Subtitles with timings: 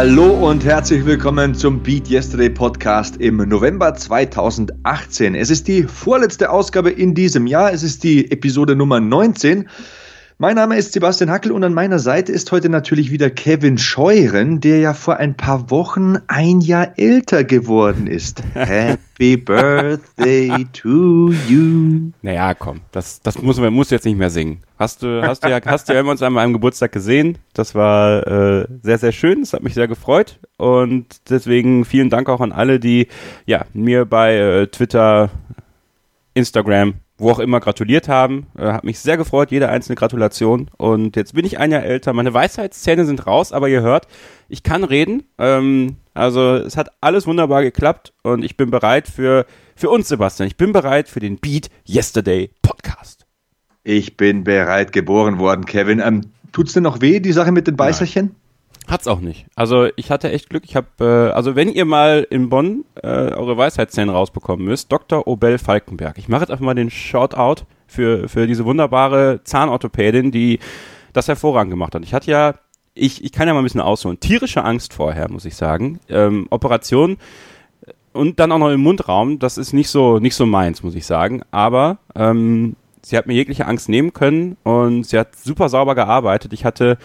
[0.00, 5.34] Hallo und herzlich willkommen zum Beat Yesterday Podcast im November 2018.
[5.34, 7.70] Es ist die vorletzte Ausgabe in diesem Jahr.
[7.70, 9.68] Es ist die Episode Nummer 19.
[10.42, 14.60] Mein Name ist Sebastian Hackel und an meiner Seite ist heute natürlich wieder Kevin Scheuren,
[14.60, 18.42] der ja vor ein paar Wochen ein Jahr älter geworden ist.
[18.54, 22.12] Happy Birthday to you.
[22.22, 24.62] Naja, komm, das, das muss man muss jetzt nicht mehr singen.
[24.78, 27.36] Hast du, hast du ja, hast du ja uns an meinem Geburtstag gesehen.
[27.52, 29.40] Das war äh, sehr, sehr schön.
[29.40, 30.40] Das hat mich sehr gefreut.
[30.56, 33.08] Und deswegen vielen Dank auch an alle, die
[33.44, 35.28] ja mir bei äh, Twitter,
[36.32, 38.46] Instagram, wo auch immer gratuliert haben.
[38.58, 40.70] Äh, hat mich sehr gefreut, jede einzelne Gratulation.
[40.76, 42.12] Und jetzt bin ich ein Jahr älter.
[42.12, 44.06] Meine Weisheitszähne sind raus, aber ihr hört,
[44.48, 45.24] ich kann reden.
[45.38, 49.46] Ähm, also es hat alles wunderbar geklappt und ich bin bereit für,
[49.76, 50.48] für uns, Sebastian.
[50.48, 53.26] Ich bin bereit für den Beat Yesterday Podcast.
[53.84, 56.00] Ich bin bereit geboren worden, Kevin.
[56.00, 58.34] Ähm, tut's denn noch weh, die Sache mit den Beißerchen?
[58.90, 59.46] Hat's auch nicht.
[59.54, 60.64] Also ich hatte echt Glück.
[60.66, 65.28] Ich habe, äh, also wenn ihr mal in Bonn äh, eure Weisheitszähne rausbekommen müsst, Dr.
[65.28, 66.18] Obel Falkenberg.
[66.18, 70.58] Ich mache jetzt einfach mal den Shoutout für für diese wunderbare Zahnorthopädin, die
[71.12, 72.02] das hervorragend gemacht hat.
[72.02, 72.54] Ich hatte ja,
[72.94, 74.18] ich ich kann ja mal ein bisschen ausholen.
[74.18, 76.00] Tierische Angst vorher, muss ich sagen.
[76.08, 77.16] Ähm, Operation
[78.12, 79.38] und dann auch noch im Mundraum.
[79.38, 81.42] Das ist nicht so nicht so meins, muss ich sagen.
[81.52, 86.52] Aber ähm, sie hat mir jegliche Angst nehmen können und sie hat super sauber gearbeitet.
[86.52, 86.98] Ich hatte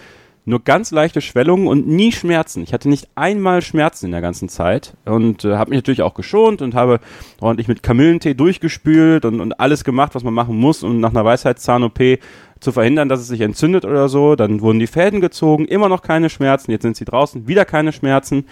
[0.46, 2.62] nur ganz leichte Schwellungen und nie Schmerzen.
[2.62, 6.14] Ich hatte nicht einmal Schmerzen in der ganzen Zeit und äh, habe mich natürlich auch
[6.14, 7.00] geschont und habe
[7.40, 11.24] ordentlich mit Kamillentee durchgespült und, und alles gemacht, was man machen muss, um nach einer
[11.24, 12.20] Weisheitszahn-OP
[12.60, 14.36] zu verhindern, dass es sich entzündet oder so.
[14.36, 16.70] Dann wurden die Fäden gezogen, immer noch keine Schmerzen.
[16.70, 18.46] Jetzt sind sie draußen, wieder keine Schmerzen.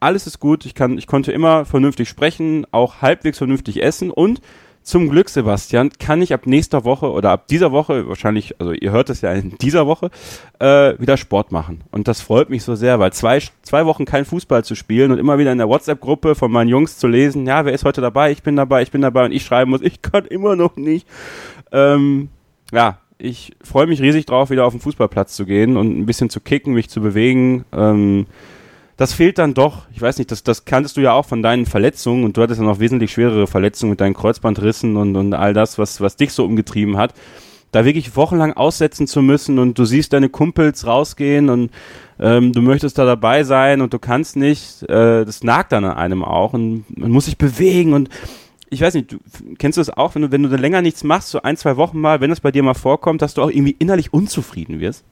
[0.00, 0.64] Alles ist gut.
[0.64, 4.40] Ich kann, ich konnte immer vernünftig sprechen, auch halbwegs vernünftig essen und
[4.88, 8.90] zum Glück, Sebastian, kann ich ab nächster Woche oder ab dieser Woche, wahrscheinlich, also ihr
[8.90, 10.10] hört es ja in dieser Woche,
[10.60, 11.82] äh, wieder Sport machen.
[11.90, 15.18] Und das freut mich so sehr, weil zwei, zwei Wochen kein Fußball zu spielen und
[15.18, 18.30] immer wieder in der WhatsApp-Gruppe von meinen Jungs zu lesen, ja, wer ist heute dabei?
[18.30, 21.06] Ich bin dabei, ich bin dabei und ich schreiben muss, ich kann immer noch nicht.
[21.70, 22.30] Ähm,
[22.72, 26.30] ja, ich freue mich riesig drauf, wieder auf den Fußballplatz zu gehen und ein bisschen
[26.30, 27.66] zu kicken, mich zu bewegen.
[27.72, 28.26] Ähm,
[28.98, 29.86] das fehlt dann doch.
[29.94, 32.60] Ich weiß nicht, das, das kanntest du ja auch von deinen Verletzungen und du hattest
[32.60, 36.32] ja noch wesentlich schwerere Verletzungen mit deinen Kreuzbandrissen und, und all das, was, was dich
[36.32, 37.14] so umgetrieben hat.
[37.70, 41.70] Da wirklich wochenlang aussetzen zu müssen und du siehst deine Kumpels rausgehen und
[42.18, 45.96] ähm, du möchtest da dabei sein und du kannst nicht, äh, das nagt dann an
[45.96, 48.08] einem auch und man muss sich bewegen und
[48.68, 49.18] ich weiß nicht, du,
[49.58, 51.76] kennst du das auch, wenn du, wenn du dann länger nichts machst, so ein, zwei
[51.76, 55.04] Wochen mal, wenn das bei dir mal vorkommt, dass du auch irgendwie innerlich unzufrieden wirst?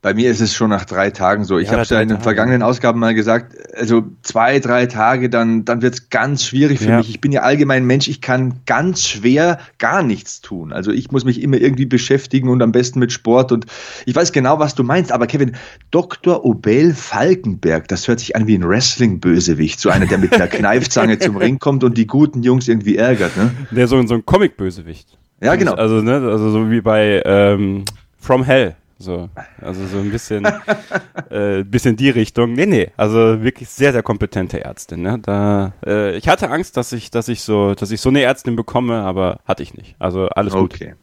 [0.00, 1.58] Bei mir ist es schon nach drei Tagen so.
[1.58, 5.28] Ich ja, habe es ja in den vergangenen Ausgaben mal gesagt, also zwei, drei Tage,
[5.28, 6.98] dann, dann wird es ganz schwierig für ja.
[6.98, 7.10] mich.
[7.10, 10.72] Ich bin ja allgemein Mensch, ich kann ganz schwer gar nichts tun.
[10.72, 13.50] Also ich muss mich immer irgendwie beschäftigen und am besten mit Sport.
[13.50, 13.66] Und
[14.06, 15.10] ich weiß genau, was du meinst.
[15.10, 15.56] Aber Kevin,
[15.90, 16.44] Dr.
[16.44, 19.80] Obel Falkenberg, das hört sich an wie ein Wrestling-Bösewicht.
[19.80, 23.36] So einer, der mit einer Kneifzange zum Ring kommt und die guten Jungs irgendwie ärgert.
[23.36, 23.50] Ne?
[23.72, 25.18] Der so, so ein Comic-Bösewicht.
[25.40, 25.74] Ja, genau.
[25.74, 27.84] Also, ne, also so wie bei ähm,
[28.20, 28.76] From Hell.
[29.00, 29.28] So,
[29.60, 30.44] also so ein bisschen,
[31.30, 32.54] äh, bisschen die Richtung.
[32.54, 35.02] Nee, nee, also wirklich sehr, sehr kompetente Ärztin.
[35.02, 35.20] Ne?
[35.20, 38.56] Da, äh, ich hatte Angst, dass ich, dass ich so, dass ich so eine Ärztin
[38.56, 39.94] bekomme, aber hatte ich nicht.
[40.00, 40.74] Also alles gut.
[40.74, 40.94] Okay.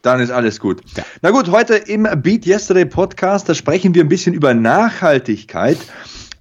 [0.00, 0.82] Dann ist alles gut.
[0.96, 1.04] Ja.
[1.22, 5.78] Na gut, heute im Beat Yesterday Podcast, da sprechen wir ein bisschen über Nachhaltigkeit.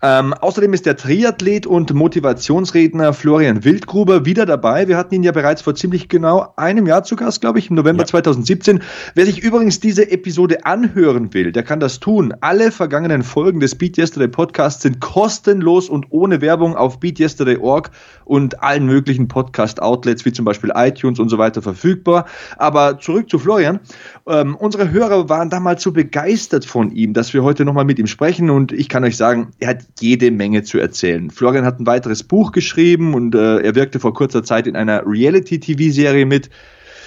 [0.06, 4.90] Ähm, außerdem ist der Triathlet und Motivationsredner Florian Wildgruber wieder dabei.
[4.90, 7.78] Wir hatten ihn ja bereits vor ziemlich genau einem Jahr zu Gast, glaube ich, im
[7.78, 8.08] November ja.
[8.08, 8.82] 2017.
[9.16, 12.34] Wer sich übrigens diese Episode anhören will, der kann das tun.
[12.42, 17.90] Alle vergangenen Folgen des Beat Yesterday Podcasts sind kostenlos und ohne Werbung auf beatyesterday.org
[18.26, 22.26] und allen möglichen Podcast-Outlets wie zum Beispiel iTunes und so weiter verfügbar.
[22.58, 23.80] Aber zurück zu Florian.
[24.28, 28.08] Ähm, unsere Hörer waren damals so begeistert von ihm, dass wir heute nochmal mit ihm
[28.08, 31.30] sprechen und ich kann euch sagen, er hat jede Menge zu erzählen.
[31.30, 35.04] Florian hat ein weiteres Buch geschrieben und äh, er wirkte vor kurzer Zeit in einer
[35.06, 36.50] Reality-TV-Serie mit.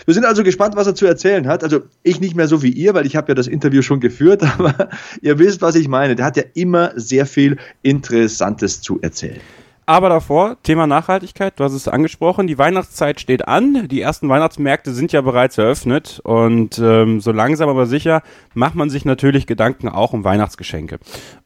[0.04, 1.64] Wir sind also gespannt, was er zu erzählen hat.
[1.64, 4.42] Also ich nicht mehr so wie ihr, weil ich habe ja das Interview schon geführt,
[4.58, 4.88] aber
[5.20, 6.14] ihr wisst, was ich meine.
[6.14, 9.40] Der hat ja immer sehr viel Interessantes zu erzählen.
[9.88, 14.92] Aber davor, Thema Nachhaltigkeit, du hast es angesprochen, die Weihnachtszeit steht an, die ersten Weihnachtsmärkte
[14.92, 18.22] sind ja bereits eröffnet und ähm, so langsam aber sicher
[18.52, 20.98] macht man sich natürlich Gedanken auch um Weihnachtsgeschenke.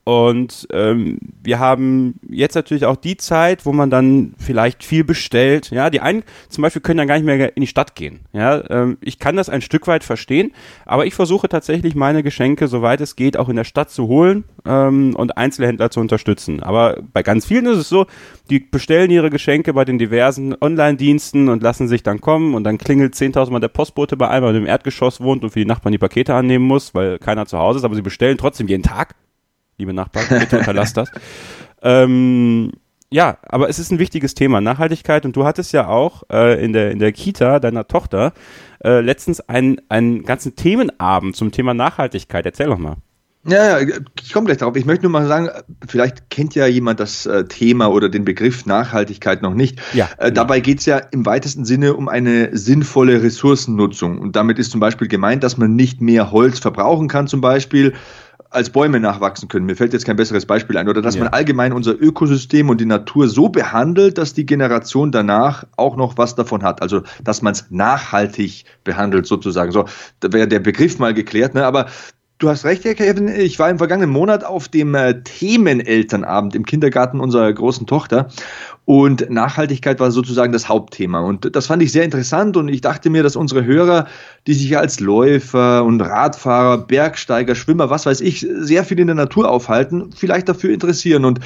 [0.04, 5.70] Und ähm, wir haben jetzt natürlich auch die Zeit, wo man dann vielleicht viel bestellt.
[5.70, 8.20] Ja, die einen zum Beispiel können dann gar nicht mehr in die Stadt gehen.
[8.32, 10.52] Ja, ähm, ich kann das ein Stück weit verstehen,
[10.86, 14.44] aber ich versuche tatsächlich meine Geschenke, soweit es geht, auch in der Stadt zu holen
[14.66, 16.62] ähm, und Einzelhändler zu unterstützen.
[16.62, 18.06] Aber bei ganz vielen ist es so,
[18.50, 22.78] die bestellen ihre Geschenke bei den diversen Online-Diensten und lassen sich dann kommen und dann
[22.78, 25.92] klingelt 10.000 Mal der Postbote bei einem, der im Erdgeschoss wohnt und für die Nachbarn
[25.92, 29.14] die Pakete annehmen muss, weil keiner zu Hause ist, aber sie bestellen trotzdem jeden Tag
[29.80, 31.10] liebe Nachbarn, bitte unterlasst das.
[31.82, 32.72] Ähm,
[33.10, 35.24] ja, aber es ist ein wichtiges Thema, Nachhaltigkeit.
[35.24, 38.34] Und du hattest ja auch äh, in, der, in der Kita deiner Tochter
[38.84, 42.44] äh, letztens einen, einen ganzen Themenabend zum Thema Nachhaltigkeit.
[42.44, 42.98] Erzähl doch mal.
[43.46, 44.76] Ja, ich komme gleich darauf.
[44.76, 45.48] Ich möchte nur mal sagen,
[45.88, 49.80] vielleicht kennt ja jemand das äh, Thema oder den Begriff Nachhaltigkeit noch nicht.
[49.94, 54.18] Ja, äh, dabei geht es ja im weitesten Sinne um eine sinnvolle Ressourcennutzung.
[54.18, 57.94] Und damit ist zum Beispiel gemeint, dass man nicht mehr Holz verbrauchen kann, zum Beispiel
[58.50, 59.64] als Bäume nachwachsen können.
[59.64, 60.88] Mir fällt jetzt kein besseres Beispiel ein.
[60.88, 61.24] Oder dass ja.
[61.24, 66.18] man allgemein unser Ökosystem und die Natur so behandelt, dass die Generation danach auch noch
[66.18, 66.82] was davon hat.
[66.82, 69.70] Also, dass man es nachhaltig behandelt, sozusagen.
[69.72, 69.86] So,
[70.18, 71.54] da wäre der Begriff mal geklärt.
[71.54, 71.64] Ne?
[71.64, 71.86] Aber
[72.40, 73.28] Du hast recht, Herr Kevin.
[73.28, 78.30] Ich war im vergangenen Monat auf dem äh, Themenelternabend im Kindergarten unserer großen Tochter
[78.90, 81.20] und Nachhaltigkeit war sozusagen das Hauptthema.
[81.20, 84.08] Und das fand ich sehr interessant und ich dachte mir, dass unsere Hörer,
[84.48, 89.14] die sich als Läufer und Radfahrer, Bergsteiger, Schwimmer, was weiß ich, sehr viel in der
[89.14, 91.24] Natur aufhalten, vielleicht dafür interessieren.
[91.24, 91.38] Und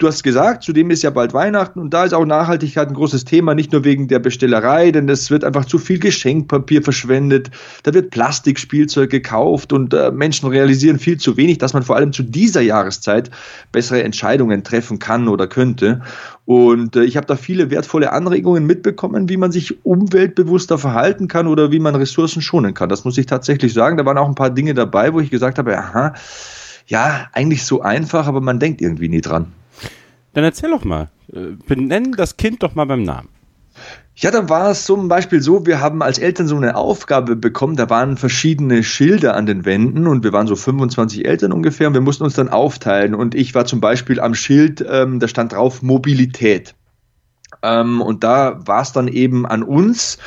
[0.00, 3.26] Du hast gesagt, zudem ist ja bald Weihnachten und da ist auch Nachhaltigkeit ein großes
[3.26, 7.50] Thema, nicht nur wegen der Bestellerei, denn es wird einfach zu viel Geschenkpapier verschwendet,
[7.82, 12.14] da wird Plastikspielzeug gekauft und äh, Menschen realisieren viel zu wenig, dass man vor allem
[12.14, 13.30] zu dieser Jahreszeit
[13.72, 16.00] bessere Entscheidungen treffen kann oder könnte.
[16.50, 21.46] Und äh, ich habe da viele wertvolle Anregungen mitbekommen, wie man sich umweltbewusster verhalten kann
[21.46, 22.88] oder wie man Ressourcen schonen kann.
[22.88, 23.96] Das muss ich tatsächlich sagen.
[23.96, 26.12] Da waren auch ein paar Dinge dabei, wo ich gesagt habe, aha,
[26.88, 29.52] ja, eigentlich so einfach, aber man denkt irgendwie nie dran.
[30.32, 31.08] Dann erzähl doch mal.
[31.32, 33.28] Äh, benennen das Kind doch mal beim Namen.
[34.22, 37.76] Ja, dann war es zum Beispiel so, wir haben als Eltern so eine Aufgabe bekommen,
[37.76, 41.94] da waren verschiedene Schilder an den Wänden und wir waren so 25 Eltern ungefähr und
[41.94, 45.52] wir mussten uns dann aufteilen und ich war zum Beispiel am Schild, ähm, da stand
[45.52, 46.74] drauf Mobilität.
[47.62, 50.18] Ähm, und da war es dann eben an uns,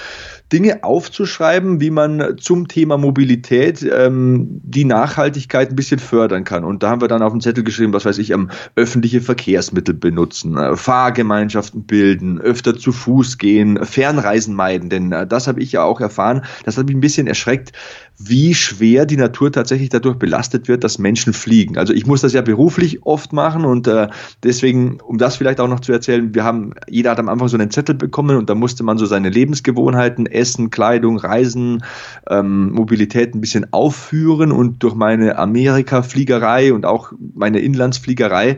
[0.53, 6.63] Dinge aufzuschreiben, wie man zum Thema Mobilität ähm, die Nachhaltigkeit ein bisschen fördern kann.
[6.63, 9.95] Und da haben wir dann auf den Zettel geschrieben, was weiß ich, ähm, öffentliche Verkehrsmittel
[9.95, 14.89] benutzen, äh, Fahrgemeinschaften bilden, öfter zu Fuß gehen, Fernreisen meiden.
[14.91, 16.45] Denn äh, das habe ich ja auch erfahren.
[16.65, 17.71] Das hat mich ein bisschen erschreckt,
[18.19, 21.77] wie schwer die Natur tatsächlich dadurch belastet wird, dass Menschen fliegen.
[21.77, 24.07] Also ich muss das ja beruflich oft machen und äh,
[24.43, 27.57] deswegen, um das vielleicht auch noch zu erzählen, wir haben, jeder hat am Anfang so
[27.57, 31.83] einen Zettel bekommen und da musste man so seine Lebensgewohnheiten, Essen, Kleidung, Reisen,
[32.29, 38.57] ähm, Mobilität ein bisschen aufführen und durch meine Amerika-Fliegerei und auch meine Inlandsfliegerei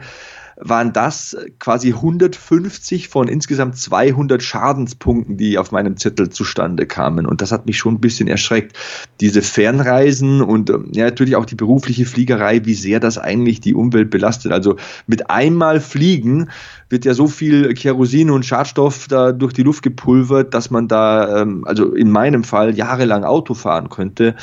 [0.57, 7.25] waren das quasi 150 von insgesamt 200 Schadenspunkten, die auf meinem Zettel zustande kamen.
[7.25, 8.77] Und das hat mich schon ein bisschen erschreckt.
[9.19, 13.73] Diese Fernreisen und ähm, ja, natürlich auch die berufliche Fliegerei, wie sehr das eigentlich die
[13.73, 14.51] Umwelt belastet.
[14.51, 16.49] Also mit einmal fliegen
[16.95, 21.41] wird ja so viel Kerosin und Schadstoff da durch die Luft gepulvert, dass man da,
[21.41, 24.33] ähm, also in meinem Fall, jahrelang Auto fahren könnte.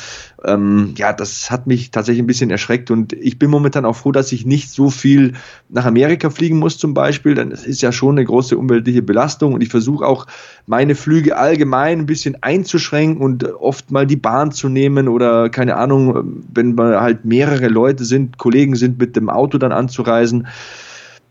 [0.45, 4.11] Ähm, ja, das hat mich tatsächlich ein bisschen erschreckt und ich bin momentan auch froh,
[4.11, 5.33] dass ich nicht so viel
[5.67, 9.53] nach Amerika fliegen muss zum Beispiel, denn es ist ja schon eine große umweltliche Belastung
[9.53, 10.27] und ich versuche auch
[10.67, 15.77] meine Flüge allgemein ein bisschen einzuschränken und oft mal die Bahn zu nehmen oder keine
[15.77, 20.45] Ahnung, wenn man halt mehrere Leute sind, Kollegen sind, mit dem Auto dann anzureisen.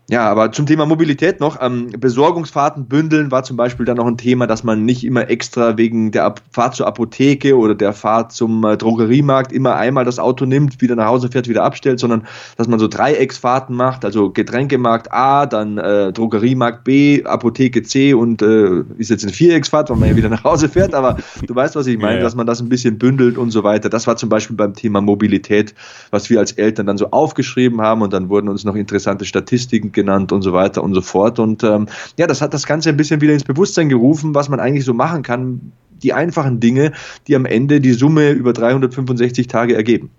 [0.09, 1.61] Ja, aber zum Thema Mobilität noch.
[1.61, 5.77] Ähm, Besorgungsfahrten bündeln war zum Beispiel dann noch ein Thema, dass man nicht immer extra
[5.77, 10.19] wegen der Ab Fahrt zur Apotheke oder der Fahrt zum äh, Drogeriemarkt immer einmal das
[10.19, 14.29] Auto nimmt, wieder nach Hause fährt, wieder abstellt, sondern dass man so Dreiecksfahrten macht, also
[14.29, 19.97] Getränkemarkt A, dann äh, Drogeriemarkt B, Apotheke C und äh, ist jetzt eine Vierecksfahrt, weil
[19.97, 21.17] man ja wieder nach Hause fährt, aber
[21.47, 22.23] du weißt, was ich meine, ja, ja.
[22.23, 23.89] dass man das ein bisschen bündelt und so weiter.
[23.89, 25.73] Das war zum Beispiel beim Thema Mobilität,
[26.11, 29.92] was wir als Eltern dann so aufgeschrieben haben und dann wurden uns noch interessante Statistiken
[29.93, 31.39] genannt und so weiter und so fort.
[31.39, 34.59] Und ähm, ja, das hat das Ganze ein bisschen wieder ins Bewusstsein gerufen, was man
[34.59, 35.71] eigentlich so machen kann.
[36.01, 36.91] Die einfachen Dinge,
[37.27, 40.09] die am Ende die Summe über 365 Tage ergeben.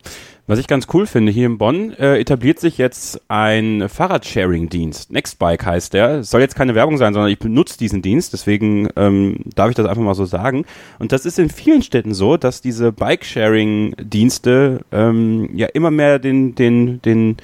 [0.47, 5.11] Was ich ganz cool finde, hier in Bonn äh, etabliert sich jetzt ein Fahrradsharing-Dienst.
[5.11, 6.19] Nextbike heißt der.
[6.19, 9.75] Es soll jetzt keine Werbung sein, sondern ich benutze diesen Dienst, deswegen ähm, darf ich
[9.75, 10.67] das einfach mal so sagen.
[10.99, 16.55] Und das ist in vielen Städten so, dass diese Bike-Sharing-Dienste ähm, ja immer mehr den,
[16.55, 17.37] den, den den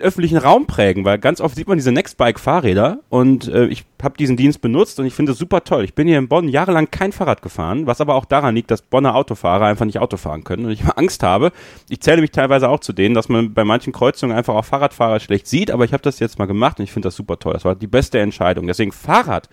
[0.00, 4.36] öffentlichen Raum prägen, weil ganz oft sieht man diese Nextbike-Fahrräder und äh, ich habe diesen
[4.36, 5.82] Dienst benutzt und ich finde es super toll.
[5.84, 8.82] Ich bin hier in Bonn jahrelang kein Fahrrad gefahren, was aber auch daran liegt, dass
[8.82, 11.50] Bonner Autofahrer einfach nicht Auto fahren können und ich Angst habe.
[11.88, 15.18] Ich zähle mich teilweise auch zu denen, dass man bei manchen Kreuzungen einfach auch Fahrradfahrer
[15.18, 17.54] schlecht sieht, aber ich habe das jetzt mal gemacht und ich finde das super toll.
[17.54, 18.68] Das war die beste Entscheidung.
[18.68, 19.48] Deswegen Fahrrad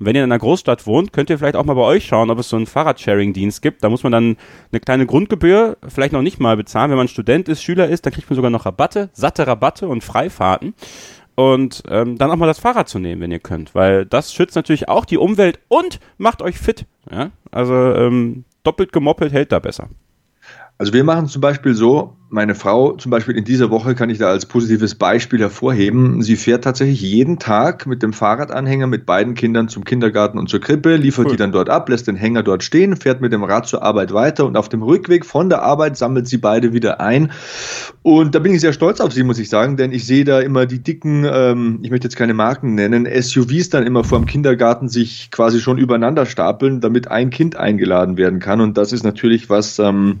[0.00, 2.30] und wenn ihr in einer Großstadt wohnt, könnt ihr vielleicht auch mal bei euch schauen,
[2.30, 3.84] ob es so einen Fahrradsharing-Dienst gibt.
[3.84, 4.38] Da muss man dann
[4.72, 6.90] eine kleine Grundgebühr vielleicht noch nicht mal bezahlen.
[6.90, 10.02] Wenn man Student ist, Schüler ist, dann kriegt man sogar noch Rabatte, satte Rabatte und
[10.02, 10.72] Freifahrten.
[11.34, 14.56] Und ähm, dann auch mal das Fahrrad zu nehmen, wenn ihr könnt, weil das schützt
[14.56, 16.86] natürlich auch die Umwelt und macht euch fit.
[17.10, 17.30] Ja?
[17.50, 19.90] Also ähm, doppelt gemoppelt hält da besser.
[20.80, 24.16] Also wir machen zum Beispiel so, meine Frau zum Beispiel in dieser Woche kann ich
[24.16, 26.22] da als positives Beispiel hervorheben.
[26.22, 30.62] Sie fährt tatsächlich jeden Tag mit dem Fahrradanhänger mit beiden Kindern zum Kindergarten und zur
[30.62, 31.32] Krippe, liefert cool.
[31.32, 34.14] die dann dort ab, lässt den Hänger dort stehen, fährt mit dem Rad zur Arbeit
[34.14, 37.30] weiter und auf dem Rückweg von der Arbeit sammelt sie beide wieder ein.
[38.00, 40.40] Und da bin ich sehr stolz auf sie, muss ich sagen, denn ich sehe da
[40.40, 44.24] immer die dicken, ähm, ich möchte jetzt keine Marken nennen, SUVs dann immer vor dem
[44.24, 48.62] Kindergarten sich quasi schon übereinander stapeln, damit ein Kind eingeladen werden kann.
[48.62, 50.20] Und das ist natürlich was, ähm,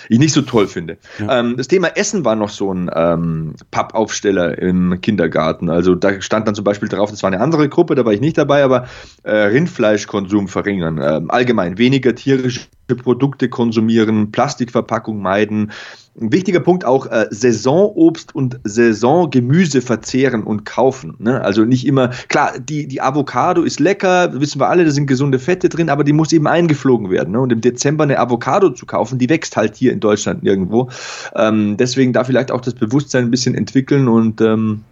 [0.09, 0.97] ich nicht so toll finde.
[1.19, 1.39] Ja.
[1.39, 5.69] Ähm, das Thema Essen war noch so ein ähm, Pappaufsteller im Kindergarten.
[5.69, 8.21] Also da stand dann zum Beispiel drauf, das war eine andere Gruppe, da war ich
[8.21, 8.87] nicht dabei, aber
[9.23, 10.99] äh, Rindfleischkonsum verringern.
[11.01, 15.71] Ähm, allgemein weniger tierische Produkte konsumieren, Plastikverpackung meiden,
[16.19, 21.15] ein wichtiger Punkt auch äh, Saisonobst und Saisongemüse verzehren und kaufen.
[21.19, 21.41] Ne?
[21.41, 25.39] Also nicht immer, klar, die, die Avocado ist lecker, wissen wir alle, da sind gesunde
[25.39, 27.31] Fette drin, aber die muss eben eingeflogen werden.
[27.31, 27.39] Ne?
[27.39, 30.89] Und im Dezember eine Avocado zu kaufen, die wächst halt hier in Deutschland nirgendwo.
[31.35, 34.83] Ähm, deswegen da vielleicht auch das Bewusstsein ein bisschen entwickeln und ähm,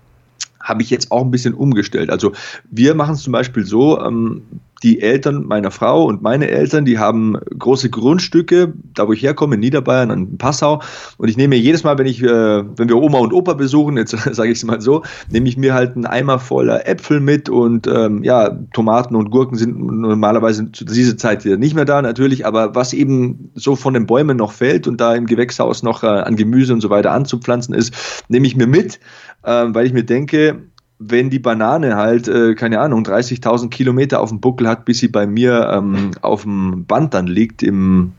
[0.62, 2.10] habe ich jetzt auch ein bisschen umgestellt.
[2.10, 2.34] Also
[2.70, 4.44] wir machen es zum Beispiel so, ähm,
[4.84, 9.56] die Eltern meiner Frau und meine Eltern, die haben große Grundstücke, da wo ich herkomme,
[9.56, 10.82] in Niederbayern, in Passau.
[11.18, 13.98] Und ich nehme mir jedes Mal, wenn ich, äh, wenn wir Oma und Opa besuchen,
[13.98, 17.50] jetzt sage ich es mal so, nehme ich mir halt einen Eimer voller Äpfel mit
[17.50, 22.46] und ähm, ja, Tomaten und Gurken sind normalerweise zu dieser Zeit nicht mehr da natürlich,
[22.46, 26.08] aber was eben so von den Bäumen noch fällt und da im Gewächshaus noch äh,
[26.08, 27.94] an Gemüse und so weiter anzupflanzen ist,
[28.28, 29.00] nehme ich mir mit,
[29.44, 30.64] äh, weil ich mir denke,
[31.00, 35.08] wenn die Banane halt, äh, keine Ahnung, 30.000 Kilometer auf dem Buckel hat, bis sie
[35.08, 38.12] bei mir ähm, auf dem Band dann liegt im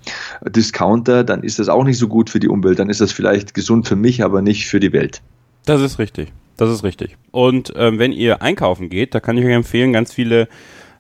[0.43, 2.79] Discounter, dann ist das auch nicht so gut für die Umwelt.
[2.79, 5.21] Dann ist das vielleicht gesund für mich, aber nicht für die Welt.
[5.67, 6.33] Das ist richtig.
[6.57, 7.19] Das ist richtig.
[7.31, 10.49] Und ähm, wenn ihr einkaufen geht, da kann ich euch empfehlen, ganz viele,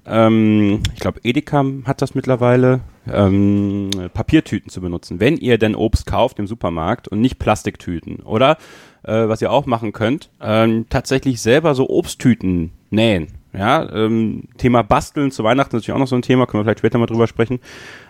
[0.07, 5.19] ähm, ich glaube, Edeka hat das mittlerweile, ähm, Papiertüten zu benutzen.
[5.19, 8.17] Wenn ihr denn Obst kauft im Supermarkt und nicht Plastiktüten.
[8.17, 8.59] Oder
[9.03, 13.29] äh, was ihr auch machen könnt, ähm, tatsächlich selber so Obsttüten nähen.
[13.53, 16.65] Ja, ähm, Thema Basteln zu Weihnachten ist natürlich auch noch so ein Thema, können wir
[16.67, 17.59] vielleicht später mal drüber sprechen.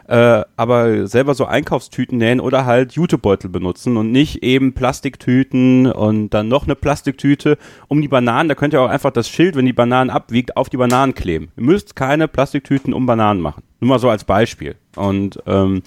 [0.06, 6.30] Äh, aber selber so Einkaufstüten nähen oder halt Jutebeutel benutzen und nicht eben Plastiktüten und
[6.30, 7.56] dann noch eine Plastiktüte
[7.88, 8.50] um die Bananen.
[8.50, 11.52] Da könnt ihr auch einfach das Schild, wenn die Bananen abwiegt, auf die Bananen kleben.
[11.56, 13.62] Ihr müsst keine Plastiktüten um Bananen machen.
[13.80, 14.74] Nur mal so als Beispiel.
[14.96, 15.82] Und ähm,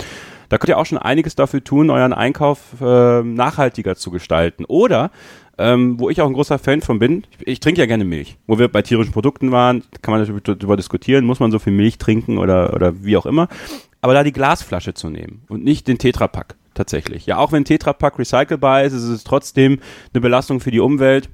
[0.49, 4.65] da könnt ihr auch schon einiges dafür tun, euren Einkauf äh, nachhaltiger zu gestalten.
[4.65, 5.11] Oder
[5.57, 8.37] ähm, wo ich auch ein großer Fan von bin, ich, ich, trinke ja gerne Milch.
[8.47, 11.73] Wo wir bei tierischen Produkten waren, kann man natürlich darüber diskutieren, muss man so viel
[11.73, 13.47] Milch trinken oder, oder wie auch immer.
[14.01, 17.25] Aber da die Glasflasche zu nehmen und nicht den Tetrapack tatsächlich.
[17.25, 19.79] Ja, auch wenn Tetrapack recycelbar ist, ist es trotzdem
[20.13, 21.29] eine Belastung für die Umwelt.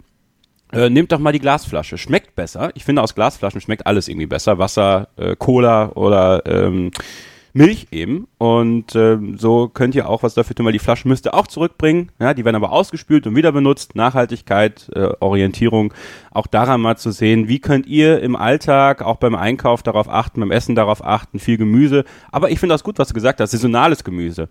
[0.71, 1.97] Äh, nehmt doch mal die Glasflasche.
[1.97, 2.71] Schmeckt besser.
[2.75, 4.59] Ich finde, aus Glasflaschen schmeckt alles irgendwie besser.
[4.59, 6.91] Wasser, äh, Cola oder ähm,
[7.53, 8.27] Milch eben.
[8.37, 11.47] Und ähm, so könnt ihr auch was dafür tun, weil die Flaschen müsst ihr auch
[11.47, 12.11] zurückbringen.
[12.19, 13.95] Ja, die werden aber ausgespült und wieder benutzt.
[13.95, 15.93] Nachhaltigkeit, äh, Orientierung,
[16.31, 20.39] auch daran mal zu sehen, wie könnt ihr im Alltag, auch beim Einkauf darauf achten,
[20.39, 22.05] beim Essen darauf achten, viel Gemüse.
[22.31, 24.49] Aber ich finde das gut, was du gesagt hast, saisonales Gemüse.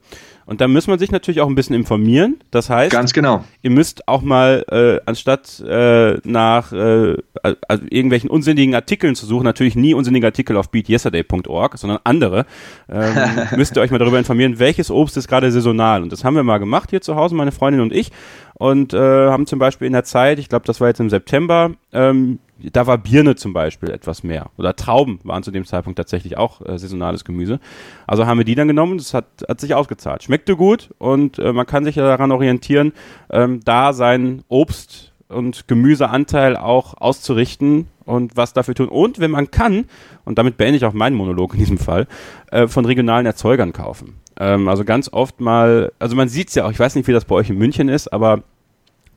[0.48, 2.40] Und da muss man sich natürlich auch ein bisschen informieren.
[2.50, 3.44] Das heißt, ganz genau.
[3.60, 9.44] Ihr müsst auch mal äh, anstatt äh, nach äh, also irgendwelchen unsinnigen Artikeln zu suchen,
[9.44, 12.46] natürlich nie unsinnige Artikel auf beatyesterday.org, sondern andere,
[12.88, 13.14] ähm,
[13.56, 16.02] müsst ihr euch mal darüber informieren, welches Obst ist gerade saisonal.
[16.02, 18.10] Und das haben wir mal gemacht hier zu Hause, meine Freundin und ich
[18.58, 21.70] und äh, haben zum Beispiel in der Zeit, ich glaube, das war jetzt im September,
[21.92, 24.50] ähm, da war Birne zum Beispiel etwas mehr.
[24.56, 27.60] Oder Trauben waren zu dem Zeitpunkt tatsächlich auch äh, saisonales Gemüse.
[28.06, 30.24] Also haben wir die dann genommen, das hat, hat sich ausgezahlt.
[30.24, 32.92] Schmeckte gut und äh, man kann sich ja daran orientieren,
[33.30, 38.88] ähm, da sein Obst und Gemüseanteil auch auszurichten und was dafür tun.
[38.88, 39.84] Und wenn man kann,
[40.24, 42.08] und damit beende ich auch meinen Monolog in diesem Fall,
[42.50, 44.14] äh, von regionalen Erzeugern kaufen.
[44.38, 47.12] Ähm, also ganz oft mal, also man sieht es ja auch, ich weiß nicht, wie
[47.12, 48.42] das bei euch in München ist, aber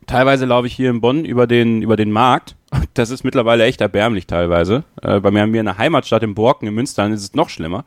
[0.07, 2.55] teilweise laufe ich hier in Bonn über den, über den Markt.
[2.93, 4.83] Das ist mittlerweile echt erbärmlich teilweise.
[5.01, 7.47] Äh, bei mir haben wir in der Heimatstadt in Borken in Münster ist es noch
[7.47, 7.85] schlimmer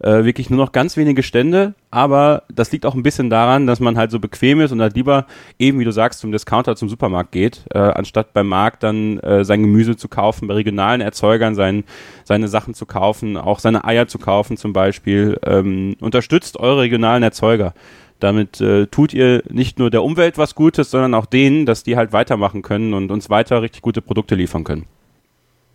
[0.00, 3.80] äh, wirklich nur noch ganz wenige Stände, aber das liegt auch ein bisschen daran, dass
[3.80, 5.26] man halt so bequem ist und halt lieber
[5.58, 9.44] eben, wie du sagst, zum Discounter, zum Supermarkt geht, äh, anstatt beim Markt dann äh,
[9.44, 11.84] sein Gemüse zu kaufen, bei regionalen Erzeugern sein,
[12.24, 15.38] seine Sachen zu kaufen, auch seine Eier zu kaufen zum Beispiel.
[15.44, 17.74] Ähm, unterstützt eure regionalen Erzeuger.
[18.20, 21.96] Damit äh, tut ihr nicht nur der Umwelt was Gutes, sondern auch denen, dass die
[21.96, 24.86] halt weitermachen können und uns weiter richtig gute Produkte liefern können.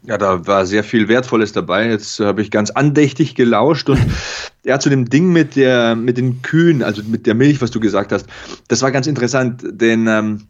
[0.08, 1.90] Ja, da war sehr viel Wertvolles dabei.
[1.90, 4.00] Jetzt habe ich ganz andächtig gelauscht und
[4.64, 7.80] ja, zu dem Ding mit der, mit den Kühen, also mit der Milch, was du
[7.80, 8.28] gesagt hast,
[8.68, 10.48] das war ganz interessant, denn ähm,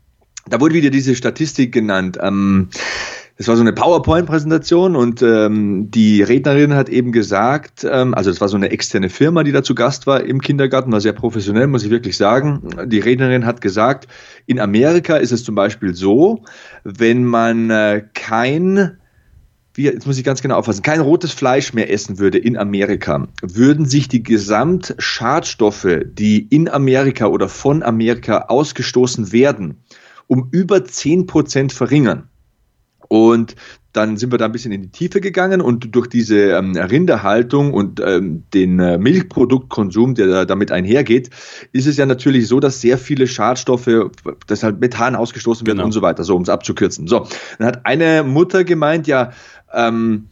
[0.47, 2.17] da wurde wieder diese Statistik genannt.
[2.21, 2.69] Ähm,
[3.37, 8.39] es war so eine PowerPoint-Präsentation und ähm, die Rednerin hat eben gesagt, ähm, also es
[8.39, 11.67] war so eine externe Firma, die da zu Gast war im Kindergarten, war sehr professionell,
[11.67, 12.61] muss ich wirklich sagen.
[12.85, 14.07] Die Rednerin hat gesagt,
[14.45, 16.43] in Amerika ist es zum Beispiel so,
[16.85, 18.97] wenn man äh, kein
[19.75, 23.27] wie, jetzt muss ich ganz genau aufpassen, kein rotes Fleisch mehr essen würde in Amerika,
[23.41, 29.83] würden sich die Gesamtschadstoffe, die in Amerika oder von Amerika ausgestoßen werden,
[30.27, 32.29] um über 10 Prozent verringern.
[33.07, 33.55] Und
[33.95, 37.73] dann sind wir da ein bisschen in die Tiefe gegangen und durch diese ähm, Rinderhaltung
[37.73, 41.29] und ähm, den äh, Milchproduktkonsum, der da damit einhergeht,
[41.71, 43.89] ist es ja natürlich so, dass sehr viele Schadstoffe,
[44.47, 45.85] dass halt Methan ausgestoßen wird genau.
[45.85, 47.07] und so weiter, so um es abzukürzen.
[47.07, 47.27] So,
[47.57, 49.31] dann hat eine Mutter gemeint, ja,
[49.75, 50.29] ähm,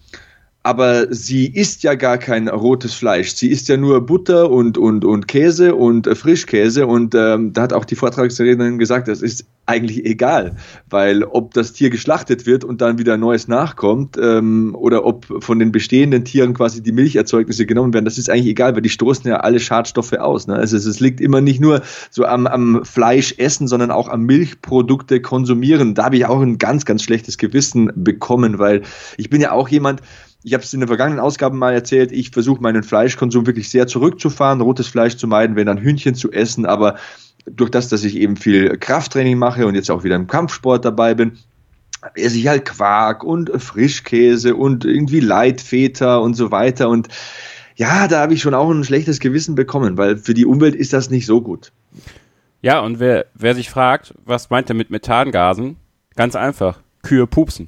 [0.63, 3.35] aber sie isst ja gar kein rotes Fleisch.
[3.35, 6.87] Sie isst ja nur Butter und, und, und Käse und äh, Frischkäse.
[6.87, 10.55] Und ähm, da hat auch die Vortragsrednerin gesagt, das ist eigentlich egal,
[10.89, 15.59] weil ob das Tier geschlachtet wird und dann wieder Neues nachkommt ähm, oder ob von
[15.59, 19.29] den bestehenden Tieren quasi die Milcherzeugnisse genommen werden, das ist eigentlich egal, weil die stoßen
[19.29, 20.47] ja alle Schadstoffe aus.
[20.47, 20.55] Ne?
[20.55, 25.21] Also es liegt immer nicht nur so am, am Fleisch essen, sondern auch am Milchprodukte
[25.21, 25.93] konsumieren.
[25.93, 28.81] Da habe ich auch ein ganz, ganz schlechtes Gewissen bekommen, weil
[29.17, 30.01] ich bin ja auch jemand,
[30.43, 33.87] ich habe es in den vergangenen Ausgaben mal erzählt, ich versuche meinen Fleischkonsum wirklich sehr
[33.87, 36.97] zurückzufahren, rotes Fleisch zu meiden, wenn dann Hühnchen zu essen, aber
[37.45, 41.13] durch das, dass ich eben viel Krafttraining mache und jetzt auch wieder im Kampfsport dabei
[41.13, 41.37] bin,
[42.15, 47.07] esse ich halt Quark und Frischkäse und irgendwie Leitfeta und so weiter und
[47.75, 50.93] ja, da habe ich schon auch ein schlechtes Gewissen bekommen, weil für die Umwelt ist
[50.93, 51.71] das nicht so gut.
[52.61, 55.77] Ja, und wer, wer sich fragt, was meint er mit Methangasen?
[56.15, 57.67] Ganz einfach, Kühe pupsen.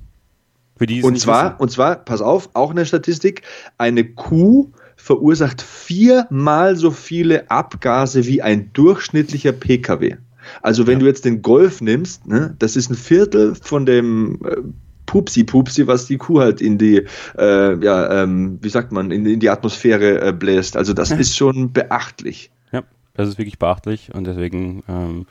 [0.79, 1.55] Und zwar, wissen.
[1.60, 3.44] und zwar, pass auf, auch eine Statistik,
[3.77, 10.16] eine Kuh verursacht viermal so viele Abgase wie ein durchschnittlicher Pkw.
[10.61, 11.00] Also wenn ja.
[11.00, 14.57] du jetzt den Golf nimmst, ne, das ist ein Viertel von dem äh,
[15.05, 17.05] Pupsi Pupsi, was die Kuh halt in die,
[17.38, 20.75] äh, ja, ähm, wie sagt man, in, in die Atmosphäre äh, bläst.
[20.77, 21.18] Also das ja.
[21.18, 22.51] ist schon beachtlich.
[22.72, 22.83] Ja,
[23.14, 25.25] das ist wirklich beachtlich und deswegen, ähm,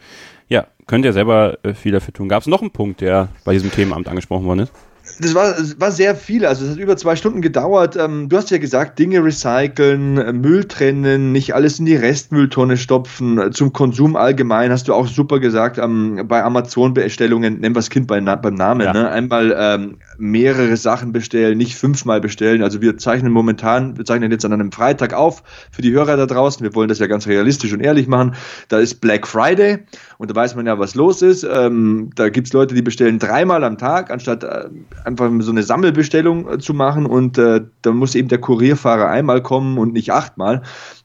[0.48, 2.28] ja, könnt ihr selber äh, viel dafür tun.
[2.28, 4.72] Gab es noch einen Punkt, der bei diesem Themenamt angesprochen worden ist?
[5.20, 7.94] Das war, das war sehr viel, also es hat über zwei Stunden gedauert.
[7.96, 13.52] Ähm, du hast ja gesagt, Dinge recyceln, Müll trennen, nicht alles in die Restmülltonne stopfen.
[13.52, 18.06] Zum Konsum allgemein hast du auch super gesagt, ähm, bei Amazon-Bestellungen, nennen wir das Kind
[18.06, 18.92] bei, beim Namen, ja.
[18.92, 19.10] ne?
[19.10, 22.62] einmal ähm, mehrere Sachen bestellen, nicht fünfmal bestellen.
[22.62, 26.26] Also wir zeichnen momentan, wir zeichnen jetzt an einem Freitag auf für die Hörer da
[26.26, 26.64] draußen.
[26.64, 28.34] Wir wollen das ja ganz realistisch und ehrlich machen.
[28.68, 29.80] Da ist Black Friday
[30.18, 31.44] und da weiß man ja, was los ist.
[31.44, 34.64] Ähm, da gibt es Leute, die bestellen dreimal am Tag, anstatt äh,
[35.04, 39.42] einfach so eine Sammelbestellung äh, zu machen und äh, da muss eben der Kurierfahrer einmal
[39.42, 40.62] kommen und nicht achtmal.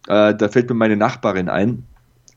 [0.08, 1.84] Äh, da fällt mir meine Nachbarin ein.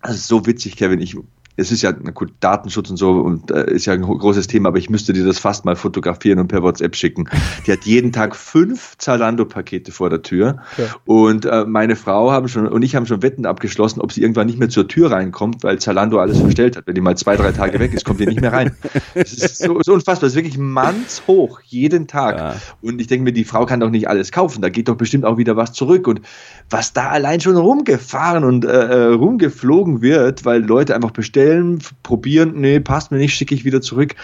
[0.03, 1.01] Das ist so witzig, Kevin.
[1.01, 1.17] Ich
[1.57, 4.79] es ist ja gut, Datenschutz und so und äh, ist ja ein großes Thema, aber
[4.79, 7.29] ich müsste dir das fast mal fotografieren und per WhatsApp schicken.
[7.67, 10.89] Die hat jeden Tag fünf Zalando-Pakete vor der Tür okay.
[11.05, 14.47] und äh, meine Frau haben schon und ich haben schon Wetten abgeschlossen, ob sie irgendwann
[14.47, 16.87] nicht mehr zur Tür reinkommt, weil Zalando alles verstellt hat.
[16.87, 18.75] Wenn die mal zwei, drei Tage weg ist, kommt die nicht mehr rein.
[19.15, 22.39] Das ist so, so unfassbar, das ist wirklich mannshoch, jeden Tag.
[22.39, 22.57] Ja.
[22.81, 25.27] Und ich denke mir, die Frau kann doch nicht alles kaufen, da geht doch bestimmt
[25.27, 26.23] auch wieder was zurück und
[26.71, 31.79] was da allein schon rumgefahren und äh, äh rumgeflogen wird, weil Leute einfach bestellen bestellen,
[32.03, 34.15] probieren, nee, passt mir nicht, schicke ich wieder zurück.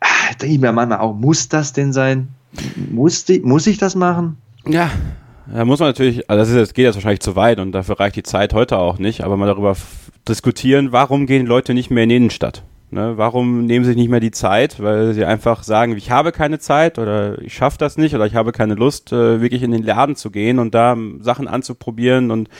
[0.00, 2.28] Da ah, denke ich mir manchmal auch, muss das denn sein?
[2.90, 4.36] Muss, die, muss ich das machen?
[4.66, 4.90] Ja,
[5.52, 8.00] da muss man natürlich, also das, ist, das geht jetzt wahrscheinlich zu weit und dafür
[8.00, 9.76] reicht die Zeit heute auch nicht, aber mal darüber
[10.28, 12.62] diskutieren, warum gehen Leute nicht mehr in die Innenstadt?
[12.90, 14.82] Ne, warum nehmen sie sich nicht mehr die Zeit?
[14.82, 18.34] Weil sie einfach sagen, ich habe keine Zeit oder ich schaffe das nicht oder ich
[18.34, 22.50] habe keine Lust, äh, wirklich in den Laden zu gehen und da Sachen anzuprobieren und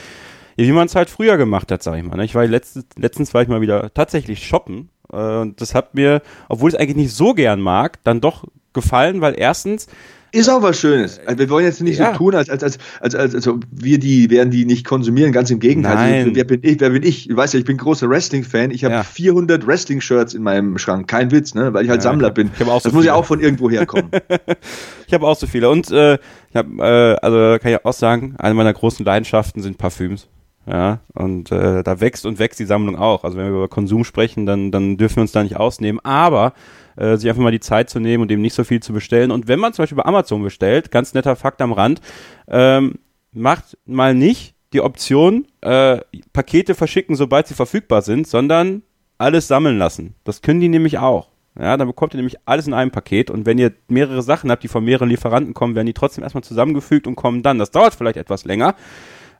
[0.55, 2.15] wie man es halt früher gemacht hat, sag ich mal.
[2.15, 2.25] Ne?
[2.25, 6.21] Ich war letztens, letztens war ich mal wieder tatsächlich shoppen äh, und das hat mir,
[6.49, 9.87] obwohl ich es eigentlich nicht so gern mag, dann doch gefallen, weil erstens
[10.33, 11.19] ist auch was Schönes.
[11.27, 12.11] Also wir wollen jetzt nicht ja.
[12.11, 15.51] so tun, als, als, als, als, als, also wir die werden die nicht konsumieren, ganz
[15.51, 15.95] im Gegenteil.
[15.95, 16.35] Also, Nein.
[16.35, 16.79] wer bin ich?
[16.79, 17.27] Wer bin ich?
[17.27, 18.71] Du weißt ja, ich bin großer Wrestling-Fan.
[18.71, 19.03] Ich habe ja.
[19.03, 21.07] 400 Wrestling-Shirts in meinem Schrank.
[21.07, 21.71] Kein Witz, ne?
[21.75, 22.49] weil ich halt ja, Sammler bin.
[22.59, 24.09] Ich auch so das muss ja auch von irgendwo herkommen.
[25.07, 25.69] ich habe auch so viele.
[25.69, 26.15] Und äh,
[26.49, 26.81] ich hab, äh,
[27.21, 30.27] also kann ich auch sagen, eine meiner großen Leidenschaften sind Parfüms.
[30.65, 33.23] Ja, und äh, da wächst und wächst die Sammlung auch.
[33.25, 35.99] Also wenn wir über Konsum sprechen, dann, dann dürfen wir uns da nicht ausnehmen.
[36.03, 36.53] Aber
[36.95, 39.31] äh, sich einfach mal die Zeit zu nehmen und eben nicht so viel zu bestellen.
[39.31, 41.99] Und wenn man zum Beispiel bei Amazon bestellt, ganz netter Fakt am Rand,
[42.47, 42.95] ähm,
[43.33, 45.99] macht mal nicht die Option, äh,
[46.31, 48.83] Pakete verschicken, sobald sie verfügbar sind, sondern
[49.17, 50.15] alles sammeln lassen.
[50.23, 51.29] Das können die nämlich auch.
[51.59, 54.63] Ja, dann bekommt ihr nämlich alles in einem Paket und wenn ihr mehrere Sachen habt,
[54.63, 57.59] die von mehreren Lieferanten kommen, werden die trotzdem erstmal zusammengefügt und kommen dann.
[57.59, 58.73] Das dauert vielleicht etwas länger,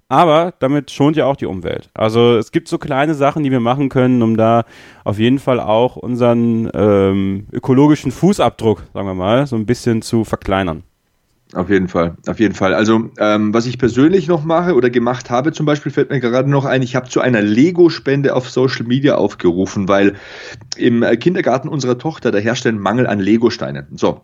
[0.09, 1.89] Aber damit schont ja auch die Umwelt.
[1.93, 4.65] Also es gibt so kleine Sachen, die wir machen können, um da
[5.03, 10.23] auf jeden Fall auch unseren ähm, ökologischen Fußabdruck, sagen wir mal, so ein bisschen zu
[10.23, 10.83] verkleinern.
[11.53, 12.73] Auf jeden Fall, auf jeden Fall.
[12.73, 16.49] Also ähm, was ich persönlich noch mache oder gemacht habe, zum Beispiel fällt mir gerade
[16.49, 20.15] noch ein, ich habe zu einer Lego-Spende auf Social Media aufgerufen, weil
[20.77, 23.87] im Kindergarten unserer Tochter, da herrscht ein Mangel an Lego-Steinen.
[23.95, 24.21] So,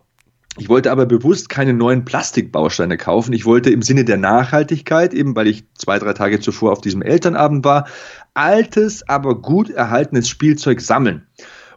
[0.58, 3.32] ich wollte aber bewusst keine neuen Plastikbausteine kaufen.
[3.32, 7.02] Ich wollte im Sinne der Nachhaltigkeit, eben weil ich zwei, drei Tage zuvor auf diesem
[7.02, 7.86] Elternabend war,
[8.34, 11.26] altes, aber gut erhaltenes Spielzeug sammeln.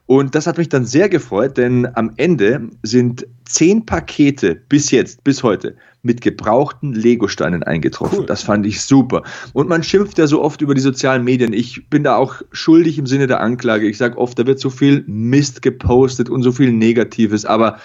[0.05, 5.23] Und das hat mich dann sehr gefreut, denn am Ende sind zehn Pakete bis jetzt,
[5.23, 8.19] bis heute, mit gebrauchten Legosteinen eingetroffen.
[8.19, 8.25] Cool.
[8.25, 9.23] Das fand ich super.
[9.53, 11.53] Und man schimpft ja so oft über die sozialen Medien.
[11.53, 13.88] Ich bin da auch schuldig im Sinne der Anklage.
[13.88, 17.79] Ich sage oft, da wird so viel Mist gepostet und so viel Negatives, aber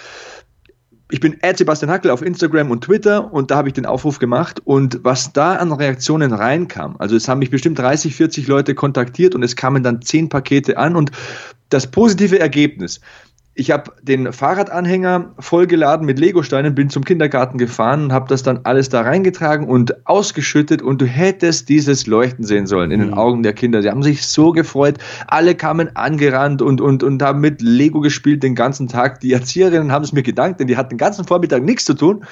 [1.11, 4.61] ich bin Sebastian Hackel auf Instagram und Twitter und da habe ich den Aufruf gemacht
[4.63, 9.33] und was da an Reaktionen reinkam, also es haben mich bestimmt 30, 40 Leute kontaktiert
[9.33, 11.11] und es kamen dann 10 Pakete an und
[11.69, 12.99] das positive Ergebnis,
[13.59, 18.61] ich habe den Fahrradanhänger vollgeladen mit Legosteinen, bin zum Kindergarten gefahren und habe das dann
[18.63, 23.15] alles da reingetragen und ausgeschüttet und du hättest dieses Leuchten sehen sollen in den mhm.
[23.15, 23.81] Augen der Kinder.
[23.81, 24.97] Sie haben sich so gefreut.
[25.27, 29.19] Alle kamen angerannt und, und, und haben mit Lego gespielt den ganzen Tag.
[29.19, 32.23] Die Erzieherinnen haben es mir gedankt, denn die hatten den ganzen Vormittag nichts zu tun.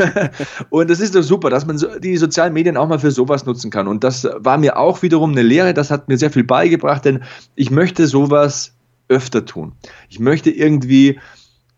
[0.70, 3.72] und das ist doch super, dass man die sozialen Medien auch mal für sowas nutzen
[3.72, 3.88] kann.
[3.88, 5.74] Und das war mir auch wiederum eine Lehre.
[5.74, 7.24] Das hat mir sehr viel beigebracht, denn
[7.56, 8.76] ich möchte sowas
[9.10, 9.72] öfter tun.
[10.08, 11.18] Ich möchte irgendwie,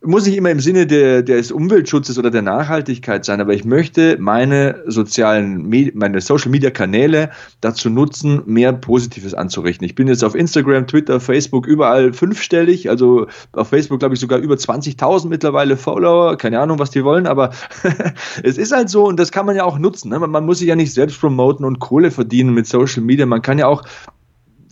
[0.04, 4.16] muss nicht immer im Sinne der, des Umweltschutzes oder der Nachhaltigkeit sein, aber ich möchte
[4.18, 9.86] meine sozialen, meine Social Media Kanäle dazu nutzen, mehr Positives anzurichten.
[9.86, 14.38] Ich bin jetzt auf Instagram, Twitter, Facebook überall fünfstellig, also auf Facebook glaube ich sogar
[14.38, 17.50] über 20.000 mittlerweile Follower, keine Ahnung, was die wollen, aber
[18.42, 20.10] es ist halt so und das kann man ja auch nutzen.
[20.10, 20.18] Ne?
[20.18, 23.24] Man, man muss sich ja nicht selbst promoten und Kohle verdienen mit Social Media.
[23.24, 23.84] Man kann ja auch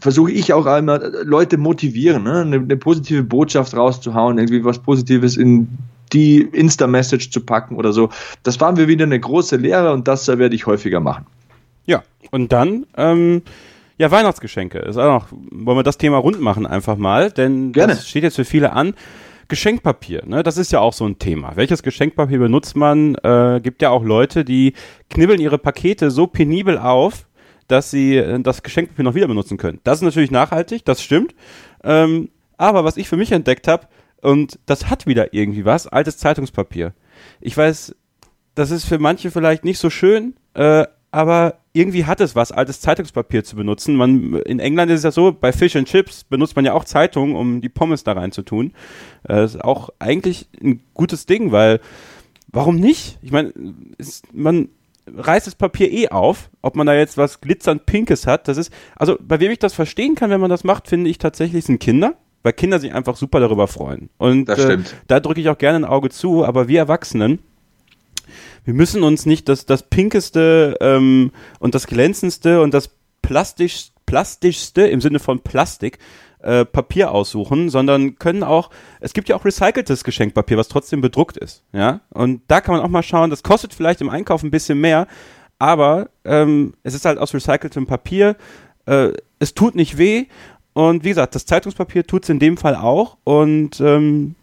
[0.01, 2.41] versuche ich auch einmal Leute motivieren, ne?
[2.41, 5.69] eine, eine positive Botschaft rauszuhauen, irgendwie was Positives in
[6.13, 8.09] die Insta-Message zu packen oder so.
[8.43, 11.27] Das waren wir wieder eine große Lehre und das werde ich häufiger machen.
[11.87, 13.43] Ja, und dann, ähm,
[13.99, 14.79] ja, Weihnachtsgeschenke.
[14.79, 17.95] Ist auch noch, wollen wir das Thema rund machen einfach mal, denn Gerne.
[17.95, 18.95] das steht jetzt für viele an.
[19.49, 20.45] Geschenkpapier, ne?
[20.45, 21.57] Das ist ja auch so ein Thema.
[21.57, 23.17] Welches Geschenkpapier benutzt man?
[23.17, 24.75] Äh, gibt ja auch Leute, die
[25.11, 27.27] knibbeln ihre Pakete so penibel auf,
[27.71, 29.81] dass sie äh, das Geschenkpapier noch wieder benutzen können.
[29.85, 31.35] Das ist natürlich nachhaltig, das stimmt.
[31.85, 33.87] Ähm, aber was ich für mich entdeckt habe,
[34.23, 36.93] und das hat wieder irgendwie was, altes Zeitungspapier.
[37.41, 37.95] Ich weiß,
[38.55, 42.81] das ist für manche vielleicht nicht so schön, äh, aber irgendwie hat es was, altes
[42.81, 43.97] Zeitungspapier zu benutzen.
[43.97, 46.85] Man, in England ist es ja so, bei Fish and Chips benutzt man ja auch
[46.85, 48.73] Zeitungen, um die Pommes da rein zu tun.
[49.25, 51.81] Äh, das ist auch eigentlich ein gutes Ding, weil
[52.49, 53.19] warum nicht?
[53.23, 53.53] Ich meine,
[54.33, 54.69] man
[55.17, 58.49] reißt das Papier eh auf, ob man da jetzt was glitzernd Pinkes hat.
[58.49, 61.19] Das ist, also bei wem ich das verstehen kann, wenn man das macht, finde ich
[61.19, 64.11] tatsächlich sind Kinder, weil Kinder sich einfach super darüber freuen.
[64.19, 67.41] Und äh, da drücke ich auch gerne ein Auge zu, aber wir Erwachsenen,
[68.65, 72.91] wir müssen uns nicht das, das pinkeste ähm, und das glänzendste und das
[73.23, 75.99] plastisch, plastischste im Sinne von Plastik
[76.43, 81.37] äh, Papier aussuchen, sondern können auch, es gibt ja auch recyceltes Geschenkpapier, was trotzdem bedruckt
[81.37, 82.01] ist, ja.
[82.11, 85.07] Und da kann man auch mal schauen, das kostet vielleicht im Einkauf ein bisschen mehr,
[85.59, 88.37] aber ähm, es ist halt aus recyceltem Papier,
[88.87, 90.27] äh, es tut nicht weh
[90.73, 94.35] und wie gesagt, das Zeitungspapier tut es in dem Fall auch und ähm,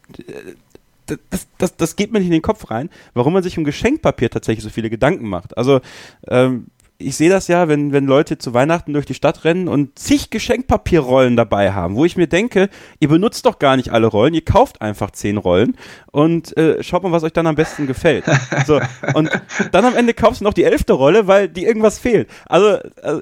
[1.29, 4.29] das, das, das geht mir nicht in den Kopf rein, warum man sich um Geschenkpapier
[4.29, 5.57] tatsächlich so viele Gedanken macht.
[5.57, 5.79] Also
[6.27, 6.67] ähm,
[6.99, 10.31] ich sehe das ja, wenn, wenn Leute zu Weihnachten durch die Stadt rennen und zig
[10.31, 14.43] Geschenkpapierrollen dabei haben, wo ich mir denke, ihr benutzt doch gar nicht alle Rollen, ihr
[14.43, 15.77] kauft einfach zehn Rollen
[16.11, 18.25] und äh, schaut mal, was euch dann am besten gefällt.
[18.65, 18.81] So,
[19.13, 19.29] und
[19.71, 22.29] dann am Ende kaufst du noch die elfte Rolle, weil die irgendwas fehlt.
[22.47, 23.21] Also, also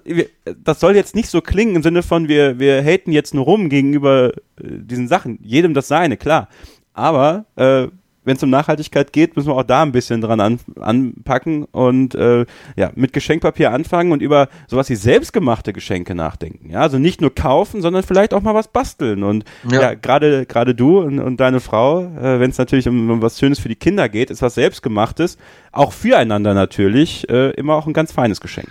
[0.63, 3.69] das soll jetzt nicht so klingen im Sinne von, wir, wir haten jetzt nur rum
[3.69, 5.37] gegenüber äh, diesen Sachen.
[5.43, 6.47] Jedem das seine, klar.
[6.93, 7.87] Aber äh,
[8.25, 12.15] wenn es um Nachhaltigkeit geht, müssen wir auch da ein bisschen dran an, anpacken und
[12.15, 16.71] äh, ja, mit Geschenkpapier anfangen und über sowas wie selbstgemachte Geschenke nachdenken.
[16.71, 19.23] Ja, also nicht nur kaufen, sondern vielleicht auch mal was basteln.
[19.23, 23.09] Und ja, gerade ja, gerade du und, und, deine Frau, äh, wenn es natürlich um,
[23.09, 25.37] um, was Schönes für die Kinder geht, ist was Selbstgemachtes,
[25.71, 28.69] auch füreinander natürlich, äh, immer auch ein ganz feines Geschenk.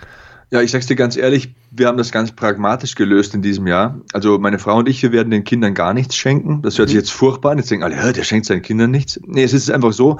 [0.51, 3.99] Ja, ich sag's dir ganz ehrlich, Wir haben das ganz pragmatisch gelöst in diesem Jahr.
[4.13, 6.61] Also meine Frau und ich, wir werden den Kindern gar nichts schenken.
[6.61, 7.01] Das hört sich mhm.
[7.01, 7.57] jetzt furchtbar an.
[7.57, 9.19] Jetzt denken alle, der schenkt seinen Kindern nichts.
[9.25, 10.17] Nee, es ist einfach so,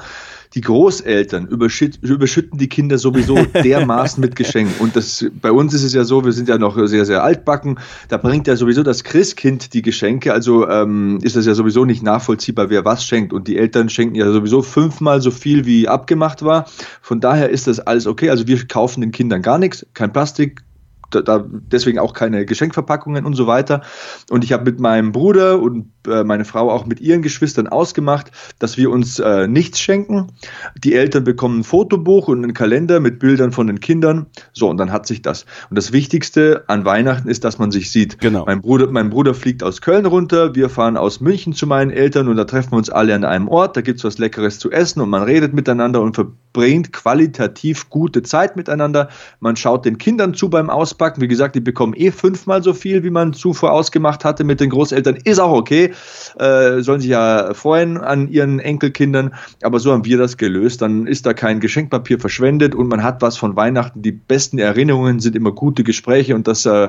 [0.56, 4.74] die Großeltern überschütt, überschütten die Kinder sowieso dermaßen mit Geschenken.
[4.80, 7.78] Und das, bei uns ist es ja so, wir sind ja noch sehr, sehr altbacken.
[8.08, 10.32] Da bringt ja sowieso das Christkind die Geschenke.
[10.32, 13.34] Also ähm, ist das ja sowieso nicht nachvollziehbar, wer was schenkt.
[13.34, 16.66] Und die Eltern schenken ja sowieso fünfmal so viel, wie abgemacht war.
[17.02, 18.30] Von daher ist das alles okay.
[18.30, 20.62] Also wir kaufen den Kindern gar nichts, kein Plastik,
[21.10, 23.82] da, deswegen auch keine Geschenkverpackungen und so weiter.
[24.30, 28.30] Und ich habe mit meinem Bruder und äh, meine Frau auch mit ihren Geschwistern ausgemacht,
[28.58, 30.32] dass wir uns äh, nichts schenken.
[30.76, 34.26] Die Eltern bekommen ein Fotobuch und einen Kalender mit Bildern von den Kindern.
[34.52, 35.46] So, und dann hat sich das.
[35.70, 38.18] Und das Wichtigste an Weihnachten ist, dass man sich sieht.
[38.20, 38.44] Genau.
[38.46, 42.28] Mein Bruder, mein Bruder fliegt aus Köln runter, wir fahren aus München zu meinen Eltern
[42.28, 43.76] und da treffen wir uns alle an einem Ort.
[43.76, 46.16] Da gibt's was Leckeres zu essen und man redet miteinander und
[46.56, 49.10] verbringt qualitativ gute Zeit miteinander.
[49.40, 51.20] Man schaut den Kindern zu beim Auspacken.
[51.20, 54.70] Wie gesagt, die bekommen eh fünfmal so viel, wie man zuvor ausgemacht hatte mit den
[54.70, 55.16] Großeltern.
[55.24, 55.92] Ist auch okay
[56.38, 59.34] äh, sollen sich ja freuen an ihren Enkelkindern.
[59.62, 60.82] Aber so haben wir das gelöst.
[60.82, 64.02] Dann ist da kein Geschenkpapier verschwendet und man hat was von Weihnachten.
[64.02, 66.88] Die besten Erinnerungen sind immer gute Gespräche und das äh,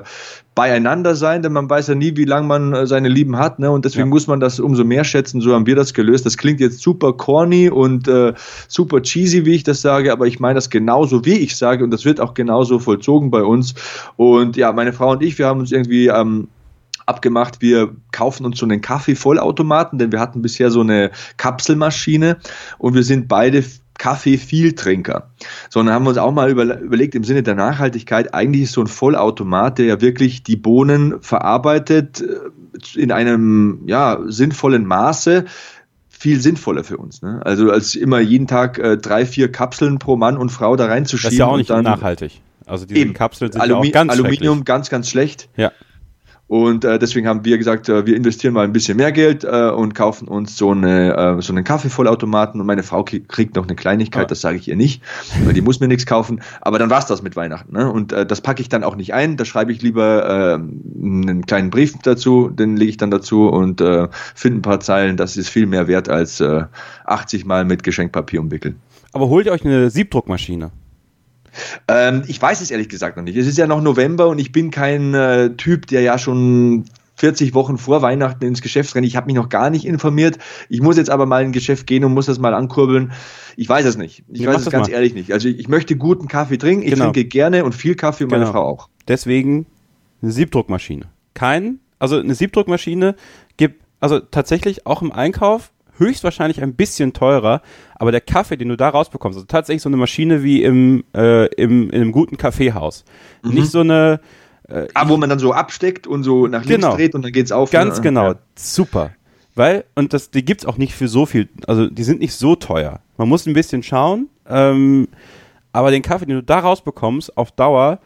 [0.55, 3.59] Beieinander sein, denn man weiß ja nie, wie lange man äh, seine Lieben hat.
[3.59, 3.69] Ne?
[3.69, 4.09] Und deswegen ja.
[4.09, 5.39] muss man das umso mehr schätzen.
[5.39, 6.25] So haben wir das gelöst.
[6.25, 8.33] Das klingt jetzt super corny und äh,
[8.67, 11.91] super cheesy, wie ich das sage, aber ich meine das genauso, wie ich sage und
[11.91, 13.75] das wird auch genauso vollzogen bei uns.
[14.15, 16.47] Und ja, meine Frau und ich, wir haben uns irgendwie ähm,
[17.05, 22.37] abgemacht, wir kaufen uns so einen Kaffee-Vollautomaten, denn wir hatten bisher so eine Kapselmaschine
[22.77, 23.63] und wir sind beide
[23.97, 25.29] Kaffee-Vieltrinker.
[25.69, 28.81] Sondern haben wir uns auch mal über, überlegt, im Sinne der Nachhaltigkeit, eigentlich ist so
[28.81, 35.45] ein Vollautomat, der ja wirklich die Bohnen verarbeitet äh, in einem ja, sinnvollen Maße,
[36.17, 37.21] viel sinnvoller für uns.
[37.21, 37.41] Ne?
[37.43, 41.27] Also als immer jeden Tag äh, drei, vier Kapseln pro Mann und Frau da reinzuschieben.
[41.27, 42.41] Das ist ja auch nicht dann, nachhaltig.
[42.65, 45.47] Also diese eben, Kapseln sind Alumi ja auch ganz Aluminium ganz, ganz schlecht.
[45.55, 45.71] Ja.
[46.47, 49.69] Und äh, deswegen haben wir gesagt, äh, wir investieren mal ein bisschen mehr Geld äh,
[49.69, 52.61] und kaufen uns so, eine, äh, so einen Kaffeevollautomaten.
[52.61, 54.27] Und meine Frau kriegt noch eine Kleinigkeit, ah.
[54.27, 55.01] das sage ich ihr nicht,
[55.43, 56.41] weil die muss mir nichts kaufen.
[56.61, 57.73] Aber dann war's das mit Weihnachten.
[57.73, 57.91] Ne?
[57.91, 59.35] Und äh, das packe ich dann auch nicht ein.
[59.35, 63.81] Da schreibe ich lieber äh, einen kleinen Brief dazu, den lege ich dann dazu und
[63.81, 65.17] äh, finde ein paar Zeilen.
[65.17, 66.63] Das ist viel mehr wert als äh,
[67.05, 68.77] 80 Mal mit Geschenkpapier umwickeln.
[69.11, 70.71] Aber holt ihr euch eine Siebdruckmaschine?
[71.87, 73.37] Ähm, ich weiß es ehrlich gesagt noch nicht.
[73.37, 76.85] Es ist ja noch November und ich bin kein äh, Typ, der ja schon
[77.17, 79.05] 40 Wochen vor Weihnachten ins Geschäft rennt.
[79.05, 80.37] Ich habe mich noch gar nicht informiert.
[80.69, 83.11] Ich muss jetzt aber mal in ein Geschäft gehen und muss das mal ankurbeln.
[83.55, 84.23] Ich weiß es nicht.
[84.31, 84.93] Ich ja, weiß es ganz mal.
[84.93, 85.33] ehrlich nicht.
[85.33, 86.83] Also ich, ich, möchte guten Kaffee trinken.
[86.83, 87.05] Ich genau.
[87.05, 88.53] trinke gerne und viel Kaffee und meine genau.
[88.53, 88.89] Frau auch.
[89.07, 89.65] Deswegen
[90.21, 91.05] eine Siebdruckmaschine.
[91.33, 93.15] Kein, also eine Siebdruckmaschine
[93.57, 97.61] gibt, also tatsächlich auch im Einkauf höchstwahrscheinlich ein bisschen teurer,
[97.95, 101.45] aber der Kaffee, den du da rausbekommst, also tatsächlich so eine Maschine wie im, äh,
[101.55, 103.05] im, in einem guten Kaffeehaus.
[103.43, 103.53] Mhm.
[103.53, 104.19] Nicht so eine.
[104.67, 106.95] Äh, ah, wo man dann so absteckt und so nach links genau.
[106.95, 107.71] dreht und dann geht's auf.
[107.71, 108.03] Ganz ne?
[108.03, 108.35] genau, ja.
[108.55, 109.11] super.
[109.55, 112.55] Weil, und das, die gibt's auch nicht für so viel, also die sind nicht so
[112.55, 112.99] teuer.
[113.17, 115.07] Man muss ein bisschen schauen, ähm,
[115.71, 117.99] aber den Kaffee, den du da rausbekommst, auf Dauer,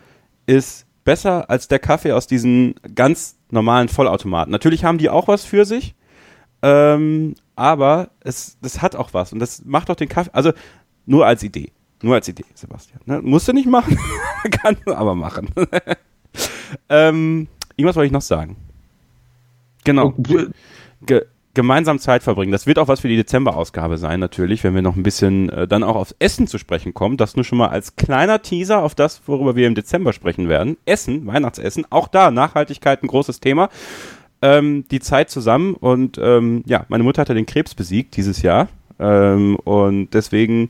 [0.46, 4.52] ist besser als der Kaffee aus diesen ganz normalen Vollautomaten.
[4.52, 5.96] Natürlich haben die auch was für sich,
[6.62, 10.52] ähm, aber es, das hat auch was und das macht auch den Kaffee, also
[11.06, 11.72] nur als Idee.
[12.02, 13.00] Nur als Idee, Sebastian.
[13.06, 13.22] Ne?
[13.22, 13.98] Musst du nicht machen,
[14.52, 15.50] kann du aber machen.
[16.90, 18.56] ähm, irgendwas wollte ich noch sagen.
[19.84, 20.14] Genau.
[21.06, 22.54] Ge gemeinsam Zeit verbringen.
[22.54, 25.68] Das wird auch was für die Dezember-Ausgabe sein, natürlich, wenn wir noch ein bisschen äh,
[25.68, 27.18] dann auch aufs Essen zu sprechen kommen.
[27.18, 30.78] Das nur schon mal als kleiner Teaser auf das, worüber wir im Dezember sprechen werden.
[30.86, 33.70] Essen, Weihnachtsessen, auch da Nachhaltigkeit ein großes Thema
[34.42, 38.68] ähm, die Zeit zusammen und ähm, ja, meine Mutter hatte den Krebs besiegt dieses Jahr
[39.00, 40.70] ähm, und deswegen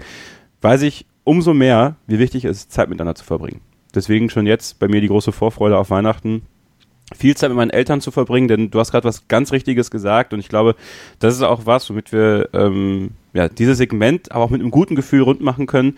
[0.62, 3.62] weiß ich umso mehr, wie wichtig es ist, Zeit miteinander zu verbringen.
[3.94, 6.44] Deswegen schon jetzt bei mir die große Vorfreude auf Weihnachten,
[7.14, 10.34] viel Zeit mit meinen Eltern zu verbringen, denn du hast gerade was ganz Richtiges gesagt
[10.34, 10.76] und ich glaube,
[11.20, 14.96] das ist auch was, womit wir ähm, ja, dieses Segment aber auch mit einem guten
[14.96, 15.98] Gefühl rund machen können.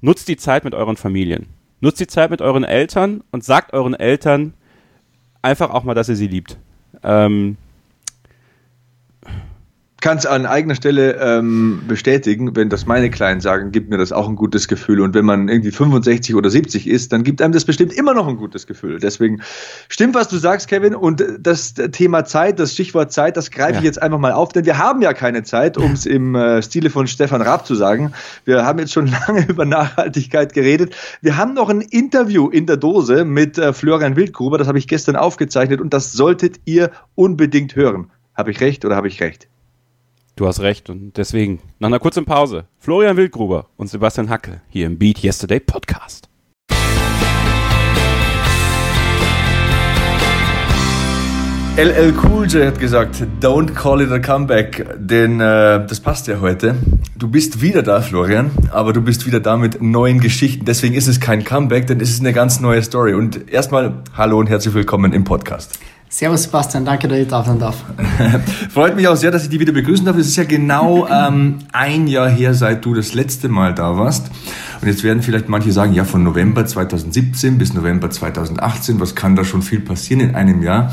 [0.00, 1.46] Nutzt die Zeit mit euren Familien.
[1.80, 4.54] Nutzt die Zeit mit euren Eltern und sagt euren Eltern
[5.42, 6.58] einfach auch mal, dass ihr sie liebt.
[7.02, 7.56] Ähm,
[10.02, 14.10] kann es an eigener Stelle ähm, bestätigen, wenn das meine Kleinen sagen, gibt mir das
[14.10, 15.00] auch ein gutes Gefühl.
[15.00, 18.26] Und wenn man irgendwie 65 oder 70 ist, dann gibt einem das bestimmt immer noch
[18.26, 18.98] ein gutes Gefühl.
[18.98, 19.40] Deswegen
[19.88, 20.96] stimmt, was du sagst, Kevin.
[20.96, 23.78] Und das Thema Zeit, das Stichwort Zeit, das greife ja.
[23.78, 26.62] ich jetzt einfach mal auf, denn wir haben ja keine Zeit, um es im äh,
[26.62, 28.12] Stile von Stefan Raab zu sagen.
[28.44, 30.96] Wir haben jetzt schon lange über Nachhaltigkeit geredet.
[31.20, 34.58] Wir haben noch ein Interview in der Dose mit äh, Florian Wildgruber.
[34.58, 38.10] Das habe ich gestern aufgezeichnet und das solltet ihr unbedingt hören.
[38.34, 39.46] Habe ich recht oder habe ich recht?
[40.34, 44.86] Du hast recht und deswegen nach einer kurzen Pause Florian Wildgruber und Sebastian Hackel hier
[44.86, 46.30] im Beat Yesterday Podcast.
[51.76, 56.40] LL Cool J hat gesagt, don't call it a comeback, denn äh, das passt ja
[56.40, 56.76] heute.
[57.16, 60.64] Du bist wieder da, Florian, aber du bist wieder da mit neuen Geschichten.
[60.64, 63.14] Deswegen ist es kein Comeback, denn es ist eine ganz neue Story.
[63.14, 65.78] Und erstmal hallo und herzlich willkommen im Podcast.
[66.12, 67.82] Servus Sebastian, danke, dass ich da sein darf.
[68.70, 70.14] Freut mich auch sehr, dass ich dich wieder begrüßen darf.
[70.18, 74.30] Es ist ja genau ähm, ein Jahr her, seit du das letzte Mal da warst.
[74.82, 79.36] Und jetzt werden vielleicht manche sagen, ja, von November 2017 bis November 2018, was kann
[79.36, 80.92] da schon viel passieren in einem Jahr?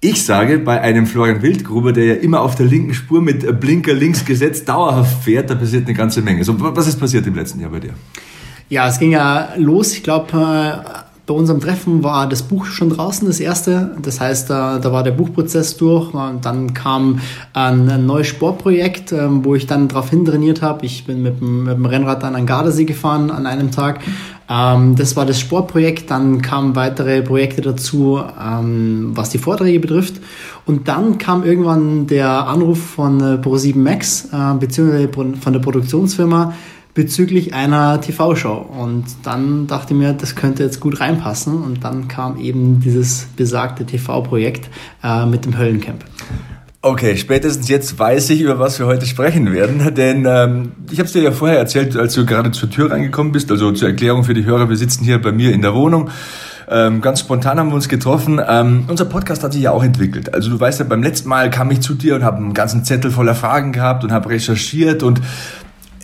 [0.00, 3.94] Ich sage, bei einem Florian Wildgruber, der ja immer auf der linken Spur mit Blinker
[3.94, 6.42] links gesetzt dauerhaft fährt, da passiert eine ganze Menge.
[6.42, 7.94] So, was ist passiert im letzten Jahr bei dir?
[8.68, 9.92] Ja, es ging ja los.
[9.92, 13.94] Ich glaube, äh, bei unserem Treffen war das Buch schon draußen, das erste.
[14.02, 16.12] Das heißt, da, da war der Buchprozess durch.
[16.12, 17.20] Und dann kam
[17.52, 20.84] ein, ein neues Sportprojekt, ähm, wo ich dann darauf hintrainiert habe.
[20.84, 24.00] Ich bin mit dem, mit dem Rennrad dann an Gardasee gefahren an einem Tag.
[24.50, 26.10] Ähm, das war das Sportprojekt.
[26.10, 30.20] Dann kamen weitere Projekte dazu, ähm, was die Vorträge betrifft.
[30.66, 36.52] Und dann kam irgendwann der Anruf von äh, Pro7 Max, äh, beziehungsweise von der Produktionsfirma,
[36.94, 38.54] bezüglich einer TV-Show.
[38.54, 41.62] Und dann dachte ich mir, das könnte jetzt gut reinpassen.
[41.62, 44.70] Und dann kam eben dieses besagte TV-Projekt
[45.02, 46.04] äh, mit dem Höllencamp.
[46.84, 51.06] Okay, spätestens jetzt weiß ich, über was wir heute sprechen werden, denn ähm, ich habe
[51.06, 54.24] es dir ja vorher erzählt, als du gerade zur Tür reingekommen bist, also zur Erklärung
[54.24, 56.10] für die Hörer, wir sitzen hier bei mir in der Wohnung.
[56.68, 58.40] Ähm, ganz spontan haben wir uns getroffen.
[58.44, 60.34] Ähm, unser Podcast hat sich ja auch entwickelt.
[60.34, 62.84] Also du weißt ja, beim letzten Mal kam ich zu dir und habe einen ganzen
[62.84, 65.20] Zettel voller Fragen gehabt und habe recherchiert und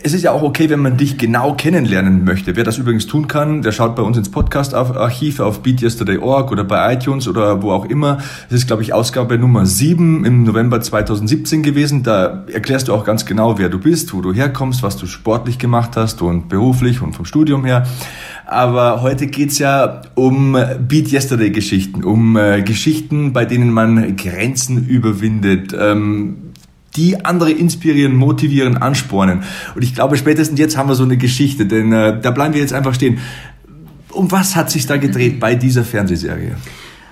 [0.02, 2.56] es ist ja auch okay, wenn man dich genau kennenlernen möchte.
[2.56, 6.94] Wer das übrigens tun kann, der schaut bei uns ins Podcast-Archiv auf beatyesterday.org oder bei
[6.94, 8.18] iTunes oder wo auch immer.
[8.48, 12.02] Es ist, glaube ich, Ausgabe Nummer 7 im November 2017 gewesen.
[12.02, 15.58] Da erklärst du auch ganz genau, wer du bist, wo du herkommst, was du sportlich
[15.58, 17.86] gemacht hast und beruflich und vom Studium her.
[18.46, 20.56] Aber heute geht's ja um
[20.88, 25.76] Beat Yesterday Geschichten, um äh, Geschichten, bei denen man Grenzen überwindet.
[25.78, 26.47] Ähm,
[26.98, 29.44] die andere inspirieren, motivieren, anspornen.
[29.74, 32.60] Und ich glaube, spätestens jetzt haben wir so eine Geschichte, denn äh, da bleiben wir
[32.60, 33.18] jetzt einfach stehen.
[34.10, 36.56] Um was hat sich da gedreht bei dieser Fernsehserie?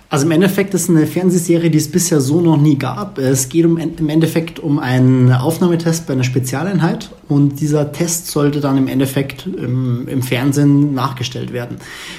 [0.08, 3.18] Also im Endeffekt ist eine Fernsehserie, die es bisher so noch nie gab.
[3.18, 8.60] Es geht um, im Endeffekt um einen Aufnahmetest bei einer Spezialeinheit und dieser Test sollte
[8.60, 11.78] dann im Endeffekt im, im Fernsehen nachgestellt werden.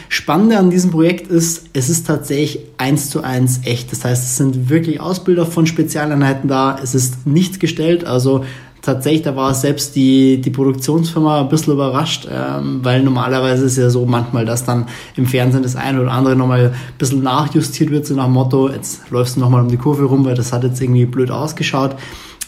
[0.10, 3.90] Spannende an diesem Projekt ist, es ist tatsächlich eins zu eins echt.
[3.94, 6.78] Das heißt, es sind wirklich Ausbilder von Spezialeinheiten da.
[6.84, 8.44] Es ist nichts gestellt, also
[8.88, 13.90] tatsächlich, da war selbst die, die Produktionsfirma ein bisschen überrascht, ähm, weil normalerweise ist ja
[13.90, 18.06] so manchmal, dass dann im Fernsehen das eine oder andere nochmal ein bisschen nachjustiert wird,
[18.06, 20.64] so nach dem Motto, jetzt läufst du nochmal um die Kurve rum, weil das hat
[20.64, 21.96] jetzt irgendwie blöd ausgeschaut.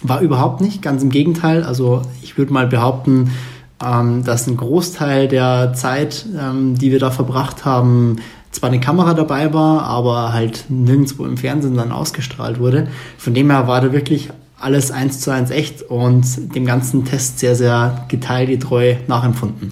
[0.02, 1.64] War überhaupt nicht, ganz im Gegenteil.
[1.64, 3.32] Also ich würde mal behaupten,
[3.86, 8.18] ähm, dass ein Großteil der Zeit, ähm, die wir da verbracht haben,
[8.52, 12.88] zwar eine Kamera dabei war, aber halt nirgendwo im Fernsehen dann ausgestrahlt wurde.
[13.18, 17.40] Von dem her war da wirklich alles eins zu eins echt und dem ganzen Test
[17.40, 19.72] sehr, sehr geteilgetreu nachempfunden.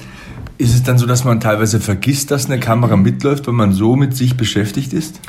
[0.58, 3.96] Ist es dann so, dass man teilweise vergisst, dass eine Kamera mitläuft, wenn man so
[3.96, 5.20] mit sich beschäftigt ist?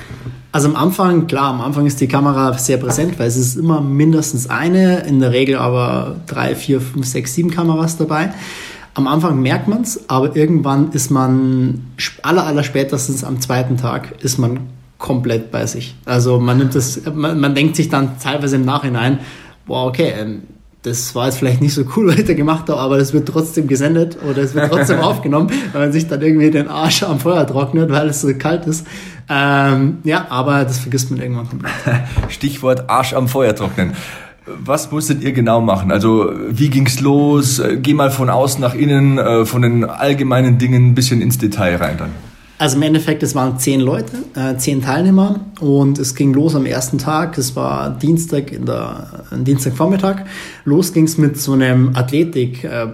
[0.52, 3.82] Also am Anfang, klar, am Anfang ist die Kamera sehr präsent, weil es ist immer
[3.82, 8.32] mindestens eine, in der Regel aber drei, vier, fünf, sechs, sieben Kameras dabei.
[8.94, 11.82] Am Anfang merkt man es, aber irgendwann ist man,
[12.22, 14.60] aller, aller spätestens am zweiten Tag, ist man
[14.96, 15.94] komplett bei sich.
[16.06, 19.20] Also man nimmt das, man, man denkt sich dann teilweise im Nachhinein,
[19.68, 20.42] boah, okay, ähm,
[20.82, 23.28] das war jetzt vielleicht nicht so cool, was ich da gemacht habe, aber das wird
[23.28, 27.20] trotzdem gesendet oder es wird trotzdem aufgenommen, weil man sich dann irgendwie den Arsch am
[27.20, 28.86] Feuer trocknet, weil es so kalt ist.
[29.28, 31.72] Ähm, ja, aber das vergisst man irgendwann komplett.
[32.28, 33.92] Stichwort Arsch am Feuer trocknen.
[34.46, 35.92] Was musstet ihr genau machen?
[35.92, 37.60] Also wie ging's los?
[37.82, 41.76] Geh mal von außen nach innen, äh, von den allgemeinen Dingen ein bisschen ins Detail
[41.76, 42.27] rein dann.
[42.58, 46.66] Also im Endeffekt, es waren zehn Leute, äh, zehn Teilnehmer und es ging los am
[46.66, 47.38] ersten Tag.
[47.38, 50.24] Es war Dienstag in der Dienstagvormittag.
[50.64, 52.64] Los ging es mit so einem Athletik.
[52.64, 52.88] Äh,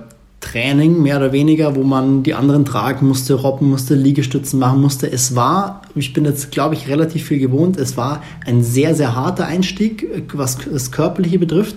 [0.45, 5.11] Training, mehr oder weniger, wo man die anderen tragen musste, robben musste, Liegestützen machen musste.
[5.11, 9.17] Es war, ich bin jetzt, glaube ich, relativ viel gewohnt, es war ein sehr, sehr
[9.17, 11.77] harter Einstieg, was das Körperliche betrifft.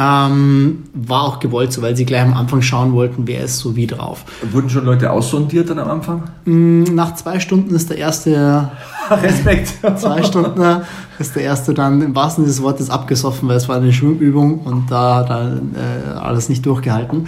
[0.00, 3.74] Ähm, war auch gewollt so, weil sie gleich am Anfang schauen wollten, wer ist so
[3.74, 4.24] wie drauf.
[4.52, 6.22] Wurden schon Leute aussondiert dann am Anfang?
[6.44, 8.70] Mm, nach zwei Stunden ist der erste.
[9.10, 9.74] Respekt.
[9.98, 10.82] zwei Stunden
[11.18, 14.60] ist der erste dann im wahrsten Sinne des Wortes abgesoffen, weil es war eine Schwimmübung
[14.60, 17.26] und da hat er äh, alles nicht durchgehalten.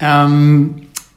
[0.00, 0.74] Ähm,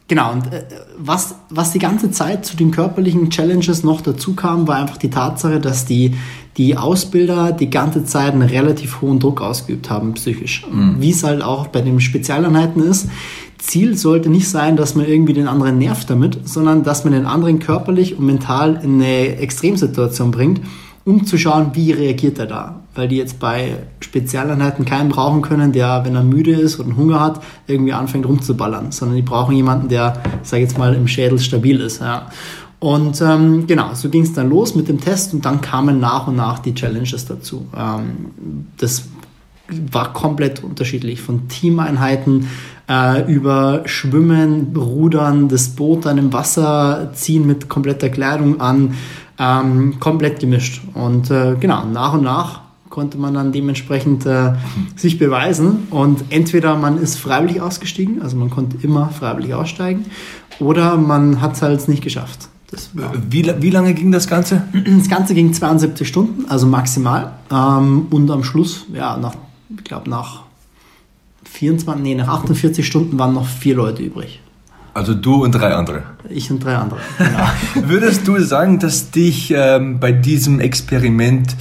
[0.09, 0.63] Genau, und äh,
[0.97, 5.09] was, was die ganze Zeit zu den körperlichen Challenges noch dazu kam, war einfach die
[5.09, 6.15] Tatsache, dass die,
[6.57, 10.65] die Ausbilder die ganze Zeit einen relativ hohen Druck ausgeübt haben, psychisch.
[10.71, 10.97] Mhm.
[10.99, 13.09] Wie es halt auch bei den Spezialeinheiten ist.
[13.57, 17.25] Ziel sollte nicht sein, dass man irgendwie den anderen nervt damit, sondern dass man den
[17.25, 20.61] anderen körperlich und mental in eine Extremsituation bringt,
[21.05, 22.83] um zu schauen, wie reagiert er da.
[22.95, 27.19] weil die jetzt bei Spezialeinheiten keinen brauchen können, der, wenn er müde ist und Hunger
[27.19, 31.39] hat, irgendwie anfängt rumzuballern, sondern die brauchen jemanden, der, sag ich jetzt mal, im Schädel
[31.39, 32.01] stabil ist.
[32.01, 32.27] Ja.
[32.83, 36.27] Und ähm, genau, so ging es dann los mit dem Test und dann kamen nach
[36.27, 37.65] und nach die Challenges dazu.
[37.73, 39.05] Ähm, das
[39.69, 42.49] war komplett unterschiedlich, von Teameinheiten
[42.89, 48.95] äh, über Schwimmen, Rudern, das Boot dann im Wasser ziehen mit kompletter Kleidung an,
[49.39, 50.81] ähm, komplett gemischt.
[50.93, 54.55] Und äh, genau, nach und nach konnte man dann dementsprechend äh,
[54.97, 55.87] sich beweisen.
[55.89, 60.03] Und entweder man ist freiwillig ausgestiegen, also man konnte immer freiwillig aussteigen,
[60.59, 62.49] oder man hat es halt nicht geschafft.
[63.29, 64.63] Wie, wie lange ging das Ganze?
[64.73, 67.33] Das Ganze ging 72 Stunden, also maximal.
[67.51, 69.35] Ähm, und am Schluss, ja, nach,
[69.75, 70.43] ich glaube, nach
[71.45, 74.39] 24, nee, nach 48 Stunden waren noch vier Leute übrig.
[74.93, 76.03] Also du und drei andere.
[76.29, 76.99] Ich und drei andere.
[77.17, 77.89] Genau.
[77.89, 81.55] Würdest du sagen, dass dich ähm, bei diesem Experiment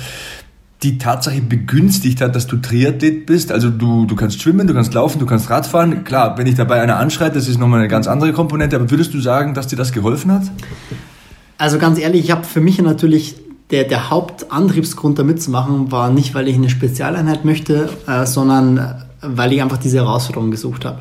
[0.83, 3.53] die Tatsache begünstigt hat, dass du Triathlet bist?
[3.53, 6.05] Also du, du kannst schwimmen, du kannst laufen, du kannst Radfahren.
[6.05, 8.76] Klar, wenn ich dabei einer anschreit, das ist nochmal eine ganz andere Komponente.
[8.76, 10.43] Aber würdest du sagen, dass dir das geholfen hat?
[11.59, 13.37] Also ganz ehrlich, ich habe für mich natürlich
[13.70, 18.83] der, der Hauptantriebsgrund da mitzumachen war nicht, weil ich eine Spezialeinheit möchte, äh, sondern äh,
[19.22, 20.99] weil ich einfach diese Herausforderung gesucht habe.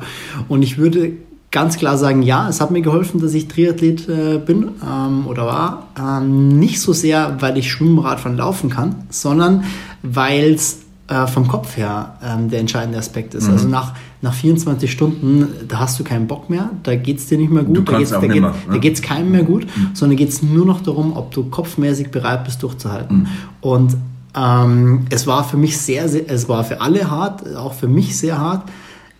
[0.48, 1.12] Und ich würde
[1.52, 5.46] ganz klar sagen, ja, es hat mir geholfen, dass ich Triathlet äh, bin ähm, oder
[5.46, 5.88] war.
[5.96, 9.64] Ähm, nicht so sehr, weil ich Schwimmen, von Laufen kann, sondern
[10.02, 10.78] weil es
[11.08, 13.46] äh, vom Kopf her ähm, der entscheidende Aspekt ist.
[13.46, 13.52] Mhm.
[13.52, 17.36] Also nach, nach 24 Stunden, da hast du keinen Bock mehr, da geht es dir
[17.36, 18.92] nicht mehr gut, du da geht es da ne?
[19.02, 19.90] keinem mehr gut, mhm.
[19.92, 23.18] sondern geht es nur noch darum, ob du kopfmäßig bereit bist durchzuhalten.
[23.18, 23.26] Mhm.
[23.60, 23.96] Und
[24.34, 28.16] ähm, es war für mich sehr, sehr, es war für alle hart, auch für mich
[28.16, 28.62] sehr hart.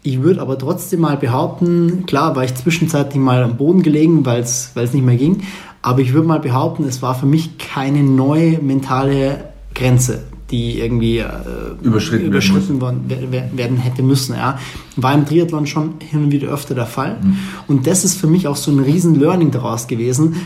[0.04, 4.40] Ich würde aber trotzdem mal behaupten, klar war ich zwischenzeitlich mal am Boden gelegen, weil
[4.40, 5.42] es nicht mehr ging,
[5.80, 11.18] aber ich würde mal behaupten, es war für mich keine neue mentale Grenze, die irgendwie
[11.18, 11.28] äh,
[11.82, 14.34] überschritten, überschritten werden, werden, hätte müssen.
[14.34, 14.58] Ja.
[14.96, 17.18] War im Triathlon schon hin und wieder öfter der Fall.
[17.22, 17.36] Mhm.
[17.68, 20.36] Und das ist für mich auch so ein riesen Learning daraus gewesen,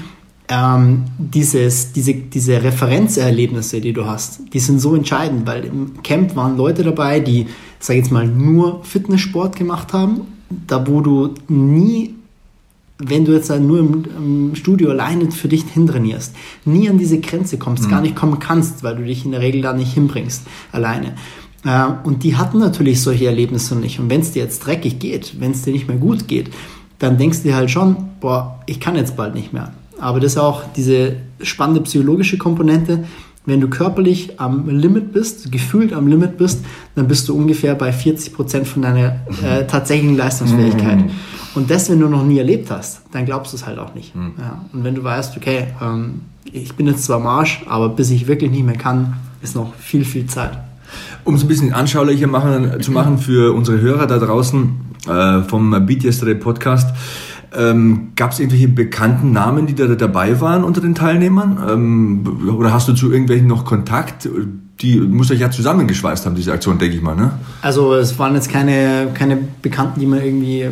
[0.49, 6.37] ähm, dieses, diese, diese Referenzerlebnisse, die du hast, die sind so entscheidend, weil im Camp
[6.37, 7.47] waren Leute dabei, die,
[7.79, 10.23] sag jetzt mal, nur Fitnesssport gemacht haben,
[10.67, 12.15] da wo du nie,
[12.99, 17.59] wenn du jetzt nur im, im Studio alleine für dich hintrainierst, nie an diese Grenze
[17.59, 17.91] kommst, mhm.
[17.91, 21.15] gar nicht kommen kannst, weil du dich in der Regel da nicht hinbringst, alleine.
[21.65, 23.99] Äh, und die hatten natürlich solche Erlebnisse nicht.
[23.99, 26.51] Und wenn es dir jetzt dreckig geht, wenn es dir nicht mehr gut geht,
[26.99, 29.73] dann denkst du dir halt schon, boah, ich kann jetzt bald nicht mehr.
[29.99, 33.05] Aber das ist auch diese spannende psychologische Komponente.
[33.47, 36.65] Wenn du körperlich am Limit bist, gefühlt am Limit bist,
[36.97, 40.99] dann bist du ungefähr bei 40 Prozent von deiner äh, tatsächlichen Leistungsfähigkeit.
[40.99, 41.11] Mhm.
[41.55, 44.15] Und das, wenn du noch nie erlebt hast, dann glaubst du es halt auch nicht.
[44.15, 44.35] Mhm.
[44.39, 44.65] Ja.
[44.73, 48.51] Und wenn du weißt, okay, ähm, ich bin jetzt zwar Marsch, aber bis ich wirklich
[48.51, 50.59] nicht mehr kann, ist noch viel, viel Zeit.
[51.25, 54.71] Um es ein bisschen anschaulicher machen, zu machen für unsere Hörer da draußen
[55.09, 56.95] äh, vom Beat Yesterday Podcast,
[57.57, 61.59] ähm, Gab es irgendwelche bekannten Namen, die da dabei waren unter den Teilnehmern?
[61.69, 64.29] Ähm, oder hast du zu irgendwelchen noch Kontakt?
[64.81, 67.31] Die muss euch ja zusammengeschweißt haben, diese Aktion, denke ich mal, ne?
[67.63, 70.67] Also es waren jetzt keine, keine Bekannten, die man irgendwie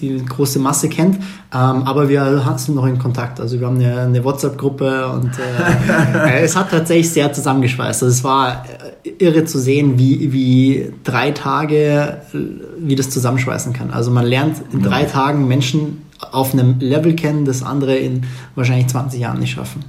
[0.00, 1.22] die große Masse kennt, ähm,
[1.52, 3.38] aber wir sind noch in Kontakt.
[3.38, 5.30] Also wir haben eine, eine WhatsApp-Gruppe und
[6.26, 8.02] äh, es hat tatsächlich sehr zusammengeschweißt.
[8.02, 8.64] Also es war
[9.04, 12.38] äh, irre zu sehen, wie, wie drei Tage, äh,
[12.78, 13.90] wie das zusammenschweißen kann.
[13.90, 15.98] Also man lernt in drei Tagen Menschen
[16.32, 18.22] auf einem Level kennen, das andere in
[18.54, 19.84] wahrscheinlich 20 Jahren nicht schaffen.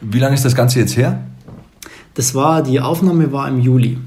[0.00, 1.20] Wie lange ist das Ganze jetzt her?
[2.14, 3.98] Das war, die Aufnahme war im Juli.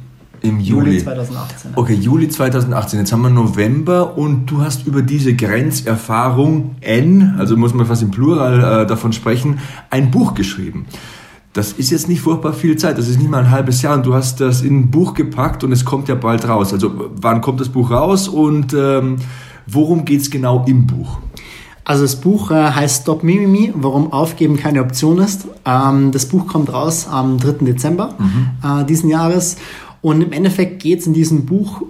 [0.42, 0.92] Im Juli.
[0.92, 1.72] Juli 2018.
[1.76, 3.00] Okay, Juli 2018.
[3.00, 8.04] Jetzt haben wir November und du hast über diese Grenzerfahrung N, also muss man fast
[8.04, 9.60] im Plural äh, davon sprechen,
[9.90, 10.86] ein Buch geschrieben.
[11.54, 14.06] Das ist jetzt nicht furchtbar viel Zeit, das ist nicht mal ein halbes Jahr und
[14.06, 16.72] du hast das in ein Buch gepackt und es kommt ja bald raus.
[16.72, 19.16] Also wann kommt das Buch raus und ähm,
[19.66, 21.18] worum geht es genau im Buch?
[21.88, 25.48] Also das Buch äh, heißt Stop Mimimi, warum Aufgeben keine Option ist.
[25.64, 27.64] Ähm, das Buch kommt raus am 3.
[27.64, 28.82] Dezember mhm.
[28.82, 29.56] äh, diesen Jahres.
[30.02, 31.84] Und im Endeffekt geht es in diesem Buch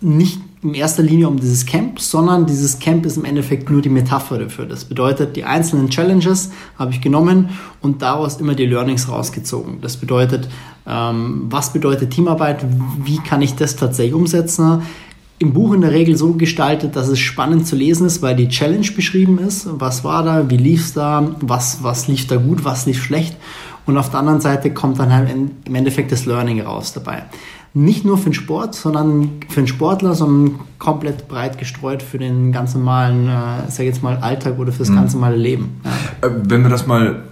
[0.00, 3.90] nicht in erster Linie um dieses Camp, sondern dieses Camp ist im Endeffekt nur die
[3.90, 4.64] Metapher dafür.
[4.64, 7.50] Das bedeutet, die einzelnen Challenges habe ich genommen
[7.82, 9.82] und daraus immer die Learnings rausgezogen.
[9.82, 10.48] Das bedeutet,
[10.86, 12.64] ähm, was bedeutet Teamarbeit?
[13.04, 14.80] Wie kann ich das tatsächlich umsetzen?
[15.44, 18.48] Im Buch in der Regel so gestaltet, dass es spannend zu lesen ist, weil die
[18.48, 19.68] Challenge beschrieben ist.
[19.70, 20.50] Was war da?
[20.50, 21.36] Wie lief es da?
[21.40, 22.64] Was, was lief da gut?
[22.64, 23.36] Was lief schlecht?
[23.86, 27.24] Und auf der anderen Seite kommt dann halt im Endeffekt das Learning raus dabei.
[27.74, 32.52] Nicht nur für den Sport, sondern für den Sportler, sondern komplett breit gestreut für den
[32.52, 34.94] ganz normalen, äh, sag jetzt mal, Alltag oder fürs mhm.
[34.94, 35.80] ganz normale Leben.
[35.84, 36.28] Ja.
[36.28, 37.24] Äh, wenn wir das mal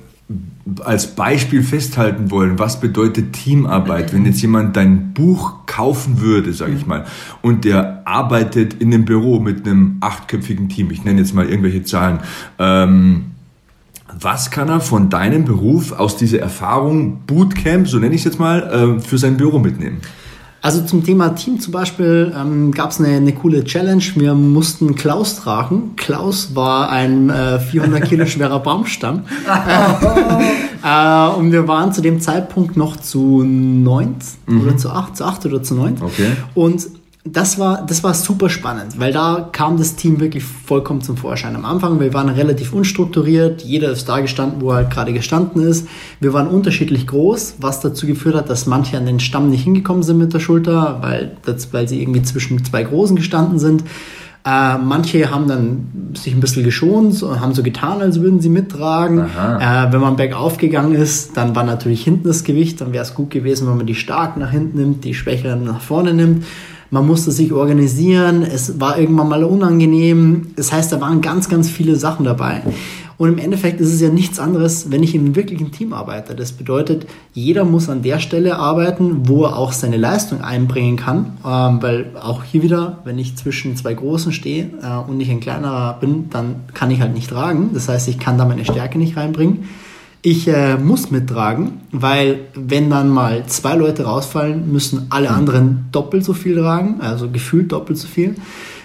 [0.84, 6.74] als Beispiel festhalten wollen, was bedeutet Teamarbeit, wenn jetzt jemand dein Buch kaufen würde, sage
[6.74, 7.04] ich mal,
[7.40, 11.82] und der arbeitet in einem Büro mit einem achtköpfigen Team, ich nenne jetzt mal irgendwelche
[11.82, 12.20] Zahlen,
[12.58, 13.24] ähm,
[14.20, 18.38] was kann er von deinem Beruf aus dieser Erfahrung, Bootcamp, so nenne ich es jetzt
[18.38, 20.00] mal, äh, für sein Büro mitnehmen?
[20.62, 24.04] Also zum Thema Team zum Beispiel ähm, gab es eine, eine coole Challenge.
[24.14, 25.94] Wir mussten Klaus tragen.
[25.96, 29.24] Klaus war ein äh, 400 Kilo schwerer Baumstamm.
[30.84, 34.62] äh, und wir waren zu dem Zeitpunkt noch zu neunt mhm.
[34.62, 36.00] oder zu acht, zu acht oder zu neunt.
[36.00, 36.30] Okay.
[36.54, 36.86] Und
[37.24, 41.54] das war, das war super spannend, weil da kam das Team wirklich vollkommen zum Vorschein.
[41.54, 45.62] Am Anfang, wir waren relativ unstrukturiert, jeder ist da gestanden, wo er halt gerade gestanden
[45.62, 45.86] ist.
[46.18, 50.02] Wir waren unterschiedlich groß, was dazu geführt hat, dass manche an den Stamm nicht hingekommen
[50.02, 53.84] sind mit der Schulter, weil, das, weil sie irgendwie zwischen zwei Großen gestanden sind.
[54.44, 58.48] Äh, manche haben dann sich ein bisschen geschont und haben so getan, als würden sie
[58.48, 59.20] mittragen.
[59.60, 62.80] Äh, wenn man bergauf gegangen ist, dann war natürlich hinten das Gewicht.
[62.80, 65.80] Dann wäre es gut gewesen, wenn man die Starken nach hinten nimmt, die Schwächeren nach
[65.80, 66.44] vorne nimmt.
[66.92, 68.42] Man musste sich organisieren.
[68.42, 70.48] Es war irgendwann mal unangenehm.
[70.56, 72.60] Das heißt, da waren ganz, ganz viele Sachen dabei.
[73.16, 76.34] Und im Endeffekt ist es ja nichts anderes, wenn ich einem wirklichen Team arbeite.
[76.34, 81.38] Das bedeutet, jeder muss an der Stelle arbeiten, wo er auch seine Leistung einbringen kann.
[81.46, 85.40] Ähm, weil auch hier wieder, wenn ich zwischen zwei Großen stehe äh, und ich ein
[85.40, 87.70] kleinerer bin, dann kann ich halt nicht tragen.
[87.72, 89.64] Das heißt, ich kann da meine Stärke nicht reinbringen.
[90.24, 95.34] Ich äh, muss mittragen, weil wenn dann mal zwei Leute rausfallen, müssen alle hm.
[95.34, 98.36] anderen doppelt so viel tragen, also gefühlt doppelt so viel.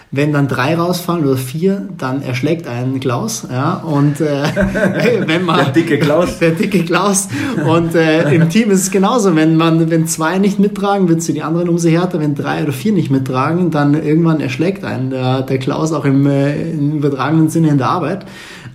[0.10, 4.46] Wenn dann drei rausfallen oder vier, dann erschlägt einen Klaus, ja, und äh,
[5.28, 7.28] wenn man der dicke Klaus, der dicke Klaus
[7.70, 11.34] und äh, im Team ist es genauso, wenn man wenn zwei nicht mittragen, wird für
[11.34, 15.44] die anderen umso härter, wenn drei oder vier nicht mittragen, dann irgendwann erschlägt einen der,
[15.44, 18.26] der Klaus auch im, äh, im übertragenen Sinne in der Arbeit.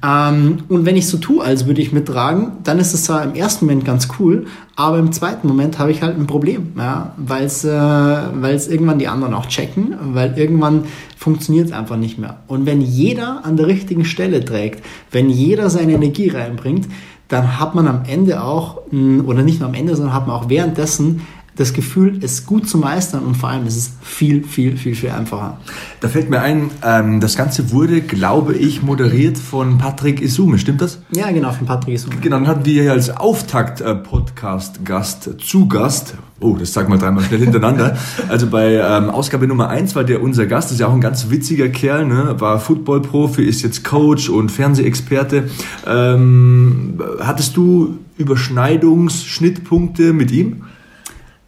[0.05, 3.35] Ähm, und wenn ich so tue, als würde ich mittragen, dann ist es zwar im
[3.35, 7.45] ersten Moment ganz cool, aber im zweiten Moment habe ich halt ein Problem, ja, weil
[7.45, 10.85] es äh, irgendwann die anderen auch checken, weil irgendwann
[11.17, 12.39] funktioniert es einfach nicht mehr.
[12.49, 16.89] Und wenn jeder an der richtigen Stelle trägt, wenn jeder seine Energie reinbringt,
[17.29, 20.49] dann hat man am Ende auch, oder nicht nur am Ende, sondern hat man auch
[20.49, 21.23] währenddessen
[21.57, 25.11] das Gefühl, es gut zu meistern und vor allem ist es viel, viel, viel, viel
[25.11, 25.59] einfacher.
[26.01, 30.81] Da fällt mir ein, ähm, das Ganze wurde, glaube ich, moderiert von Patrick Isume, stimmt
[30.81, 31.03] das?
[31.15, 32.17] Ja, genau, von Patrick Isume.
[32.23, 37.41] Genau, dann hatten wir hier als Auftakt-Podcast-Gast, zu Gast, oh, das sag mal dreimal schnell
[37.41, 37.99] hintereinander,
[38.29, 41.29] also bei ähm, Ausgabe Nummer eins war der unser Gast, ist ja auch ein ganz
[41.29, 42.37] witziger Kerl, ne?
[42.39, 45.51] war Football-Profi, ist jetzt Coach und Fernsehexperte.
[45.87, 50.63] Ähm, hattest du Überschneidungsschnittpunkte mit ihm?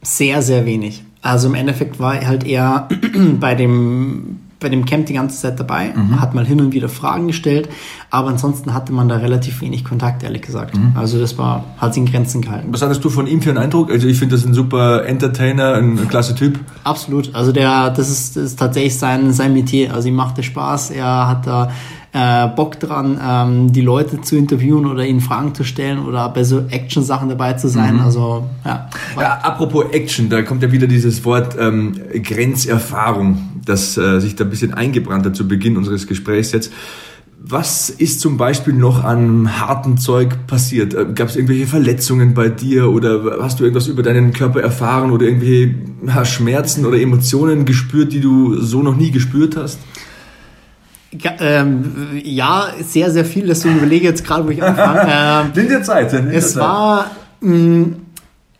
[0.04, 1.02] Sehr, sehr wenig.
[1.22, 2.88] Also im Endeffekt war er halt eher
[3.40, 6.20] bei dem, bei dem Camp die ganze Zeit dabei, mhm.
[6.20, 7.70] hat mal hin und wieder Fragen gestellt,
[8.10, 10.76] aber ansonsten hatte man da relativ wenig Kontakt, ehrlich gesagt.
[10.76, 10.92] Mhm.
[10.94, 12.68] Also das war, hat sich in Grenzen gehalten.
[12.70, 13.90] Was hattest du von ihm für einen Eindruck?
[13.90, 16.60] Also ich finde das ein super Entertainer, ein, ein klasse Typ.
[16.84, 17.34] Absolut.
[17.34, 19.94] Also der, das ist, das ist tatsächlich sein, sein Metier.
[19.94, 20.90] Also ihm macht es Spaß.
[20.90, 21.70] Er hat da
[22.14, 26.44] äh, Bock dran, ähm, die Leute zu interviewen oder ihnen Fragen zu stellen oder bei
[26.44, 27.96] so Action-Sachen dabei zu sein.
[27.96, 28.00] Mhm.
[28.02, 28.88] Also ja.
[29.20, 29.40] ja.
[29.42, 34.50] Apropos Action, da kommt ja wieder dieses Wort ähm, Grenzerfahrung, das äh, sich da ein
[34.50, 36.72] bisschen eingebrannt hat zu Beginn unseres Gesprächs jetzt.
[37.46, 40.94] Was ist zum Beispiel noch an harten Zeug passiert?
[40.94, 45.10] Äh, Gab es irgendwelche Verletzungen bei dir oder hast du irgendwas über deinen Körper erfahren
[45.10, 49.80] oder irgendwelche Schmerzen oder Emotionen gespürt, die du so noch nie gespürt hast?
[51.40, 51.92] Ähm,
[52.22, 53.46] ja, sehr, sehr viel.
[53.46, 55.04] Deswegen überlege jetzt gerade, wo ich anfange.
[55.14, 56.12] Ähm, Nimm dir Zeit.
[56.12, 56.62] Nimm es Zeit.
[56.62, 57.10] war,
[57.40, 57.96] mh, mm,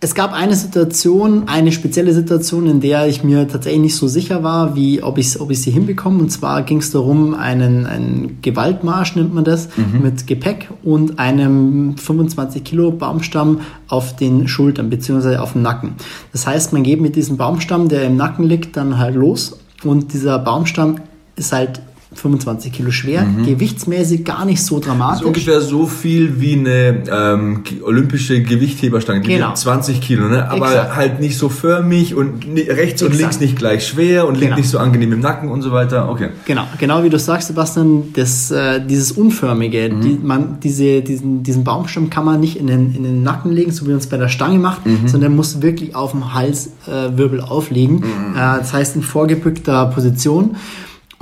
[0.05, 4.43] es gab eine Situation, eine spezielle Situation, in der ich mir tatsächlich nicht so sicher
[4.43, 6.19] war, wie ob ich, ob ich sie hinbekomme.
[6.19, 10.03] Und zwar ging es darum, einen, einen Gewaltmarsch nennt man das, mhm.
[10.03, 15.95] mit Gepäck und einem 25 Kilo Baumstamm auf den Schultern beziehungsweise auf dem Nacken.
[16.33, 20.13] Das heißt, man geht mit diesem Baumstamm, der im Nacken liegt, dann halt los und
[20.13, 20.97] dieser Baumstamm
[21.37, 21.81] ist halt
[22.15, 23.47] 25 Kilo schwer, mhm.
[23.47, 25.21] gewichtsmäßig gar nicht so dramatisch.
[25.21, 29.55] Ist ungefähr so viel wie eine ähm, olympische Gewichtheberstange, die genau.
[29.55, 30.49] 20 Kilo, ne?
[30.51, 30.97] aber Exakt.
[30.97, 33.13] halt nicht so förmig und rechts Exakt.
[33.13, 34.47] und links nicht gleich schwer und genau.
[34.47, 36.09] liegt nicht so angenehm im Nacken und so weiter.
[36.09, 36.31] Okay.
[36.47, 40.01] Genau, genau wie du sagst, Sebastian, das, äh, dieses Unförmige, mhm.
[40.01, 43.73] die, man, diese, diesen, diesen Baumstamm kann man nicht in den, in den Nacken legen,
[43.73, 45.07] so wie man es bei der Stange macht, mhm.
[45.07, 47.97] sondern der muss wirklich auf dem Halswirbel äh, aufliegen.
[47.97, 48.35] Mhm.
[48.35, 50.57] Äh, das heißt in vorgebückter Position.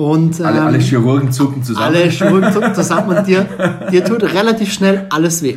[0.02, 1.86] Und, ähm, alle, alle ähm, Chirurgen zucken zusammen.
[1.86, 3.46] Alle Chirurgen zucken zusammen und dir,
[3.92, 5.56] dir tut relativ schnell alles weh.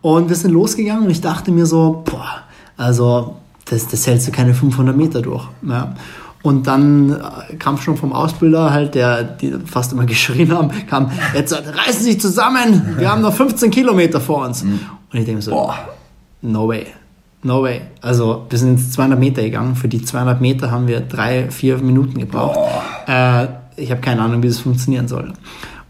[0.00, 2.42] Und wir sind losgegangen und ich dachte mir so, boah,
[2.78, 3.36] also
[3.66, 5.46] das, das hältst du keine 500 Meter durch.
[5.68, 5.94] Ja.
[6.42, 11.10] Und dann äh, kam schon vom Ausbilder halt, der die fast immer geschrien haben, kam,
[11.34, 14.64] jetzt reißen Sie sich zusammen, wir haben noch 15 Kilometer vor uns.
[14.64, 14.80] Mhm.
[15.12, 15.76] Und ich denke so, Boah.
[16.40, 16.86] no way.
[17.42, 17.82] No way.
[18.00, 19.74] Also wir sind jetzt 200 Meter gegangen.
[19.74, 22.58] Für die 200 Meter haben wir drei, vier Minuten gebraucht.
[23.06, 25.32] Äh, ich habe keine Ahnung, wie das funktionieren soll.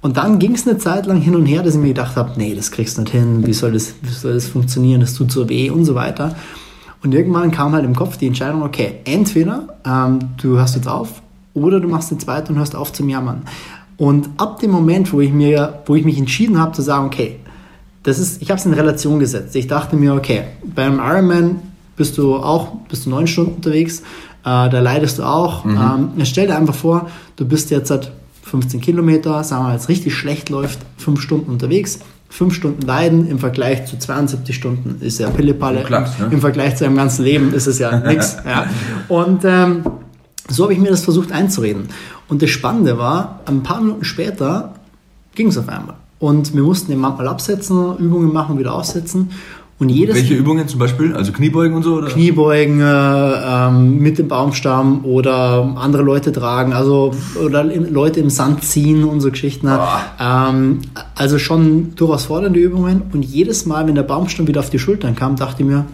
[0.00, 2.32] Und dann ging es eine Zeit lang hin und her, dass ich mir gedacht habe,
[2.36, 5.30] nee, das kriegst du nicht hin, wie soll das, wie soll das funktionieren, das tut
[5.30, 6.34] so weh und so weiter.
[7.02, 11.22] Und irgendwann kam halt im Kopf die Entscheidung, okay, entweder ähm, du hörst jetzt auf
[11.54, 13.42] oder du machst den zweiten und hörst auf zum Jammern.
[13.96, 17.38] Und ab dem Moment, wo ich, mir, wo ich mich entschieden habe zu sagen, okay,
[18.02, 19.54] das ist, ich habe es in Relation gesetzt.
[19.54, 21.60] Ich dachte mir, okay, beim Ironman
[21.96, 24.02] bist du auch, bist du neun Stunden unterwegs,
[24.42, 25.64] da leidest du auch.
[25.64, 26.12] Mhm.
[26.16, 28.12] Ähm, stell dir einfach vor, du bist jetzt seit
[28.42, 32.00] 15 Kilometer, sagen wir mal, es richtig schlecht läuft, fünf Stunden unterwegs.
[32.28, 35.82] Fünf Stunden Leiden im Vergleich zu 72 Stunden ist ja Pillepalle.
[35.82, 36.30] Klapp, ne?
[36.30, 38.38] Im Vergleich zu einem ganzen Leben ist es ja nichts.
[38.46, 38.66] Ja.
[39.08, 39.82] Und ähm,
[40.48, 41.88] so habe ich mir das versucht einzureden.
[42.28, 44.74] Und das Spannende war, ein paar Minuten später
[45.34, 45.96] ging es auf einmal.
[46.18, 49.30] Und wir mussten den manchmal absetzen, Übungen machen, wieder aussetzen.
[49.78, 51.14] Und jedes Welche Übungen zum Beispiel?
[51.14, 51.96] Also Kniebeugen und so?
[51.96, 52.08] Oder?
[52.08, 57.12] Kniebeugen äh, mit dem Baumstamm oder andere Leute tragen, also
[57.44, 59.68] oder Leute im Sand ziehen und so Geschichten.
[60.20, 60.82] Ähm,
[61.16, 63.02] also schon durchaus fordernde Übungen.
[63.12, 65.84] Und jedes Mal, wenn der Baumstamm wieder auf die Schultern kam, dachte ich mir,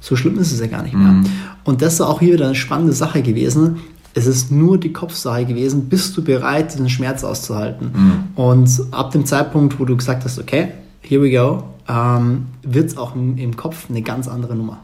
[0.00, 1.12] so schlimm ist es ja gar nicht mehr.
[1.12, 1.24] Mhm.
[1.64, 3.78] Und das ist auch hier wieder eine spannende Sache gewesen.
[4.14, 7.92] Es ist nur die Kopfsache gewesen, bist du bereit, diesen Schmerz auszuhalten?
[7.94, 8.42] Mhm.
[8.42, 10.68] Und ab dem Zeitpunkt, wo du gesagt hast, okay,
[11.08, 14.78] here we go, ähm, wird es auch im, im, Kopf eine ganz andere Nummer.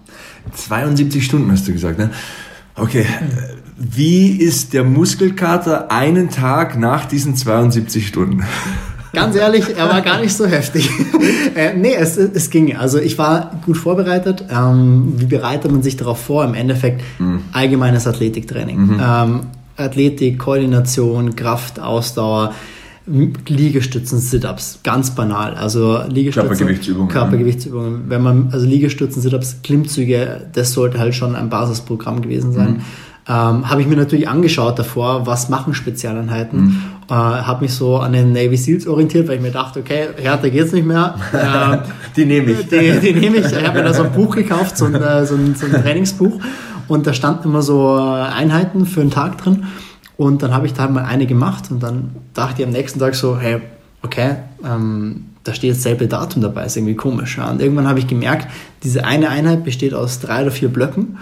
[0.55, 2.11] 72 Stunden hast du gesagt, ne?
[2.77, 3.07] Okay.
[3.77, 8.43] Wie ist der Muskelkater einen Tag nach diesen 72 Stunden?
[9.12, 10.91] Ganz ehrlich, er war gar nicht so heftig.
[11.55, 12.77] äh, nee, es, es ging.
[12.77, 14.45] Also ich war gut vorbereitet.
[14.51, 16.45] Ähm, wie bereitet man sich darauf vor?
[16.45, 17.45] Im Endeffekt mhm.
[17.53, 18.79] allgemeines Athletiktraining.
[18.79, 19.01] Mhm.
[19.01, 19.41] Ähm,
[19.77, 22.55] Athletik, Koordination, Kraft, Ausdauer.
[23.07, 25.55] Liegestützen, Sit-ups, ganz banal.
[25.55, 27.09] Also Liegestützen, Körpergewichtsübungen.
[27.09, 28.05] Körpergewichtsübungen.
[28.09, 32.72] Wenn man, also Liegestützen, Sit-ups, Klimmzüge, das sollte halt schon ein Basisprogramm gewesen sein.
[32.72, 32.82] Mhm.
[33.26, 36.61] Ähm, habe ich mir natürlich angeschaut davor, was machen Spezialeinheiten.
[36.61, 36.82] Mhm.
[37.09, 40.50] Äh, habe mich so an den Navy Seals orientiert, weil ich mir dachte, okay, härter
[40.50, 41.14] geht's nicht mehr.
[41.32, 41.78] Äh,
[42.16, 42.68] die nehme ich.
[42.68, 43.46] Die, die nehme ich.
[43.46, 45.72] Ich habe mir da so ein Buch gekauft, so ein, äh, so ein, so ein
[45.72, 46.38] Trainingsbuch.
[46.86, 49.64] Und da standen immer so Einheiten für einen Tag drin.
[50.16, 53.14] Und dann habe ich da mal eine gemacht und dann dachte ich am nächsten Tag
[53.14, 53.60] so, hey,
[54.02, 57.36] okay, ähm, da steht dasselbe Datum dabei, ist irgendwie komisch.
[57.36, 57.50] Ja.
[57.50, 58.48] Und irgendwann habe ich gemerkt,
[58.82, 61.18] diese eine Einheit besteht aus drei oder vier Blöcken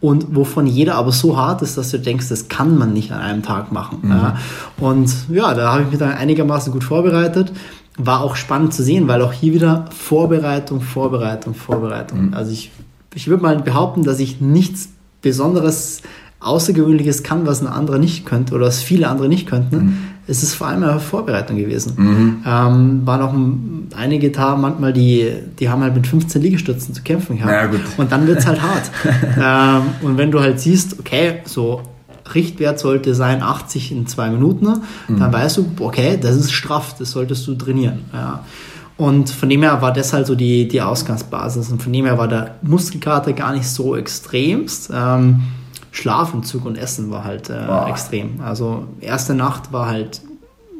[0.00, 3.20] und wovon jeder aber so hart ist, dass du denkst, das kann man nicht an
[3.20, 4.00] einem Tag machen.
[4.02, 4.10] Mhm.
[4.10, 4.36] Ja.
[4.78, 7.52] Und ja, da habe ich mich dann einigermaßen gut vorbereitet.
[7.96, 12.26] War auch spannend zu sehen, weil auch hier wieder Vorbereitung, Vorbereitung, Vorbereitung.
[12.26, 12.34] Mhm.
[12.34, 12.70] Also ich,
[13.14, 14.90] ich würde mal behaupten, dass ich nichts
[15.22, 16.02] Besonderes
[16.44, 19.76] Außergewöhnliches kann, was ein anderer nicht könnte oder was viele andere nicht könnten.
[19.76, 19.98] Mhm.
[20.26, 21.94] Es ist vor allem eine Vorbereitung gewesen.
[21.96, 22.42] Mhm.
[22.46, 23.34] Ähm, waren auch
[23.96, 27.74] einige da manchmal, die, die haben halt mit 15 Liegestützen zu kämpfen gehabt.
[27.74, 28.90] Ja, und dann wird es halt hart.
[29.82, 31.82] ähm, und wenn du halt siehst, okay, so
[32.34, 35.18] Richtwert sollte sein 80 in zwei Minuten, mhm.
[35.18, 38.00] dann weißt du, okay, das ist straff, das solltest du trainieren.
[38.12, 38.44] Ja.
[38.96, 41.70] Und von dem her war das halt so die, die Ausgangsbasis.
[41.70, 44.90] Und von dem her war der Muskelkater gar nicht so extremst.
[44.94, 45.42] Ähm,
[45.94, 48.40] Schlafentzug und Essen war halt äh, extrem.
[48.40, 50.20] Also erste Nacht war halt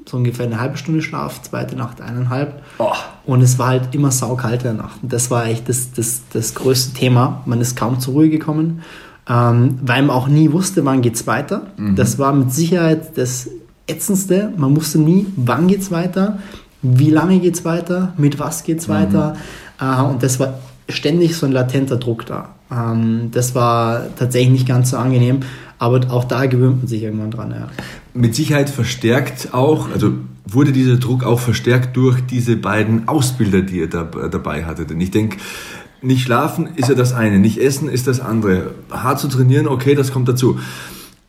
[0.06, 2.60] so ungefähr eine halbe Stunde Schlaf, zweite Nacht eineinhalb.
[2.78, 2.90] Oh.
[3.24, 4.98] Und es war halt immer saukalt in der Nacht.
[5.04, 7.42] Und das war echt das, das, das größte Thema.
[7.46, 8.82] Man ist kaum zur Ruhe gekommen,
[9.28, 11.68] ähm, weil man auch nie wusste, wann geht es weiter.
[11.76, 11.94] Mhm.
[11.94, 13.48] Das war mit Sicherheit das
[13.86, 14.52] Ätzendste.
[14.56, 16.40] Man wusste nie, wann geht es weiter,
[16.82, 18.92] wie lange geht es weiter, mit was geht es mhm.
[18.92, 19.36] weiter.
[19.80, 20.58] Äh, und das war
[20.88, 22.53] ständig so ein latenter Druck da.
[22.70, 25.40] Ähm, das war tatsächlich nicht ganz so angenehm,
[25.78, 27.50] aber auch da gewöhnt man sich irgendwann dran.
[27.50, 27.68] Ja.
[28.14, 30.12] Mit Sicherheit verstärkt auch, also
[30.46, 34.90] wurde dieser Druck auch verstärkt durch diese beiden Ausbilder, die ihr da, dabei hattet.
[34.90, 35.38] Denn ich denke,
[36.02, 38.74] nicht schlafen ist ja das eine, nicht essen ist das andere.
[38.90, 40.58] Hart zu trainieren, okay, das kommt dazu.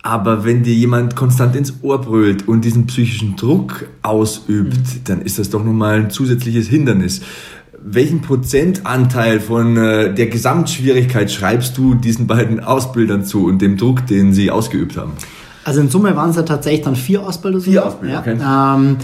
[0.02, 5.04] Aber wenn dir jemand konstant ins Ohr brüllt und diesen psychischen Druck ausübt, mhm.
[5.06, 7.22] dann ist das doch nun mal ein zusätzliches Hindernis
[7.88, 14.08] welchen Prozentanteil von äh, der Gesamtschwierigkeit schreibst du diesen beiden Ausbildern zu und dem Druck,
[14.08, 15.12] den sie ausgeübt haben?
[15.64, 17.62] Also in Summe waren es ja tatsächlich dann vier Ausbilder.
[17.62, 18.20] Vier Ausbilder, ja.
[18.20, 18.80] okay.
[18.80, 18.98] Ähm,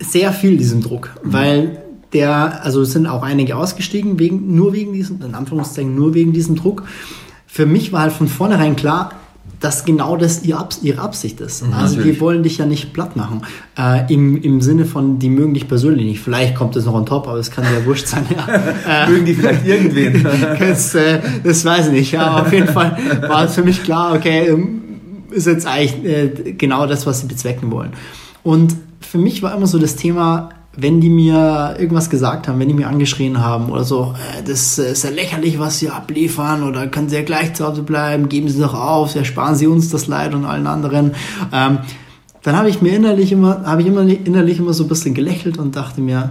[0.00, 1.32] sehr viel diesen Druck, mhm.
[1.32, 1.82] weil
[2.12, 6.32] der, also es sind auch einige ausgestiegen, wegen, nur wegen diesem, in Anführungszeichen nur wegen
[6.32, 6.84] diesem Druck.
[7.46, 9.12] Für mich war halt von vornherein klar,
[9.60, 11.66] dass genau das ihre Absicht ist.
[11.66, 12.16] Mhm, also natürlich.
[12.16, 13.42] die wollen dich ja nicht platt machen.
[13.78, 16.20] Äh, im, Im Sinne von, die mögen dich persönlich nicht.
[16.20, 18.26] Vielleicht kommt das noch on top, aber es kann ja wurscht sein.
[18.34, 19.06] Ja.
[19.08, 20.26] Mögen die vielleicht irgendwen?
[20.58, 22.12] das, äh, das weiß ich nicht.
[22.12, 22.96] Ja, aber auf jeden Fall
[23.28, 24.82] war es für mich klar, okay, ähm,
[25.30, 27.92] ist jetzt eigentlich äh, genau das, was sie bezwecken wollen.
[28.42, 32.68] Und für mich war immer so das Thema, wenn die mir irgendwas gesagt haben, wenn
[32.68, 36.86] die mir angeschrien haben oder so, äh, das ist ja lächerlich, was sie abliefern oder
[36.86, 40.06] können sie ja gleich zu Hause bleiben, geben sie doch auf, ersparen sie uns das
[40.06, 41.14] Leid und allen anderen.
[41.52, 41.78] Ähm,
[42.42, 45.58] dann habe ich mir innerlich immer, habe ich immer innerlich immer so ein bisschen gelächelt
[45.58, 46.30] und dachte mir,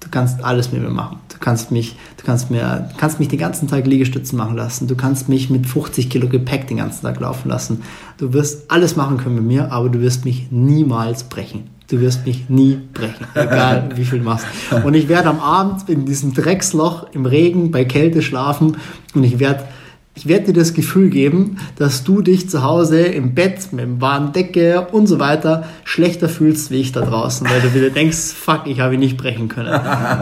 [0.00, 1.18] du kannst alles mit mir machen.
[1.28, 4.86] Du kannst mich, du kannst mir, kannst mich den ganzen Tag Liegestützen machen lassen.
[4.86, 7.82] Du kannst mich mit 50 Kilo Gepäck den ganzen Tag laufen lassen.
[8.16, 12.26] Du wirst alles machen können mit mir, aber du wirst mich niemals brechen du wirst
[12.26, 14.46] mich nie brechen, egal wie viel du machst.
[14.84, 18.76] Und ich werde am Abend in diesem Drecksloch im Regen bei Kälte schlafen
[19.14, 19.64] und ich werde
[20.14, 24.00] ich werde dir das Gefühl geben, dass du dich zu Hause im Bett mit dem
[24.02, 28.34] warmen Decke und so weiter schlechter fühlst wie ich da draußen, weil du wieder denkst,
[28.34, 29.72] fuck, ich habe ihn nicht brechen können.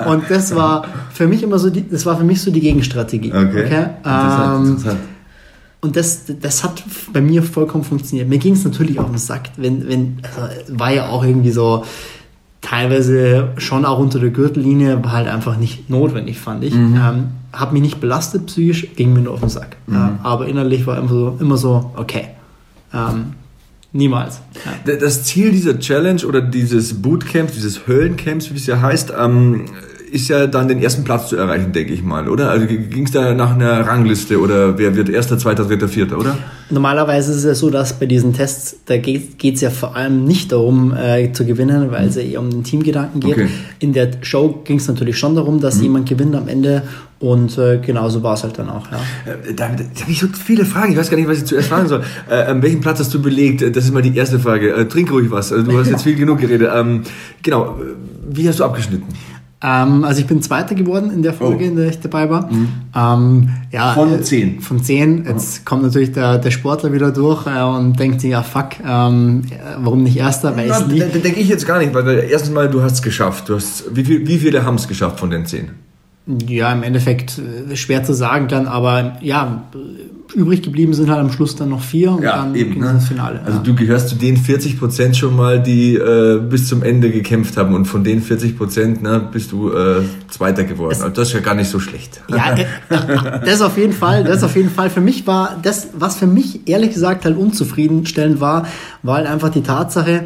[0.07, 3.33] Und das war für mich immer so die, das war für mich so die Gegenstrategie.
[3.33, 3.65] Okay.
[3.65, 3.87] okay?
[4.05, 5.01] Interessant, ähm, interessant.
[5.83, 8.28] Und das, das hat bei mir vollkommen funktioniert.
[8.28, 11.85] Mir ging es natürlich auch im Sack, wenn, wenn, also war ja auch irgendwie so
[12.61, 16.74] teilweise schon auch unter der Gürtellinie, war halt einfach nicht notwendig, fand ich.
[16.74, 16.97] Mhm.
[16.97, 19.76] Ähm, hat mich nicht belastet psychisch, ging mir nur auf den Sack.
[19.87, 19.95] Mhm.
[19.95, 22.28] Ja, aber innerlich war immer so, immer so okay.
[22.93, 23.33] Ähm,
[23.93, 24.41] niemals.
[24.87, 24.97] Ja.
[24.97, 29.66] Das Ziel dieser Challenge oder dieses Bootcamps, dieses Höllencamps, wie es ja heißt, ähm,
[30.11, 32.51] ist ja dann den ersten Platz zu erreichen, denke ich mal, oder?
[32.51, 36.37] Also ging es da nach einer Rangliste oder wer wird erster, zweiter, dritter, vierter, oder?
[36.71, 40.25] Normalerweise ist es ja so, dass bei diesen Tests, da geht es ja vor allem
[40.25, 43.33] nicht darum äh, zu gewinnen, weil es ja eher um den Teamgedanken geht.
[43.33, 43.49] Okay.
[43.79, 45.83] In der Show ging es natürlich schon darum, dass mhm.
[45.83, 46.83] jemand gewinnt am Ende
[47.21, 48.99] und äh, genauso war es halt dann auch, ja.
[49.31, 50.93] Äh, da, da habe ich so viele Fragen.
[50.93, 52.03] Ich weiß gar nicht, was ich zuerst fragen soll.
[52.31, 53.61] Äh, an welchem Platz hast du belegt?
[53.77, 54.73] Das ist mal die erste Frage.
[54.73, 55.53] Äh, trink ruhig was.
[55.53, 56.71] Also, du hast jetzt viel genug geredet.
[56.75, 57.03] Ähm,
[57.43, 57.79] genau.
[58.27, 59.05] Wie hast du abgeschnitten?
[59.63, 61.69] Ähm, also ich bin Zweiter geworden in der Folge, oh.
[61.69, 62.51] in der ich dabei war.
[62.51, 62.69] Mhm.
[62.97, 64.61] Ähm, ja, von äh, zehn.
[64.61, 65.27] Von zehn.
[65.27, 65.63] Jetzt oh.
[65.67, 69.43] kommt natürlich der, der Sportler wieder durch äh, und denkt sich, ja fuck, ähm,
[69.79, 70.57] warum nicht Erster?
[70.57, 73.49] Weil Na, denke ich jetzt gar nicht, weil erstens mal, du hast es geschafft.
[73.49, 75.71] Du hast, wie, viel, wie viele haben es geschafft von den zehn?
[76.47, 79.64] Ja, im Endeffekt äh, schwer zu sagen dann, aber ja,
[80.35, 82.93] übrig geblieben sind halt am Schluss dann noch vier und ja, dann eben, ging ne?
[82.95, 83.41] das Finale.
[83.45, 83.64] Also ja.
[83.64, 87.74] du gehörst zu den 40 Prozent schon mal, die äh, bis zum Ende gekämpft haben
[87.74, 90.93] und von den 40 Prozent ne, bist du äh, Zweiter geworden.
[90.93, 92.22] Es, also das ist ja gar nicht so schlecht.
[92.28, 92.66] Ja, äh,
[93.45, 94.91] das auf jeden Fall, das auf jeden Fall.
[94.91, 98.66] Für mich war das, was für mich ehrlich gesagt halt unzufriedenstellend war,
[99.03, 100.24] war halt einfach die Tatsache,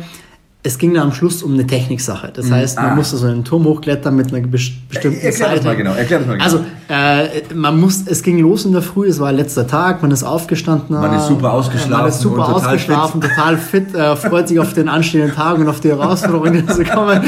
[0.67, 2.31] es ging dann am Schluss um eine Techniksache.
[2.33, 2.55] Das mhm.
[2.55, 2.95] heißt, man ah.
[2.95, 5.57] musste so einen Turm hochklettern mit einer bestimmten Erklär Seite.
[5.57, 5.93] Das mal genau.
[5.93, 6.45] Erklär das mal genau.
[6.45, 10.11] Also, äh, man muss, es ging los in der Früh, es war letzter Tag, man
[10.11, 10.99] ist aufgestanden.
[10.99, 11.91] Man ist super ausgeschlafen.
[11.91, 13.31] Man ist super total ausgeschlafen, fit.
[13.31, 16.85] total fit, äh, freut sich auf den anstehenden Tag und auf die Herausforderungen, die zu
[16.85, 17.23] kommen.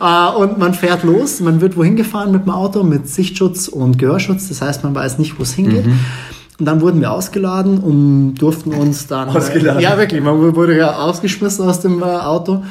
[0.00, 3.98] Äh, und man fährt los, man wird wohin gefahren mit dem Auto, mit Sichtschutz und
[3.98, 4.48] Gehörschutz.
[4.48, 5.86] Das heißt, man weiß nicht, wo es hingeht.
[5.86, 6.00] Mhm.
[6.60, 9.30] Und dann wurden wir ausgeladen und durften uns dann.
[9.30, 9.80] Ausgeladen?
[9.80, 10.22] Ja, wirklich.
[10.22, 12.62] Man wurde ja ausgeschmissen aus dem äh, Auto.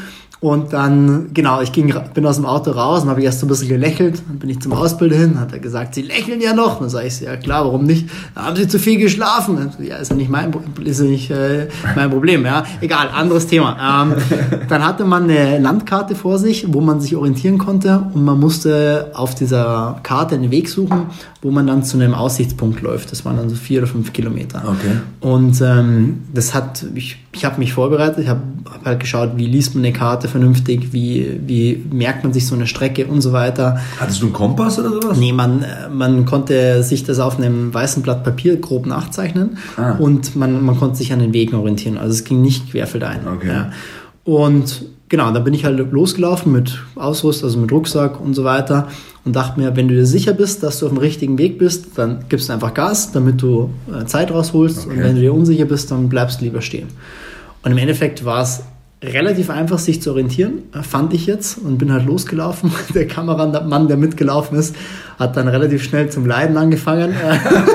[0.41, 3.49] Und dann, genau, ich ging, bin aus dem Auto raus und habe erst so ein
[3.49, 4.21] bisschen gelächelt.
[4.25, 6.79] Dann bin ich zum Ausbilder hin, hat er gesagt, Sie lächeln ja noch.
[6.79, 8.09] Dann sage ich, ja klar, warum nicht?
[8.35, 9.57] Da haben Sie zu viel geschlafen.
[9.57, 10.53] Dann, ja, ist ja nicht mein,
[10.85, 12.63] ist ja nicht äh, mein Problem, ja.
[12.79, 14.05] Egal, anderes Thema.
[14.05, 14.15] Ähm,
[14.69, 19.11] dann hatte man eine Landkarte vor sich, wo man sich orientieren konnte und man musste
[19.15, 21.07] auf dieser Karte einen Weg suchen,
[21.41, 23.11] wo man dann zu einem Aussichtspunkt läuft.
[23.11, 24.63] Das waren dann so vier oder fünf Kilometer.
[24.65, 24.99] Okay.
[25.19, 29.45] Und ähm, das hat, ich, ich habe mich vorbereitet, ich habe hab halt geschaut, wie
[29.45, 33.33] liest man eine Karte vernünftig, wie, wie merkt man sich so eine Strecke und so
[33.33, 33.79] weiter.
[33.99, 35.17] Hattest du einen Kompass oder sowas?
[35.17, 39.93] Nee, man, man konnte sich das auf einem weißen Blatt Papier grob nachzeichnen ah.
[39.93, 41.97] und man, man konnte sich an den Wegen orientieren.
[41.97, 43.27] Also es ging nicht querfeldein.
[43.27, 43.47] Okay.
[43.47, 43.71] Ja.
[44.23, 48.87] Und genau, da bin ich halt losgelaufen mit Ausrüstung, also mit Rucksack und so weiter
[49.25, 51.97] und dachte mir, wenn du dir sicher bist, dass du auf dem richtigen Weg bist,
[51.97, 54.95] dann gibst du einfach Gas, damit du äh, Zeit rausholst okay.
[54.95, 56.87] und wenn du dir unsicher bist, dann bleibst du lieber stehen.
[57.63, 58.63] Und im Endeffekt war es
[59.03, 62.71] relativ einfach, sich zu orientieren, äh, fand ich jetzt und bin halt losgelaufen.
[62.93, 64.75] Der Kameramann, der mitgelaufen ist,
[65.17, 67.13] hat dann relativ schnell zum Leiden angefangen.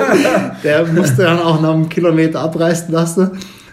[0.63, 3.31] der musste dann auch noch einen Kilometer abreißen lassen.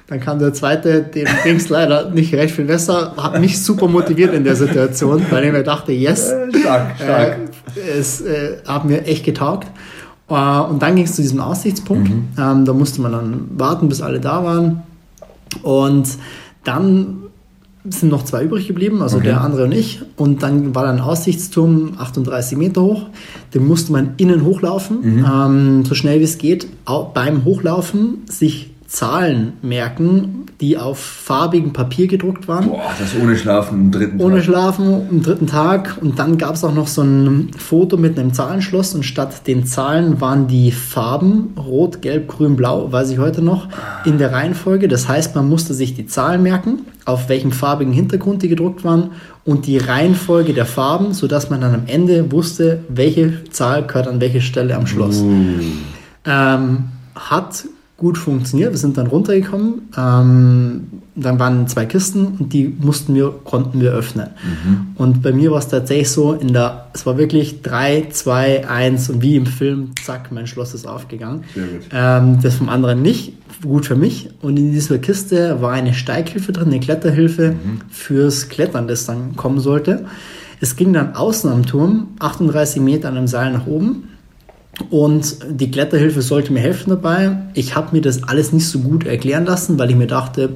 [0.09, 3.88] Dann kam der zweite, dem ging es leider nicht recht viel besser, hat mich super
[3.88, 7.38] motiviert in der Situation, weil ich mir dachte, yes, äh, stark, stark.
[7.76, 9.68] Äh, es äh, hat mir echt getaugt.
[10.28, 12.11] Äh, und dann ging es zu diesem Aussichtspunkt.
[12.11, 12.28] Mhm.
[12.38, 14.82] Ähm, da musste man dann warten, bis alle da waren.
[15.62, 16.09] Und
[16.64, 17.21] dann
[17.85, 19.26] sind noch zwei übrig geblieben, also okay.
[19.26, 20.01] der andere und ich.
[20.16, 23.07] Und dann war da ein Aussichtsturm 38 Meter hoch.
[23.55, 25.24] Den musste man innen hochlaufen, mhm.
[25.24, 26.68] ähm, so schnell wie es geht.
[26.85, 32.68] Auch beim Hochlaufen sich Zahlenmerken, die auf farbigem Papier gedruckt waren.
[32.68, 34.26] Boah, das ohne Schlafen am dritten Tag.
[34.26, 35.97] Ohne Schlafen am dritten Tag.
[36.03, 39.64] Und dann gab es auch noch so ein Foto mit einem Zahlenschloss und statt den
[39.64, 43.68] Zahlen waren die Farben Rot, Gelb, Grün, Blau, weiß ich heute noch,
[44.05, 44.88] in der Reihenfolge.
[44.88, 49.12] Das heißt, man musste sich die Zahlen merken, auf welchem farbigen Hintergrund die gedruckt waren
[49.47, 54.20] und die Reihenfolge der Farben, sodass man dann am Ende wusste, welche Zahl gehört an
[54.20, 55.22] welche Stelle am Schloss.
[55.22, 55.61] Uh.
[56.26, 56.84] Ähm,
[57.14, 57.64] hat
[58.03, 58.72] gut funktioniert.
[58.72, 59.82] Wir sind dann runtergekommen.
[59.96, 64.30] Ähm, dann waren zwei Kisten und die mussten wir, konnten wir öffnen.
[64.42, 64.86] Mhm.
[64.96, 69.09] Und bei mir war es tatsächlich so, in der, es war wirklich 3, 2, 1
[69.11, 71.44] und wie im Film, zack, mein Schloss ist aufgegangen.
[71.92, 73.34] Ähm, das vom anderen nicht.
[73.62, 74.30] Gut für mich.
[74.42, 77.82] Und in dieser Kiste war eine Steighilfe drin, eine Kletterhilfe mhm.
[77.88, 80.07] fürs Klettern, das dann kommen sollte.
[80.61, 84.09] Es ging dann außen am Turm, 38 Meter an einem Seil nach oben.
[84.90, 87.36] Und die Kletterhilfe sollte mir helfen dabei.
[87.54, 90.50] Ich habe mir das alles nicht so gut erklären lassen, weil ich mir dachte,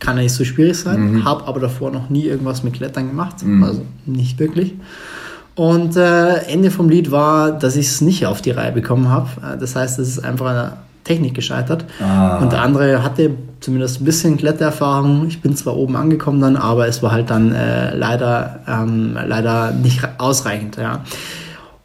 [0.00, 1.12] kann ja nicht so schwierig sein.
[1.12, 1.24] Mhm.
[1.24, 3.62] Habe aber davor noch nie irgendwas mit Klettern gemacht, mhm.
[3.62, 4.74] also nicht wirklich.
[5.54, 9.28] Und äh, Ende vom Lied war, dass ich es nicht auf die Reihe bekommen habe.
[9.54, 11.84] Äh, das heißt, es ist einfach an der Technik gescheitert.
[12.00, 12.38] Ah.
[12.38, 15.26] Und der andere hatte zumindest ein bisschen Klettererfahrung.
[15.28, 19.72] Ich bin zwar oben angekommen dann, aber es war halt dann äh, leider, ähm, leider
[19.72, 20.76] nicht ausreichend.
[20.76, 21.00] Ja.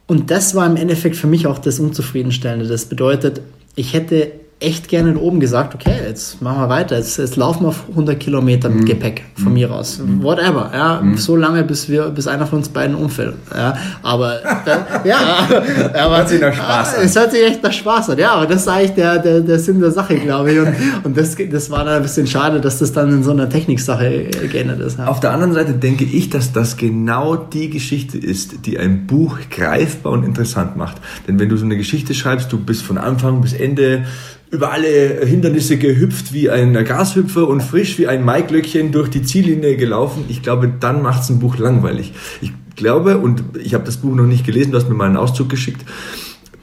[0.07, 2.67] Und das war im Endeffekt für mich auch das Unzufriedenstellende.
[2.67, 3.41] Das bedeutet,
[3.75, 7.63] ich hätte echt gerne da oben gesagt, okay, jetzt machen wir weiter, jetzt, jetzt laufen
[7.63, 8.85] wir auf 100 Kilometer mit mhm.
[8.85, 10.23] Gepäck von mir aus, mhm.
[10.23, 11.15] whatever, ja, mhm.
[11.15, 15.47] so lange, bis wir, bis einer von uns beiden umfällt, ja, aber, äh, ja,
[15.93, 17.05] aber, hört sich nach Spaß an.
[17.05, 19.59] es hört sich echt nach Spaß an, ja, aber das ist eigentlich der, der, der
[19.59, 22.79] Sinn der Sache, glaube ich, und, und das, das war dann ein bisschen schade, dass
[22.79, 24.97] das dann in so einer Techniksache geändert ist.
[24.97, 25.05] Ja.
[25.05, 29.37] Auf der anderen Seite denke ich, dass das genau die Geschichte ist, die ein Buch
[29.51, 30.97] greifbar und interessant macht,
[31.27, 34.05] denn wenn du so eine Geschichte schreibst, du bist von Anfang bis Ende
[34.49, 39.75] über alle Hindernisse gehüpft wie ein Grashüpfer und frisch wie ein Maiglöckchen durch die Ziellinie
[39.75, 40.25] gelaufen.
[40.29, 42.13] Ich glaube, dann macht es ein Buch langweilig.
[42.41, 45.17] Ich glaube, und ich habe das Buch noch nicht gelesen, du hast mir mal einen
[45.17, 45.83] Auszug geschickt,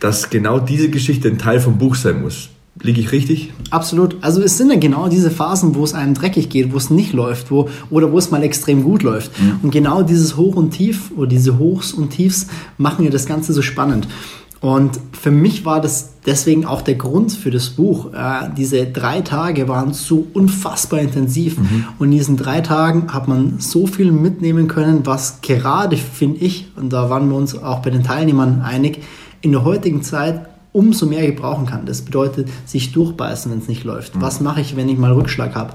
[0.01, 2.49] dass genau diese Geschichte ein Teil vom Buch sein muss.
[2.83, 3.53] Liege ich richtig?
[3.71, 4.17] Absolut.
[4.21, 7.13] Also es sind ja genau diese Phasen, wo es einem dreckig geht, wo es nicht
[7.13, 9.31] läuft, wo, oder wo es mal extrem gut läuft.
[9.41, 9.61] Mhm.
[9.63, 13.53] Und genau dieses Hoch und Tief oder diese Hochs und Tiefs machen ja das Ganze
[13.53, 14.09] so spannend.
[14.65, 18.15] Und für mich war das deswegen auch der Grund für das Buch.
[18.15, 21.59] Äh, diese drei Tage waren so unfassbar intensiv.
[21.59, 21.85] Mhm.
[21.99, 26.73] Und in diesen drei Tagen hat man so viel mitnehmen können, was gerade, finde ich,
[26.77, 29.03] und da waren wir uns auch bei den Teilnehmern einig,
[29.43, 31.85] in der heutigen Zeit umso mehr gebrauchen kann.
[31.85, 34.17] Das bedeutet, sich durchbeißen, wenn es nicht läuft.
[34.17, 34.23] Mhm.
[34.23, 35.75] Was mache ich, wenn ich mal Rückschlag habe?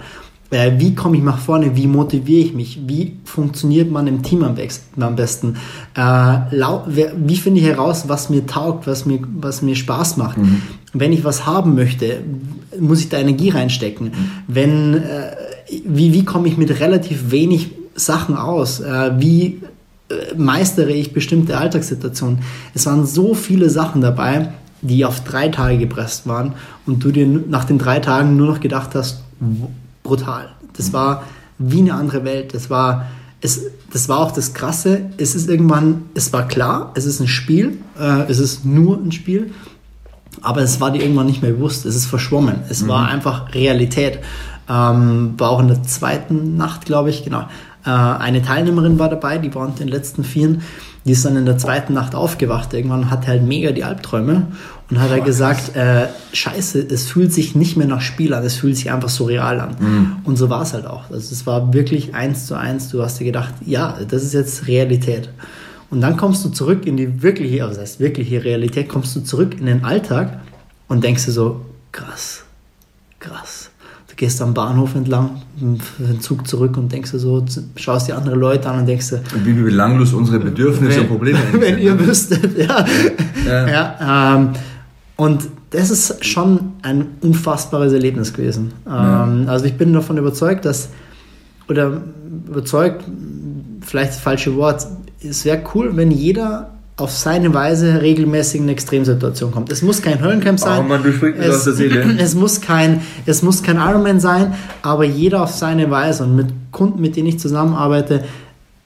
[0.51, 1.75] Äh, wie komme ich nach vorne?
[1.75, 2.79] Wie motiviere ich mich?
[2.87, 4.55] Wie funktioniert man im Team am,
[4.99, 5.57] am besten?
[5.95, 10.37] Äh, wie finde ich heraus, was mir taugt, was mir, was mir Spaß macht?
[10.37, 10.61] Mhm.
[10.93, 12.21] Wenn ich was haben möchte,
[12.79, 14.07] muss ich da Energie reinstecken.
[14.07, 14.13] Mhm.
[14.47, 15.35] Wenn, äh,
[15.85, 18.81] wie, wie komme ich mit relativ wenig Sachen aus?
[19.17, 19.59] Wie
[20.37, 22.39] meistere ich bestimmte Alltagssituationen?
[22.73, 26.53] Es waren so viele Sachen dabei, die auf drei Tage gepresst waren
[26.85, 29.21] und du dir nach den drei Tagen nur noch gedacht hast,
[30.09, 30.49] brutal.
[30.75, 31.23] Das war
[31.59, 32.53] wie eine andere Welt.
[32.53, 33.05] Das war,
[33.41, 33.61] es,
[33.93, 35.01] das war auch das Krasse.
[35.17, 39.11] Es ist irgendwann, es war klar, es ist ein Spiel, äh, es ist nur ein
[39.11, 39.51] Spiel,
[40.41, 41.85] aber es war dir irgendwann nicht mehr bewusst.
[41.85, 42.61] Es ist verschwommen.
[42.69, 42.87] Es mhm.
[42.87, 44.19] war einfach Realität.
[44.67, 47.47] Ähm, war auch in der zweiten Nacht, glaube ich, genau.
[47.85, 50.61] Äh, eine Teilnehmerin war dabei, die war unter den letzten Vieren.
[51.05, 52.73] Die ist dann in der zweiten Nacht aufgewacht.
[52.73, 54.47] Irgendwann hat halt mega die Albträume
[54.89, 58.55] und hat er gesagt, äh, scheiße, es fühlt sich nicht mehr nach Spiel an, es
[58.55, 59.75] fühlt sich einfach so real an.
[59.79, 60.15] Mhm.
[60.23, 61.11] Und so war es halt auch.
[61.11, 62.89] Also es war wirklich eins zu eins.
[62.89, 65.29] Du hast dir gedacht, ja, das ist jetzt Realität.
[65.91, 69.21] Und dann kommst du zurück in die wirkliche, also das heißt wirkliche Realität, kommst du
[69.21, 70.39] zurück in den Alltag
[70.87, 71.61] und denkst dir so,
[71.91, 72.43] krass,
[73.19, 73.69] krass.
[74.07, 78.35] Du gehst am Bahnhof entlang, den Zug zurück und denkst dir so, schaust dir andere
[78.35, 81.61] Leute an und denkst dir, wie belanglos unsere Bedürfnisse wenn, und Probleme sind.
[81.61, 82.85] Wenn ihr wüsstet, ja.
[83.45, 83.67] ja.
[83.67, 84.49] ja ähm,
[85.19, 88.71] und das ist schon ein unfassbares Erlebnis gewesen.
[88.85, 89.25] Ja.
[89.25, 90.87] Ähm, also ich bin davon überzeugt, dass,
[91.67, 92.03] oder
[92.47, 93.03] überzeugt,
[93.81, 94.87] vielleicht das falsche Wort,
[95.21, 99.73] es wäre cool, wenn jeder auf seine Weise regelmäßig in eine Extremsituation kommt.
[99.73, 100.85] Es muss kein Höllencamp sein.
[100.85, 102.01] Oh Mann, du sprichst es, aus der Seele.
[102.17, 104.53] Es muss kein, es muss kein Ironman sein,
[104.83, 108.23] aber jeder auf seine Weise und mit Kunden, mit denen ich zusammenarbeite,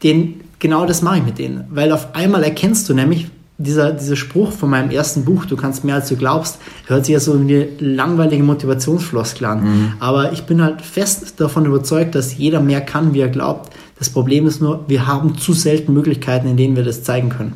[0.02, 1.66] den, genau das mache ich mit denen.
[1.70, 5.84] Weil auf einmal erkennst du nämlich, dieser, dieser Spruch von meinem ersten Buch, du kannst
[5.84, 9.64] mehr als du glaubst, hört sich ja so wie eine langweilige Motivationsfloskel an.
[9.64, 9.94] Mhm.
[10.00, 13.74] Aber ich bin halt fest davon überzeugt, dass jeder mehr kann, wie er glaubt.
[14.00, 17.54] Das Problem ist nur, wir haben zu selten Möglichkeiten, in denen wir das zeigen können.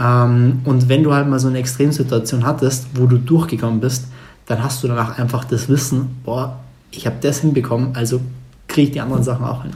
[0.00, 4.06] Ähm, und wenn du halt mal so eine Extremsituation hattest, wo du durchgegangen bist,
[4.46, 6.58] dann hast du danach einfach das Wissen, boah,
[6.90, 8.20] ich habe das hinbekommen, also
[8.66, 9.72] kriege ich die anderen Sachen auch hin.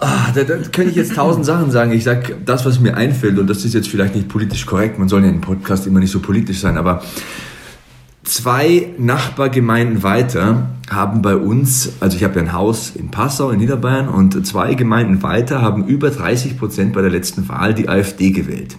[0.00, 1.92] Ah, da, da könnte ich jetzt tausend Sachen sagen.
[1.92, 4.98] Ich sage das, was mir einfällt, und das ist jetzt vielleicht nicht politisch korrekt.
[4.98, 7.02] Man soll ja im Podcast immer nicht so politisch sein, aber
[8.24, 13.58] zwei Nachbargemeinden weiter haben bei uns, also ich habe ja ein Haus in Passau in
[13.60, 18.30] Niederbayern und zwei Gemeinden weiter haben über 30 Prozent bei der letzten Wahl die AfD
[18.30, 18.76] gewählt.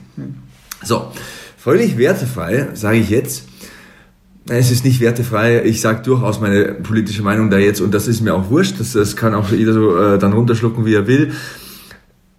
[0.83, 1.11] So,
[1.57, 3.43] völlig wertefrei, sage ich jetzt.
[4.47, 5.63] Es ist nicht wertefrei.
[5.63, 8.79] Ich sage durchaus meine politische Meinung da jetzt und das ist mir auch wurscht.
[8.79, 11.31] Das, das kann auch jeder so äh, dann runterschlucken, wie er will.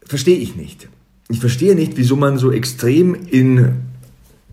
[0.05, 0.89] Verstehe ich nicht.
[1.29, 3.77] Ich verstehe nicht, wieso man so extrem in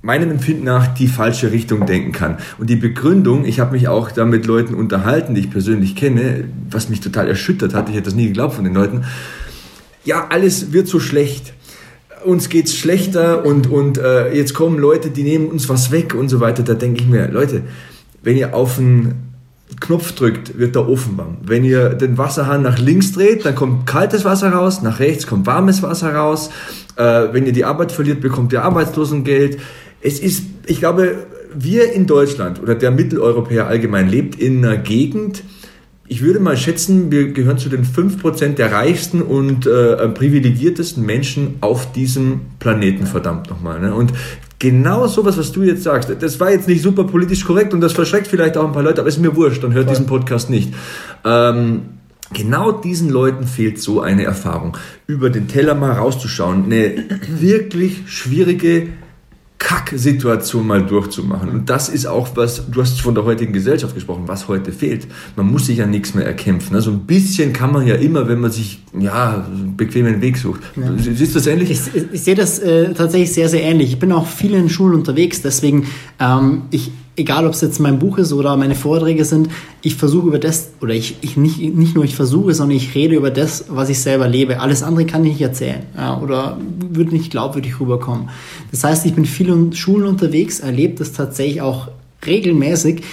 [0.01, 2.37] meinem Empfinden nach die falsche Richtung denken kann.
[2.57, 6.45] Und die Begründung, ich habe mich auch da mit Leuten unterhalten, die ich persönlich kenne,
[6.69, 9.03] was mich total erschüttert hat, ich hätte das nie geglaubt von den Leuten.
[10.05, 11.53] Ja, alles wird so schlecht.
[12.23, 16.29] Uns geht's schlechter und, und äh, jetzt kommen Leute, die nehmen uns was weg und
[16.29, 16.63] so weiter.
[16.63, 17.61] Da denke ich mir, Leute,
[18.23, 19.33] wenn ihr auf einen
[19.79, 21.37] Knopf drückt, wird der Ofen warm.
[21.43, 25.45] Wenn ihr den Wasserhahn nach links dreht, dann kommt kaltes Wasser raus, nach rechts kommt
[25.45, 26.49] warmes Wasser raus.
[26.95, 29.59] Äh, wenn ihr die Arbeit verliert, bekommt ihr Arbeitslosengeld
[30.01, 35.43] es ist, ich glaube, wir in Deutschland oder der Mitteleuropäer allgemein lebt in einer Gegend,
[36.09, 41.57] ich würde mal schätzen, wir gehören zu den 5% der reichsten und äh, privilegiertesten Menschen
[41.61, 43.79] auf diesem Planeten, verdammt nochmal.
[43.79, 43.93] Ne?
[43.93, 44.11] Und
[44.57, 47.93] genau sowas, was du jetzt sagst, das war jetzt nicht super politisch korrekt und das
[47.93, 49.93] verschreckt vielleicht auch ein paar Leute, aber ist mir wurscht, dann hört Voll.
[49.93, 50.73] diesen Podcast nicht.
[51.23, 51.81] Ähm,
[52.31, 58.89] Genau diesen Leuten fehlt so eine Erfahrung, über den Teller mal rauszuschauen, eine wirklich schwierige
[59.59, 61.49] Kack-Situation mal durchzumachen.
[61.49, 65.07] Und das ist auch was, du hast von der heutigen Gesellschaft gesprochen, was heute fehlt.
[65.35, 66.75] Man muss sich ja nichts mehr erkämpfen.
[66.75, 70.61] Also ein bisschen kann man ja immer, wenn man sich ja, einen bequemen Weg sucht.
[70.75, 70.91] Ja.
[70.97, 71.71] Siehst du das ähnlich?
[71.71, 71.81] Ich,
[72.13, 73.91] ich sehe das äh, tatsächlich sehr, sehr ähnlich.
[73.91, 75.87] Ich bin auch viel in Schulen unterwegs, deswegen,
[76.19, 79.49] ähm, ich, egal ob es jetzt mein Buch ist oder meine Vorträge sind,
[79.81, 83.15] ich versuche über das, oder ich, ich nicht, nicht nur ich versuche, sondern ich rede
[83.15, 84.59] über das, was ich selber lebe.
[84.61, 86.57] Alles andere kann ich nicht erzählen ja, oder
[86.89, 88.29] würde nicht glaubwürdig rüberkommen.
[88.71, 91.89] Das heißt, ich bin viel in Schulen unterwegs, erlebe das tatsächlich auch
[92.25, 93.03] regelmäßig.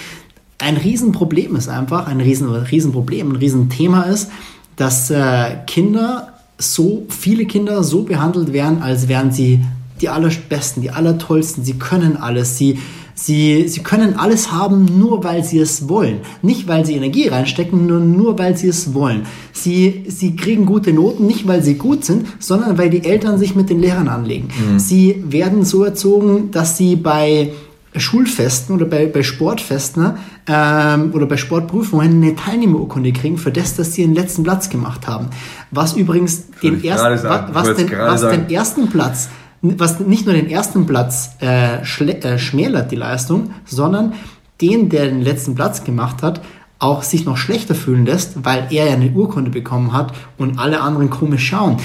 [0.57, 4.31] Ein Riesenproblem ist einfach, ein Riesen, Riesenproblem, ein Riesenthema ist,
[4.75, 9.59] dass äh, Kinder so, viele Kinder so behandelt werden, als wären sie
[10.01, 12.79] die allerbesten, die allertollsten, sie können alles, sie
[13.19, 16.19] Sie, sie können alles haben, nur weil sie es wollen.
[16.43, 19.23] Nicht, weil sie Energie reinstecken, nur, nur weil sie es wollen.
[19.51, 23.55] Sie, sie kriegen gute Noten, nicht weil sie gut sind, sondern weil die Eltern sich
[23.55, 24.49] mit den Lehrern anlegen.
[24.49, 24.77] Mhm.
[24.77, 27.53] Sie werden so erzogen, dass sie bei
[27.95, 30.13] Schulfesten oder bei, bei Sportfesten
[30.45, 35.07] ähm, oder bei Sportprüfungen eine Teilnehmerurkunde kriegen für das, dass sie den letzten Platz gemacht
[35.07, 35.27] haben.
[35.71, 39.29] Was übrigens den, erst, was, was, den, was den ersten Platz
[39.77, 44.13] was nicht nur den ersten Platz äh, äh, schmälert die Leistung, sondern
[44.61, 46.41] den, der den letzten Platz gemacht hat,
[46.79, 50.81] auch sich noch schlechter fühlen lässt, weil er ja eine Urkunde bekommen hat und alle
[50.81, 51.77] anderen komisch schauen.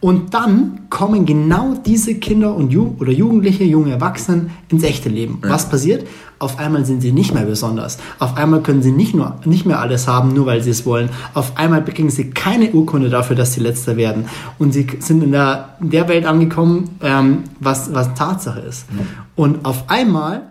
[0.00, 5.40] Und dann kommen genau diese Kinder und Ju oder Jugendliche, junge Erwachsenen ins echte Leben.
[5.42, 5.50] Ja.
[5.50, 6.06] Was passiert?
[6.38, 7.98] Auf einmal sind sie nicht mehr besonders.
[8.18, 11.08] Auf einmal können sie nicht, nur, nicht mehr alles haben, nur weil sie es wollen.
[11.32, 14.26] Auf einmal bekriegen sie keine Urkunde dafür, dass sie letzter werden.
[14.58, 18.86] Und sie sind in der, in der Welt angekommen, ähm, was, was Tatsache ist.
[18.90, 19.04] Ja.
[19.34, 20.42] Und auf einmal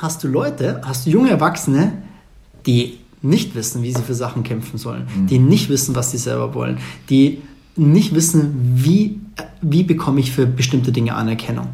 [0.00, 1.92] hast du Leute, hast du junge Erwachsene,
[2.66, 5.26] die nicht wissen, wie sie für Sachen kämpfen sollen, mhm.
[5.26, 6.78] die nicht wissen, was sie selber wollen,
[7.10, 7.42] die
[7.76, 9.20] nicht wissen, wie,
[9.60, 11.68] wie bekomme ich für bestimmte Dinge Anerkennung.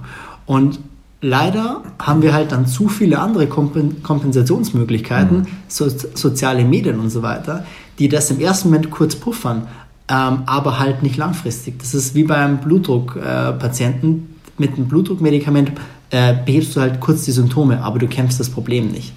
[0.47, 0.81] Und
[1.21, 5.47] leider haben wir halt dann zu viele andere Kompensationsmöglichkeiten, mhm.
[5.69, 7.65] so, soziale Medien und so weiter,
[7.99, 9.67] die das im ersten Moment kurz puffern,
[10.09, 11.79] ähm, aber halt nicht langfristig.
[11.79, 14.11] Das ist wie beim Blutdruckpatienten.
[14.13, 15.73] Äh, Mit einem Blutdruckmedikament
[16.11, 19.13] äh, behebst du halt kurz die Symptome, aber du kämpfst das Problem nicht.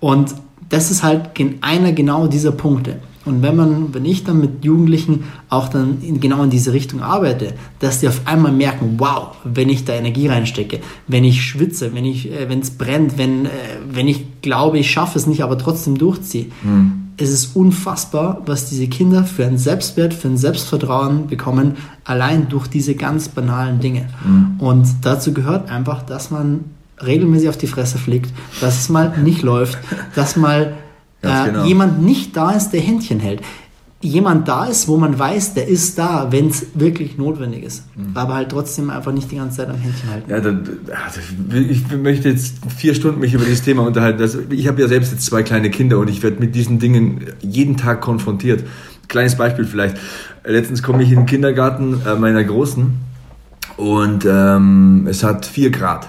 [0.00, 0.34] Und
[0.68, 1.30] das ist halt
[1.60, 2.98] einer genau dieser Punkte.
[3.24, 7.02] Und wenn man, wenn ich dann mit Jugendlichen auch dann in, genau in diese Richtung
[7.02, 11.94] arbeite, dass die auf einmal merken, wow, wenn ich da Energie reinstecke, wenn ich schwitze,
[11.94, 13.48] wenn ich, äh, wenn es brennt, wenn, äh,
[13.90, 17.10] wenn ich glaube, ich schaffe es nicht, aber trotzdem durchziehe, mhm.
[17.16, 22.66] es ist unfassbar, was diese Kinder für einen Selbstwert, für ein Selbstvertrauen bekommen, allein durch
[22.66, 24.08] diese ganz banalen Dinge.
[24.24, 24.56] Mhm.
[24.58, 26.64] Und dazu gehört einfach, dass man
[27.04, 29.78] regelmäßig auf die Fresse fliegt, dass es mal nicht läuft,
[30.14, 30.74] dass mal
[31.22, 31.64] äh, genau.
[31.64, 33.40] jemand nicht da ist, der Händchen hält.
[34.00, 37.84] Jemand da ist, wo man weiß, der ist da, wenn es wirklich notwendig ist.
[37.96, 38.16] Mhm.
[38.16, 40.28] Aber halt trotzdem einfach nicht die ganze Zeit am Händchen halten.
[40.28, 40.68] Ja, dann,
[41.70, 44.20] ich möchte jetzt vier Stunden mich über dieses Thema unterhalten.
[44.20, 47.26] Also ich habe ja selbst jetzt zwei kleine Kinder und ich werde mit diesen Dingen
[47.40, 48.64] jeden Tag konfrontiert.
[49.06, 49.96] Kleines Beispiel vielleicht.
[50.44, 52.92] Letztens komme ich in den Kindergarten äh, meiner Großen
[53.76, 56.08] und ähm, es hat vier Grad.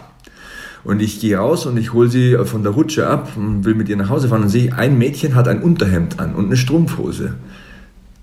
[0.84, 3.88] Und ich gehe raus und ich hole sie von der Rutsche ab und will mit
[3.88, 7.36] ihr nach Hause fahren und sehe, ein Mädchen hat ein Unterhemd an und eine Strumpfhose.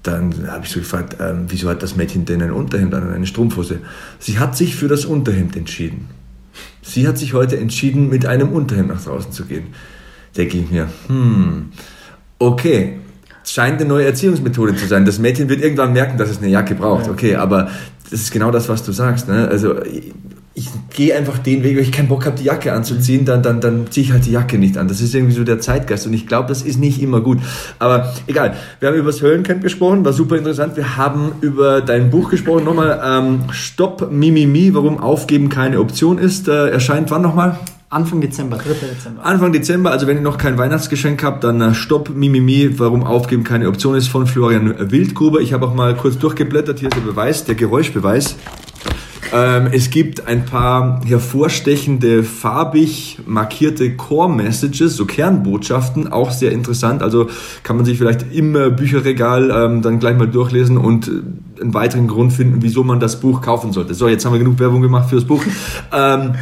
[0.03, 3.15] Dann habe ich so gefragt, ähm, wieso hat das Mädchen denn ein Unterhemd an und
[3.15, 3.79] eine Strumpfhose?
[4.19, 6.09] Sie hat sich für das Unterhemd entschieden.
[6.83, 9.69] Sie hat sich heute entschieden, mit einem Unterhemd nach draußen zu gehen.
[10.37, 11.71] Denke ich mir, hm,
[12.39, 12.99] okay,
[13.45, 15.05] scheint eine neue Erziehungsmethode zu sein.
[15.05, 17.09] Das Mädchen wird irgendwann merken, dass es eine Jacke braucht.
[17.09, 17.71] Okay, aber
[18.11, 19.29] das ist genau das, was du sagst.
[19.29, 19.49] Ne?
[19.49, 19.77] Also
[20.53, 23.61] ich gehe einfach den Weg, wenn ich keinen Bock habe, die Jacke anzuziehen, dann, dann,
[23.61, 24.89] dann ziehe ich halt die Jacke nicht an.
[24.89, 27.39] Das ist irgendwie so der Zeitgeist und ich glaube, das ist nicht immer gut.
[27.79, 30.77] Aber egal, wir haben über das Höllencamp gesprochen, war super interessant.
[30.77, 32.65] Wir haben über dein Buch gesprochen.
[32.65, 36.49] Nochmal, ähm, Stopp Mimimi, warum Aufgeben keine Option ist.
[36.49, 37.59] Äh, erscheint wann nochmal?
[37.89, 38.87] Anfang Dezember, 3.
[38.87, 39.25] Dezember.
[39.25, 43.45] Anfang Dezember, also wenn ihr noch kein Weihnachtsgeschenk habt, dann äh, Stopp Mimimi, warum Aufgeben
[43.45, 45.41] keine Option ist von Florian Wildgruber.
[45.41, 48.37] Ich habe auch mal kurz durchgeblättert, hier ist der Beweis, der Geräuschbeweis.
[49.33, 57.03] Ähm, es gibt ein paar hervorstechende, farbig markierte Core-Messages, so Kernbotschaften, auch sehr interessant.
[57.03, 57.28] Also
[57.62, 61.74] kann man sich vielleicht im äh, Bücherregal ähm, dann gleich mal durchlesen und äh, einen
[61.74, 63.95] weiteren Grund finden, wieso man das Buch kaufen sollte.
[63.95, 65.43] So, jetzt haben wir genug Werbung gemacht fürs Buch.
[65.93, 66.35] Ähm,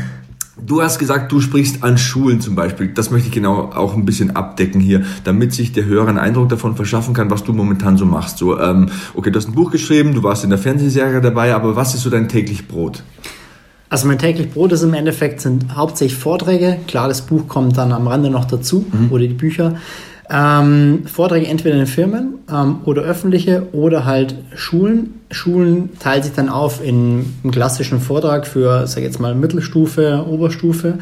[0.61, 2.89] Du hast gesagt, du sprichst an Schulen zum Beispiel.
[2.89, 6.49] Das möchte ich genau auch ein bisschen abdecken hier, damit sich der Hörer einen Eindruck
[6.49, 8.39] davon verschaffen kann, was du momentan so machst.
[8.39, 11.77] So, ähm, okay, du hast ein Buch geschrieben, du warst in der Fernsehserie dabei, aber
[11.77, 13.03] was ist so dein täglich Brot?
[13.91, 16.79] Also mein täglich Brot ist im Endeffekt sind hauptsächlich Vorträge.
[16.87, 19.11] Klar, das Buch kommt dann am Rande noch dazu mhm.
[19.11, 19.77] oder die Bücher.
[20.31, 25.20] Ähm, Vorträge entweder in Firmen ähm, oder öffentliche oder halt Schulen.
[25.31, 30.26] Schulen teilt sich dann auf in einen klassischen Vortrag für, sag ich jetzt mal, Mittelstufe,
[30.29, 30.99] Oberstufe,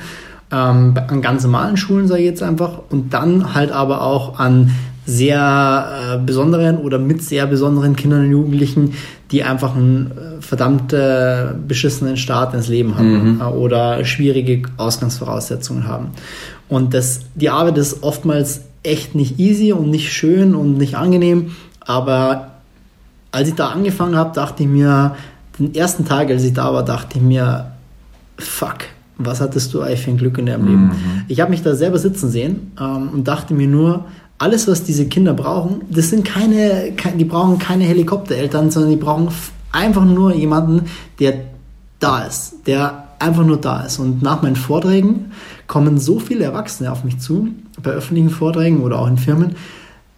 [0.53, 4.71] ähm, an ganz normalen Schulen, sage ich jetzt einfach, und dann halt aber auch an
[5.07, 8.95] sehr äh, besonderen oder mit sehr besonderen Kindern und Jugendlichen,
[9.31, 13.41] die einfach einen äh, verdammt äh, beschissenen Start ins Leben haben mhm.
[13.41, 16.09] äh, oder schwierige Ausgangsvoraussetzungen haben.
[16.69, 21.53] Und das, die Arbeit ist oftmals echt nicht easy und nicht schön und nicht angenehm.
[21.81, 22.53] Aber
[23.33, 25.17] als ich da angefangen habe, dachte ich mir,
[25.59, 27.73] den ersten Tag, als ich da war, dachte ich mir,
[28.39, 28.79] fuck,
[29.19, 30.69] was hattest du eigentlich für ein Glück in deinem mhm.
[30.69, 30.91] Leben?
[31.29, 34.05] Ich habe mich da selber sitzen sehen ähm, und dachte mir nur,
[34.39, 39.29] alles, was diese Kinder brauchen, das sind keine, die brauchen keine Helikoptereltern, sondern die brauchen
[39.73, 40.83] einfach nur jemanden,
[41.19, 41.35] der
[41.99, 43.99] da ist, der einfach nur da ist.
[43.99, 45.33] Und nach meinen Vorträgen
[45.67, 47.49] kommen so viele Erwachsene auf mich zu,
[47.83, 49.57] bei öffentlichen Vorträgen oder auch in Firmen,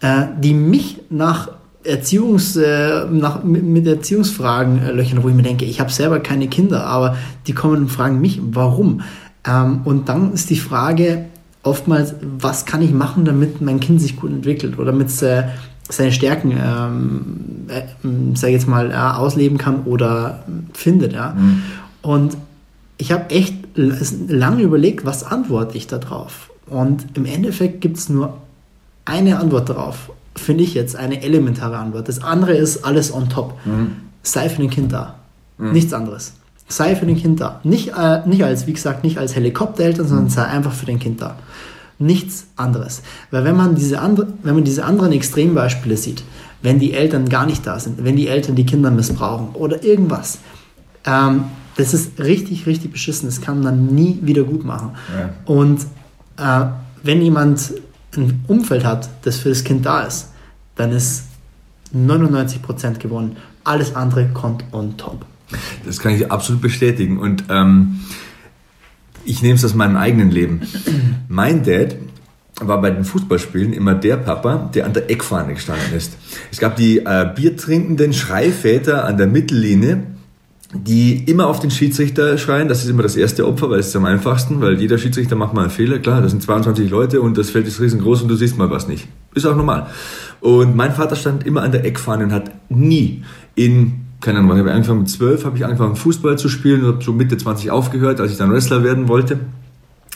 [0.01, 1.49] äh, die mich nach
[1.83, 6.47] Erziehungs, äh, nach, mit, Erziehungsfragen äh, löchern, wo ich mir denke, ich habe selber keine
[6.47, 7.15] Kinder, aber
[7.47, 9.01] die kommen und fragen mich, warum?
[9.45, 11.25] Ähm, und dann ist die Frage
[11.63, 15.43] oftmals, was kann ich machen, damit mein Kind sich gut entwickelt oder damit es äh,
[15.89, 20.43] seine Stärken, ähm, äh, sag ich jetzt mal, äh, ausleben kann oder
[20.73, 21.13] findet.
[21.13, 21.33] Ja?
[21.37, 21.63] Mhm.
[22.01, 22.37] Und
[22.99, 26.51] ich habe echt lange überlegt, was antworte ich da drauf.
[26.67, 28.37] Und im Endeffekt gibt es nur
[29.05, 30.11] eine Antwort darauf.
[30.35, 32.09] Finde ich jetzt eine elementare Antwort.
[32.09, 33.57] Das andere ist alles on top.
[33.65, 33.95] Mhm.
[34.21, 35.15] Sei für den Kind da.
[35.57, 35.71] Mhm.
[35.71, 36.33] Nichts anderes.
[36.67, 37.61] Sei für den Kind da.
[37.63, 40.31] Nicht, äh, nicht als, wie gesagt, nicht als Helikoptereltern, sondern mhm.
[40.31, 41.37] sei einfach für den Kind da.
[41.99, 43.01] Nichts anderes.
[43.31, 46.23] Weil wenn man diese, andre, wenn man diese anderen Extrembeispiele sieht,
[46.61, 50.39] wenn die Eltern gar nicht da sind, wenn die Eltern die Kinder missbrauchen oder irgendwas,
[51.05, 51.45] ähm,
[51.79, 53.29] das ist richtig, richtig beschissen.
[53.29, 54.91] Das kann man nie wieder gut machen.
[55.17, 55.29] Ja.
[55.45, 55.81] Und
[56.37, 56.65] äh,
[57.03, 57.73] wenn jemand
[58.17, 60.29] ein Umfeld hat, das für das Kind da ist,
[60.75, 61.23] dann ist
[61.95, 63.37] 99% gewonnen.
[63.63, 65.25] Alles andere kommt on top.
[65.85, 67.17] Das kann ich absolut bestätigen.
[67.17, 68.01] Und ähm,
[69.23, 70.61] ich nehme es aus meinem eigenen Leben.
[71.29, 71.95] Mein Dad
[72.59, 76.17] war bei den Fußballspielen immer der Papa, der an der Eckfahne gestanden ist.
[76.51, 80.03] Es gab die äh, biertrinkenden Schreiväter an der Mittellinie,
[80.73, 82.67] die immer auf den Schiedsrichter schreien.
[82.67, 85.53] Das ist immer das erste Opfer, weil es ist am einfachsten, weil jeder Schiedsrichter macht
[85.53, 85.97] mal einen Fehler.
[85.99, 88.87] Klar, das sind 22 Leute und das Feld ist riesengroß und du siehst mal was
[88.87, 89.07] nicht.
[89.33, 89.87] Ist auch normal.
[90.41, 93.23] Und mein Vater stand immer an der Eckfahne und hat nie
[93.55, 96.93] in, keine Ahnung, ich habe angefangen mit 12, habe ich angefangen Fußball zu spielen und
[96.93, 99.39] habe so Mitte 20 aufgehört, als ich dann Wrestler werden wollte.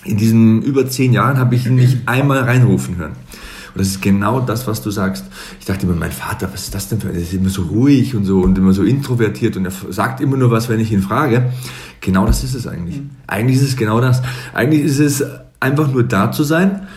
[0.05, 3.13] In diesen über 10 Jahren habe ich ihn nicht einmal reinrufen hören.
[3.73, 5.25] Und das ist genau das, was du sagst.
[5.59, 7.63] Ich dachte immer, mein Vater, was ist das denn für ein, er ist immer so
[7.63, 10.91] ruhig und so und immer so introvertiert und er sagt immer nur was, wenn ich
[10.91, 11.51] ihn frage.
[12.01, 12.97] Genau das ist es eigentlich.
[12.97, 13.09] Mhm.
[13.27, 14.21] Eigentlich ist es genau das.
[14.53, 15.23] Eigentlich ist es
[15.59, 16.87] einfach nur da zu sein,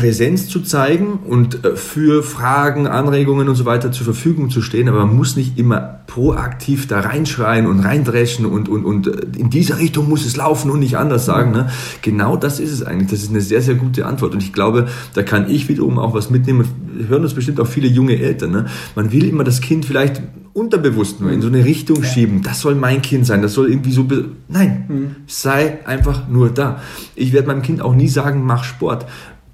[0.00, 4.88] Präsenz zu zeigen und äh, für Fragen, Anregungen und so weiter zur Verfügung zu stehen,
[4.88, 9.50] aber man muss nicht immer proaktiv da reinschreien und reindreschen und, und, und äh, in
[9.50, 11.50] diese Richtung muss es laufen und nicht anders sagen.
[11.50, 11.68] Ne?
[12.00, 13.10] Genau das ist es eigentlich.
[13.10, 16.14] Das ist eine sehr, sehr gute Antwort und ich glaube, da kann ich wiederum auch
[16.14, 16.66] was mitnehmen.
[17.06, 18.52] Hören uns bestimmt auch viele junge Eltern.
[18.52, 18.66] Ne?
[18.94, 20.22] Man will immer das Kind vielleicht
[20.54, 22.40] unterbewusst nur in so eine Richtung schieben.
[22.42, 23.42] Das soll mein Kind sein.
[23.42, 24.06] Das soll irgendwie so.
[24.48, 25.16] Nein, mhm.
[25.26, 26.80] sei einfach nur da.
[27.14, 29.04] Ich werde meinem Kind auch nie sagen, mach Sport.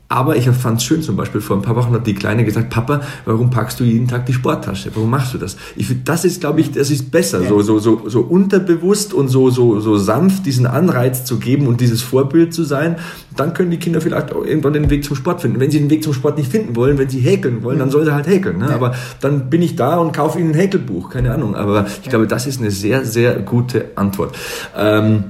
[0.09, 2.71] Aber ich fand es schön, zum Beispiel vor ein paar Wochen hat die Kleine gesagt,
[2.71, 4.91] Papa, warum packst du jeden Tag die Sporttasche?
[4.95, 5.57] Warum machst du das?
[5.75, 9.51] Ich das ist, glaube ich, das ist besser, so, so, so, so unterbewusst und so,
[9.51, 12.97] so, so sanft diesen Anreiz zu geben und dieses Vorbild zu sein.
[13.37, 15.59] Dann können die Kinder vielleicht auch irgendwann den Weg zum Sport finden.
[15.59, 18.05] Wenn sie den Weg zum Sport nicht finden wollen, wenn sie häkeln wollen, dann sollen
[18.05, 18.59] sie halt häkeln.
[18.59, 18.71] Ne?
[18.71, 21.57] Aber dann bin ich da und kaufe ihnen ein Häkelbuch, keine Ahnung.
[21.57, 24.37] Aber ich glaube, das ist eine sehr, sehr gute Antwort.
[24.77, 25.25] Ähm,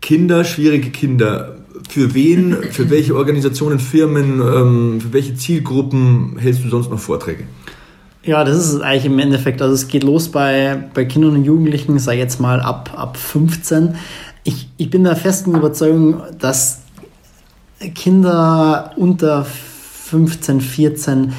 [0.00, 6.68] Kinder, schwierige Kinder, für wen, für welche Organisationen, Firmen, ähm, für welche Zielgruppen hältst du
[6.68, 7.44] sonst noch Vorträge?
[8.22, 11.98] Ja, das ist eigentlich im Endeffekt, also es geht los bei, bei Kindern und Jugendlichen,
[11.98, 13.96] sei jetzt mal ab, ab 15.
[14.44, 16.80] Ich, ich bin der festen Überzeugung, dass
[17.94, 21.32] Kinder unter 15, 14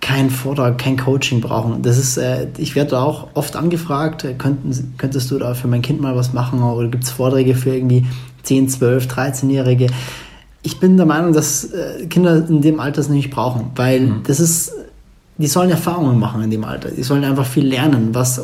[0.00, 1.82] kein Vortrag, kein Coaching brauchen.
[1.82, 6.00] Das ist, äh, ich werde auch oft angefragt, könnten, könntest du da für mein Kind
[6.00, 8.06] mal was machen oder gibt es Vorträge für irgendwie
[8.42, 9.86] 10, 12, 13-Jährige.
[10.62, 14.20] Ich bin der Meinung, dass äh, Kinder in dem Alter es nicht brauchen, weil mhm.
[14.26, 14.72] das ist,
[15.38, 16.90] die sollen Erfahrungen machen in dem Alter.
[16.90, 18.40] Die sollen einfach viel lernen, was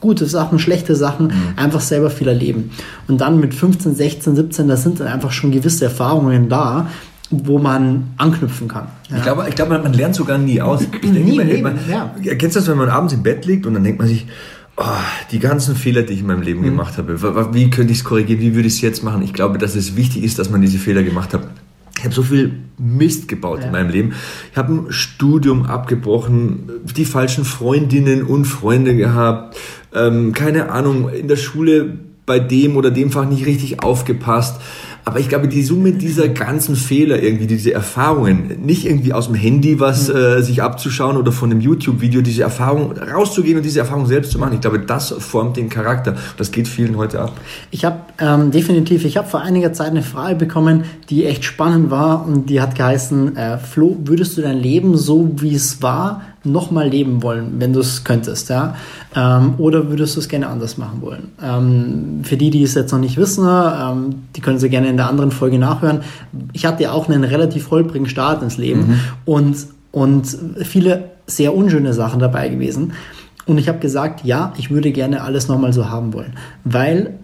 [0.00, 1.32] gute Sachen, schlechte Sachen, mhm.
[1.56, 2.70] einfach selber viel erleben.
[3.08, 6.88] Und dann mit 15, 16, 17, da sind dann einfach schon gewisse Erfahrungen da,
[7.30, 8.88] wo man anknüpfen kann.
[9.10, 9.16] Ja.
[9.16, 10.82] Ich glaube, ich glaube man, lernt sogar nie aus.
[10.82, 12.14] Ich denke, nie, man, man, ja.
[12.34, 14.26] Kennst du das, wenn man abends im Bett liegt und dann denkt man sich,
[14.76, 14.84] oh,
[15.30, 16.64] die ganzen Fehler, die ich in meinem Leben mhm.
[16.64, 19.22] gemacht habe, wie könnte ich es korrigieren, wie würde ich es jetzt machen?
[19.22, 21.48] Ich glaube, dass es wichtig ist, dass man diese Fehler gemacht hat.
[21.96, 23.66] Ich habe so viel Mist gebaut ja.
[23.66, 24.14] in meinem Leben.
[24.50, 29.56] Ich habe ein Studium abgebrochen, die falschen Freundinnen und Freunde gehabt,
[29.94, 34.60] ähm, keine Ahnung, in der Schule bei dem oder dem Fach nicht richtig aufgepasst.
[35.06, 39.34] Aber ich glaube, die Summe dieser ganzen Fehler irgendwie, diese Erfahrungen, nicht irgendwie aus dem
[39.34, 40.16] Handy was mhm.
[40.16, 44.38] äh, sich abzuschauen oder von einem YouTube-Video, diese Erfahrung rauszugehen und diese Erfahrung selbst zu
[44.38, 46.16] machen, ich glaube, das formt den Charakter.
[46.38, 47.32] Das geht vielen heute ab.
[47.70, 51.90] Ich habe ähm, definitiv, ich habe vor einiger Zeit eine Frage bekommen, die echt spannend
[51.90, 56.22] war und die hat geheißen, äh, Flo, würdest du dein Leben so, wie es war,
[56.44, 58.76] nochmal leben wollen, wenn du es könntest, ja?
[59.16, 61.32] Ähm, oder würdest du es gerne anders machen wollen?
[61.42, 64.96] Ähm, für die, die es jetzt noch nicht wissen, ähm, die können sie gerne in
[64.96, 66.00] der anderen Folge nachhören.
[66.52, 69.00] Ich hatte ja auch einen relativ holprigen Start ins Leben mhm.
[69.24, 69.56] und,
[69.92, 72.92] und viele sehr unschöne Sachen dabei gewesen.
[73.46, 76.34] Und ich habe gesagt, ja, ich würde gerne alles nochmal so haben wollen,
[76.64, 77.18] weil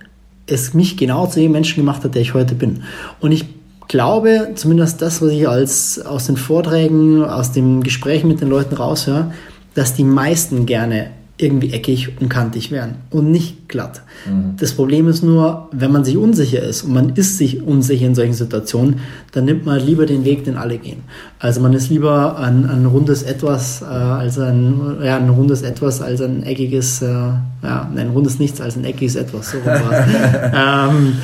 [0.46, 2.82] es mich genau zu dem Menschen gemacht hat, der ich heute bin.
[3.20, 3.46] Und ich
[3.88, 8.74] glaube, zumindest das, was ich als, aus den Vorträgen, aus dem Gespräch mit den Leuten
[8.76, 9.32] raushöre,
[9.74, 11.10] dass die meisten gerne
[11.42, 14.02] irgendwie eckig und kantig wären und nicht glatt.
[14.26, 14.56] Mhm.
[14.58, 18.14] Das Problem ist nur, wenn man sich unsicher ist und man ist sich unsicher in
[18.14, 19.00] solchen Situationen,
[19.32, 21.02] dann nimmt man lieber den Weg, den alle gehen.
[21.38, 26.00] Also man ist lieber ein, ein rundes Etwas äh, als ein, ja, ein rundes Etwas
[26.02, 29.50] als ein eckiges, äh, ja, ein rundes Nichts als ein eckiges Etwas.
[29.50, 31.14] So ähm,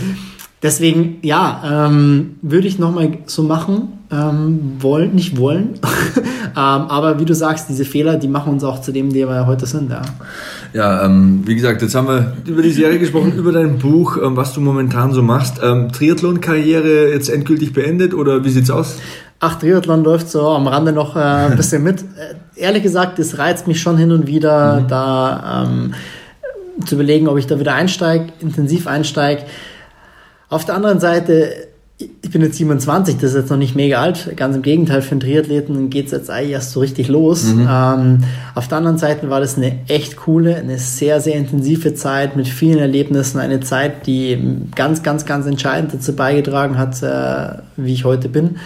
[0.63, 5.75] Deswegen, ja, ähm, würde ich nochmal so machen, ähm, wollen, nicht wollen.
[6.17, 9.47] ähm, aber wie du sagst, diese Fehler, die machen uns auch zu dem, der wir
[9.47, 9.91] heute sind.
[9.91, 10.03] Ja,
[10.73, 14.37] ja ähm, wie gesagt, jetzt haben wir über die Serie gesprochen, über dein Buch, ähm,
[14.37, 15.61] was du momentan so machst.
[15.63, 18.99] Ähm, Triathlon-Karriere jetzt endgültig beendet oder wie sieht's aus?
[19.41, 22.01] Ach, Triathlon läuft so am Rande noch äh, ein bisschen mit.
[22.01, 24.89] Äh, ehrlich gesagt, das reizt mich schon hin und wieder, mhm.
[24.89, 25.95] da ähm,
[26.85, 29.43] zu überlegen, ob ich da wieder einsteige, intensiv einsteige.
[30.49, 31.66] Auf der anderen Seite,
[31.99, 34.37] ich bin jetzt 27, das ist jetzt noch nicht mega alt.
[34.37, 37.45] Ganz im Gegenteil, für einen Triathleten geht es jetzt eigentlich erst so richtig los.
[37.45, 37.67] Mhm.
[37.71, 38.25] Ähm,
[38.55, 42.49] auf der anderen Seite war das eine echt coole, eine sehr, sehr intensive Zeit mit
[42.49, 43.41] vielen Erlebnissen.
[43.41, 44.39] Eine Zeit, die
[44.75, 48.57] ganz, ganz, ganz entscheidend dazu beigetragen hat, äh, wie ich heute bin.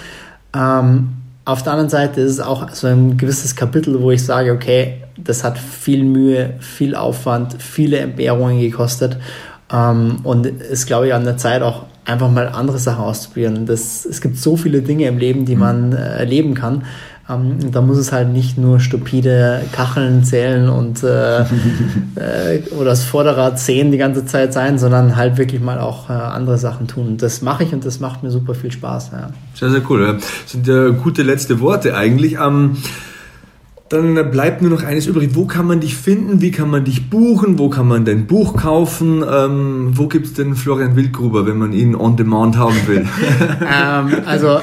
[0.52, 1.10] Ähm,
[1.44, 4.94] auf der anderen Seite ist es auch so ein gewisses Kapitel, wo ich sage, okay,
[5.16, 9.18] das hat viel Mühe, viel Aufwand, viele Entbehrungen gekostet.
[9.72, 13.66] Ähm, und ist, glaube ich, an der Zeit auch einfach mal andere Sachen auszuprobieren.
[13.66, 15.60] Das, es gibt so viele Dinge im Leben, die mhm.
[15.60, 16.84] man äh, erleben kann.
[17.28, 21.40] Ähm, da muss es halt nicht nur stupide Kacheln zählen und äh,
[22.16, 26.14] äh, oder das Vorderrad sehen die ganze Zeit sein, sondern halt wirklich mal auch äh,
[26.14, 27.16] andere Sachen tun.
[27.18, 29.10] Das mache ich und das macht mir super viel Spaß.
[29.12, 29.30] Ja.
[29.54, 30.18] Sehr, sehr cool.
[30.18, 32.38] Das sind ja gute letzte Worte eigentlich.
[32.40, 32.76] Ähm
[33.90, 35.30] dann bleibt nur noch eines übrig.
[35.34, 36.40] Wo kann man dich finden?
[36.40, 37.58] Wie kann man dich buchen?
[37.58, 39.22] Wo kann man dein Buch kaufen?
[39.28, 43.04] Ähm, wo gibt es denn Florian Wildgruber, wenn man ihn on demand haben will?
[43.60, 44.60] ähm, also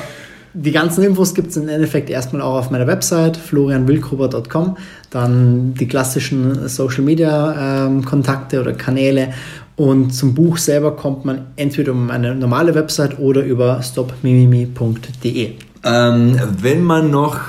[0.60, 4.78] Die ganzen Infos gibt es im Endeffekt erstmal auch auf meiner Website florianwildgruber.com.
[5.12, 9.34] Dann die klassischen Social Media ähm, Kontakte oder Kanäle.
[9.76, 15.52] Und zum Buch selber kommt man entweder um meine normale Website oder über stopmimimi.de.
[15.84, 17.40] Ähm, wenn man noch,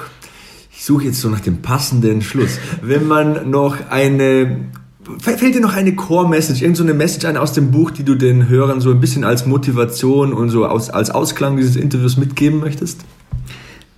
[0.88, 4.56] suche jetzt so nach dem passenden Schluss, wenn man noch eine
[5.20, 8.46] Fällt dir noch eine Core-Message, irgendeine so Message ein aus dem Buch, die du den
[8.46, 13.00] Hörern so ein bisschen als Motivation und so aus, als Ausklang dieses Interviews mitgeben möchtest?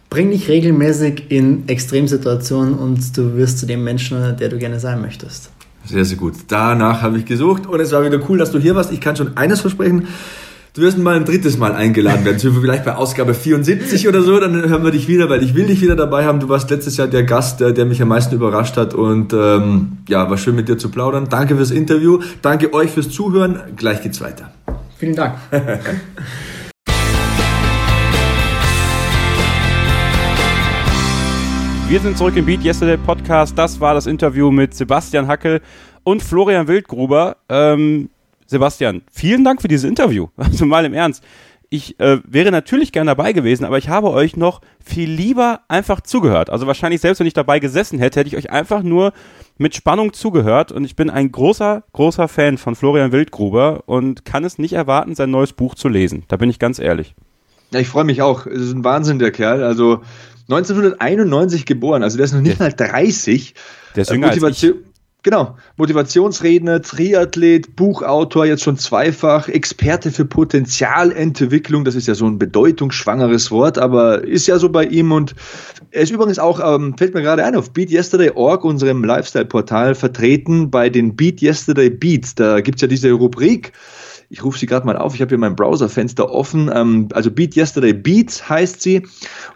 [0.08, 5.00] Bring dich regelmäßig in Extremsituationen und du wirst zu dem Menschen, der du gerne sein
[5.00, 5.50] möchtest.
[5.84, 6.34] Sehr, sehr gut.
[6.46, 8.92] Danach habe ich gesucht und es war wieder cool, dass du hier warst.
[8.92, 10.06] Ich kann schon eines versprechen.
[10.72, 12.38] Du wirst mal ein drittes Mal eingeladen werden.
[12.38, 15.80] Vielleicht bei Ausgabe 74 oder so, dann hören wir dich wieder, weil ich will dich
[15.80, 16.38] wieder dabei haben.
[16.38, 18.94] Du warst letztes Jahr der Gast, der, der mich am meisten überrascht hat.
[18.94, 21.26] Und ähm, ja, war schön mit dir zu plaudern.
[21.28, 22.20] Danke fürs Interview.
[22.40, 23.58] Danke euch fürs Zuhören.
[23.74, 24.52] Gleich geht's weiter.
[24.96, 25.34] Vielen Dank.
[31.88, 33.58] Wir sind zurück im Beat Yesterday Podcast.
[33.58, 35.62] Das war das Interview mit Sebastian Hackel
[36.04, 37.38] und Florian Wildgruber.
[37.48, 38.08] Ähm,
[38.50, 40.26] Sebastian, vielen Dank für dieses Interview.
[40.36, 41.22] Also mal im Ernst.
[41.72, 46.00] Ich äh, wäre natürlich gern dabei gewesen, aber ich habe euch noch viel lieber einfach
[46.00, 46.50] zugehört.
[46.50, 49.12] Also wahrscheinlich selbst wenn ich dabei gesessen hätte, hätte ich euch einfach nur
[49.56, 50.72] mit Spannung zugehört.
[50.72, 55.14] Und ich bin ein großer, großer Fan von Florian Wildgruber und kann es nicht erwarten,
[55.14, 56.24] sein neues Buch zu lesen.
[56.26, 57.14] Da bin ich ganz ehrlich.
[57.70, 58.46] Ja, ich freue mich auch.
[58.46, 59.62] Es ist ein Wahnsinn, der Kerl.
[59.62, 60.02] Also
[60.48, 63.54] 1991 geboren, also der ist noch nicht mal 30.
[63.94, 64.89] Der ist jünger Motivation, als ich.
[65.22, 72.38] Genau, Motivationsredner, Triathlet, Buchautor, jetzt schon zweifach, Experte für Potenzialentwicklung, das ist ja so ein
[72.38, 75.12] bedeutungsschwangeres Wort, aber ist ja so bei ihm.
[75.12, 75.34] Und
[75.90, 80.88] er ist übrigens auch, ähm, fällt mir gerade ein, auf BeatYesterday.org, unserem Lifestyle-Portal, vertreten bei
[80.88, 82.34] den Beat Yesterday Beats.
[82.34, 83.72] Da gibt's ja diese Rubrik,
[84.32, 86.70] ich rufe sie gerade mal auf, ich habe hier mein Browserfenster offen.
[86.72, 89.02] Ähm, also Beat Yesterday Beats heißt sie.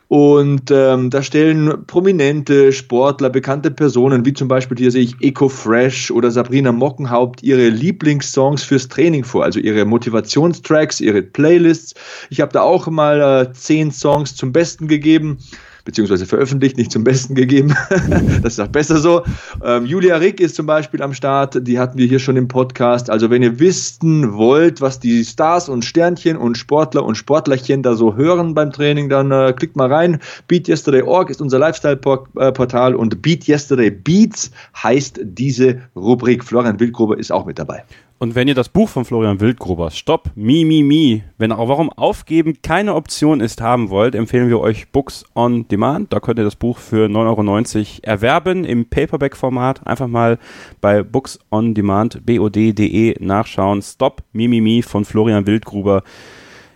[0.08, 5.48] Und ähm, da stellen prominente Sportler, bekannte Personen, wie zum Beispiel hier sehe ich Eco
[5.48, 11.94] Fresh oder Sabrina Mockenhaupt, ihre Lieblingssongs fürs Training vor, also ihre Motivationstracks, ihre Playlists.
[12.30, 15.38] Ich habe da auch mal äh, zehn Songs zum Besten gegeben
[15.84, 17.74] beziehungsweise veröffentlicht, nicht zum Besten gegeben.
[18.42, 19.22] das ist auch besser so.
[19.62, 23.10] Ähm, Julia Rick ist zum Beispiel am Start, die hatten wir hier schon im Podcast.
[23.10, 27.94] Also wenn ihr wissen wollt, was die Stars und Sternchen und Sportler und Sportlerchen da
[27.94, 30.20] so hören beim Training, dann äh, klickt mal rein.
[30.48, 34.50] BeatYesterday.org ist unser Lifestyle-Portal und Beat Yesterday Beats
[34.82, 36.44] heißt diese Rubrik.
[36.44, 37.84] Florian Wildgruber ist auch mit dabei.
[38.24, 41.92] Und wenn ihr das Buch von Florian Wildgruber, Stopp, Mi, Mi, Mi, wenn auch warum
[41.92, 46.10] Aufgeben keine Option ist, haben wollt, empfehlen wir euch Books on Demand.
[46.10, 49.86] Da könnt ihr das Buch für 9,90 Euro erwerben im Paperback-Format.
[49.86, 50.38] Einfach mal
[50.80, 53.82] bei Books on Demand, bod.de nachschauen.
[53.82, 56.02] Stopp, Mi, Mi, Mi von Florian Wildgruber.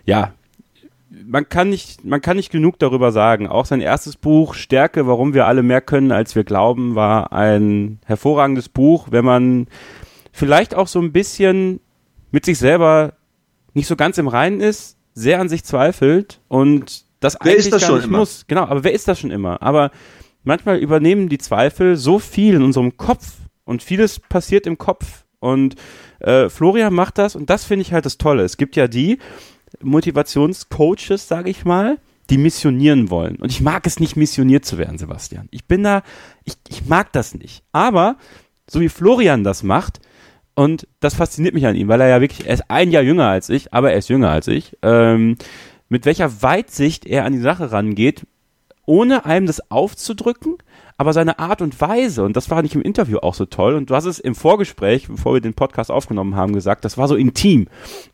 [0.05, 0.33] Ja,
[1.25, 3.47] man kann nicht, man kann nicht genug darüber sagen.
[3.47, 7.97] Auch sein erstes Buch, Stärke, warum wir alle mehr können, als wir glauben, war ein
[8.05, 9.65] hervorragendes Buch, wenn man
[10.31, 11.79] vielleicht auch so ein bisschen
[12.31, 13.13] mit sich selber
[13.73, 17.73] nicht so ganz im Reinen ist, sehr an sich zweifelt und das wer eigentlich ist
[17.73, 18.19] das gar schon nicht immer?
[18.19, 18.45] muss.
[18.47, 19.61] Genau, aber wer ist das schon immer?
[19.61, 19.91] Aber
[20.43, 23.33] manchmal übernehmen die Zweifel so viel in unserem Kopf
[23.65, 25.75] und vieles passiert im Kopf und
[26.19, 28.43] äh, Florian macht das und das finde ich halt das Tolle.
[28.43, 29.19] Es gibt ja die
[29.81, 31.97] Motivationscoaches, sage ich mal,
[32.29, 33.37] die missionieren wollen.
[33.37, 35.47] Und ich mag es nicht, missioniert zu werden, Sebastian.
[35.51, 36.03] Ich bin da,
[36.43, 37.63] ich, ich mag das nicht.
[37.71, 38.17] Aber
[38.69, 39.99] so wie Florian das macht,
[40.59, 43.29] und das fasziniert mich an ihm, weil er ja wirklich, er ist ein Jahr jünger
[43.29, 44.77] als ich, aber er ist jünger als ich.
[44.81, 45.37] Ähm,
[45.87, 48.27] mit welcher Weitsicht er an die Sache rangeht,
[48.85, 50.57] ohne einem das aufzudrücken,
[50.97, 53.89] aber seine Art und Weise, und das fand ich im Interview auch so toll, und
[53.89, 57.15] du hast es im Vorgespräch, bevor wir den Podcast aufgenommen haben, gesagt, das war so
[57.15, 57.69] intim.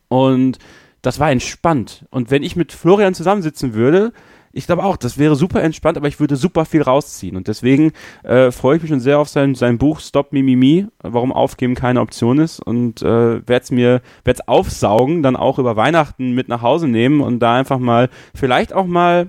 [0.06, 0.60] Und
[1.02, 2.04] das war entspannt.
[2.10, 4.12] Und wenn ich mit Florian zusammensitzen würde,
[4.56, 7.36] ich glaube auch, das wäre super entspannt, aber ich würde super viel rausziehen.
[7.36, 7.92] Und deswegen
[8.22, 12.00] äh, freue ich mich schon sehr auf sein, sein Buch Stop Mimimi, warum Aufgeben keine
[12.00, 12.60] Option ist.
[12.60, 17.20] Und äh, werde es mir werd's aufsaugen, dann auch über Weihnachten mit nach Hause nehmen
[17.20, 19.28] und da einfach mal, vielleicht auch mal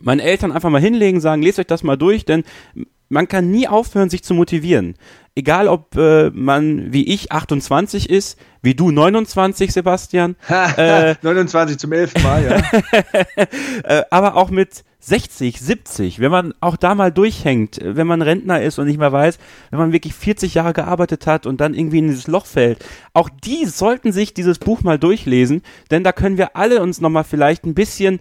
[0.00, 2.44] meinen Eltern einfach mal hinlegen, sagen, lest euch das mal durch, denn
[3.10, 4.94] man kann nie aufhören, sich zu motivieren.
[5.34, 10.36] Egal, ob äh, man wie ich 28 ist, wie du 29, Sebastian.
[10.76, 13.42] äh, 29 zum elften Mal, ja.
[13.84, 18.60] äh, aber auch mit 60, 70, wenn man auch da mal durchhängt, wenn man Rentner
[18.62, 19.38] ist und nicht mehr weiß,
[19.70, 22.84] wenn man wirklich 40 Jahre gearbeitet hat und dann irgendwie in dieses Loch fällt,
[23.14, 27.24] auch die sollten sich dieses Buch mal durchlesen, denn da können wir alle uns nochmal
[27.24, 28.20] vielleicht ein bisschen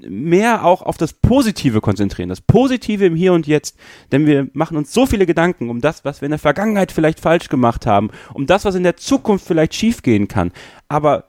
[0.00, 3.76] mehr auch auf das Positive konzentrieren, das Positive im Hier und Jetzt,
[4.12, 7.20] denn wir machen uns so viele Gedanken um das, was wir in der Vergangenheit vielleicht
[7.20, 10.52] falsch gemacht haben, um das, was in der Zukunft vielleicht schiefgehen kann.
[10.88, 11.24] Aber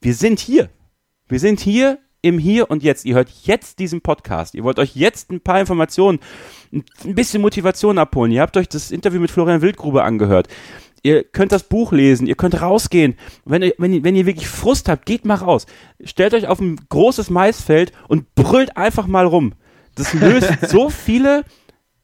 [0.00, 0.68] wir sind hier.
[1.28, 3.04] Wir sind hier im Hier und Jetzt.
[3.04, 4.54] Ihr hört jetzt diesen Podcast.
[4.54, 6.20] Ihr wollt euch jetzt ein paar Informationen,
[6.72, 8.32] ein bisschen Motivation abholen.
[8.32, 10.48] Ihr habt euch das Interview mit Florian Wildgrube angehört.
[11.04, 13.16] Ihr könnt das Buch lesen, ihr könnt rausgehen.
[13.44, 15.66] Wenn ihr, wenn, ihr, wenn ihr wirklich Frust habt, geht mal raus.
[16.02, 19.52] Stellt euch auf ein großes Maisfeld und brüllt einfach mal rum.
[19.96, 21.44] Das löst so viele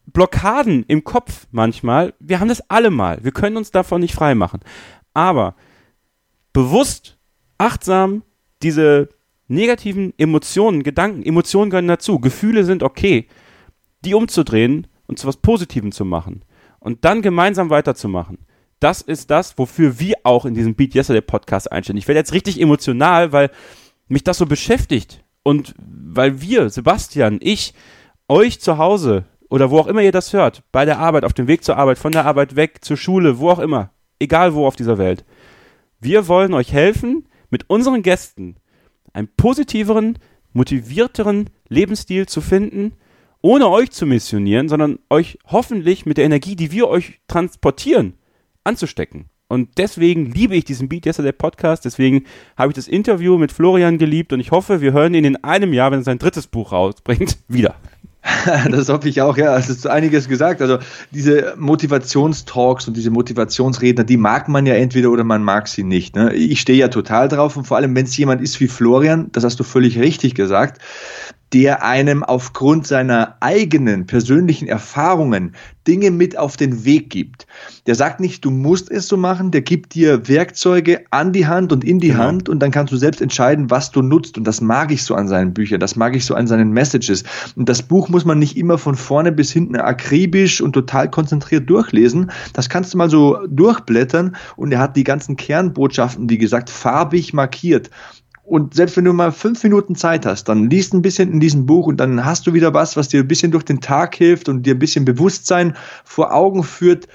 [0.05, 2.13] Blockaden im Kopf manchmal.
[2.19, 3.17] Wir haben das alle mal.
[3.23, 4.59] Wir können uns davon nicht frei machen.
[5.15, 5.55] Aber
[6.53, 7.17] bewusst,
[7.57, 8.21] achtsam
[8.61, 9.09] diese
[9.47, 12.19] negativen Emotionen, Gedanken, Emotionen gehören dazu.
[12.19, 13.27] Gefühle sind okay.
[14.05, 16.45] Die umzudrehen und zu was Positivem zu machen.
[16.79, 18.37] Und dann gemeinsam weiterzumachen
[18.81, 21.97] das ist das, wofür wir auch in diesem Beat Yesterday Podcast einstellen.
[21.97, 23.51] Ich werde jetzt richtig emotional, weil
[24.07, 27.73] mich das so beschäftigt und weil wir, Sebastian, ich,
[28.27, 31.47] euch zu Hause oder wo auch immer ihr das hört, bei der Arbeit, auf dem
[31.47, 34.75] Weg zur Arbeit, von der Arbeit weg, zur Schule, wo auch immer, egal wo auf
[34.75, 35.25] dieser Welt,
[35.99, 38.55] wir wollen euch helfen, mit unseren Gästen
[39.13, 40.17] einen positiveren,
[40.53, 42.93] motivierteren Lebensstil zu finden,
[43.41, 48.13] ohne euch zu missionieren, sondern euch hoffentlich mit der Energie, die wir euch transportieren,
[48.63, 49.25] anzustecken.
[49.47, 51.83] Und deswegen liebe ich diesen Beat Yesterday Podcast.
[51.83, 52.23] Deswegen
[52.55, 55.73] habe ich das Interview mit Florian geliebt und ich hoffe, wir hören ihn in einem
[55.73, 57.75] Jahr, wenn er sein drittes Buch rausbringt, wieder.
[58.69, 59.57] das hoffe ich auch, ja.
[59.57, 60.61] Es ist einiges gesagt.
[60.61, 60.77] Also
[61.11, 66.15] diese Motivationstalks und diese Motivationsredner, die mag man ja entweder oder man mag sie nicht.
[66.15, 66.33] Ne?
[66.33, 69.43] Ich stehe ja total drauf und vor allem, wenn es jemand ist wie Florian, das
[69.43, 70.81] hast du völlig richtig gesagt,
[71.53, 75.53] der einem aufgrund seiner eigenen persönlichen Erfahrungen
[75.87, 77.47] Dinge mit auf den Weg gibt.
[77.87, 81.73] Der sagt nicht, du musst es so machen, der gibt dir Werkzeuge an die Hand
[81.73, 82.19] und in die genau.
[82.23, 84.37] Hand und dann kannst du selbst entscheiden, was du nutzt.
[84.37, 87.23] Und das mag ich so an seinen Büchern, das mag ich so an seinen Messages.
[87.55, 91.69] Und das Buch muss man nicht immer von vorne bis hinten akribisch und total konzentriert
[91.69, 92.31] durchlesen.
[92.53, 97.33] Das kannst du mal so durchblättern und er hat die ganzen Kernbotschaften, wie gesagt, farbig
[97.33, 97.89] markiert.
[98.51, 101.65] Und selbst wenn du mal fünf Minuten Zeit hast, dann liest ein bisschen in diesem
[101.65, 104.49] Buch und dann hast du wieder was, was dir ein bisschen durch den Tag hilft
[104.49, 107.07] und dir ein bisschen Bewusstsein vor Augen führt,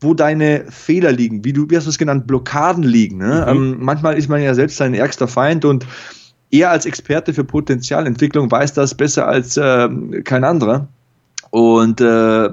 [0.00, 3.16] wo deine Fehler liegen, wie du, wie hast du es genannt, Blockaden liegen.
[3.16, 3.44] Ne?
[3.44, 3.50] Mhm.
[3.50, 5.84] Ähm, manchmal ist man ja selbst sein ärgster Feind und
[6.52, 9.88] er als Experte für Potenzialentwicklung weiß das besser als äh,
[10.22, 10.86] kein anderer.
[11.50, 12.50] Und äh,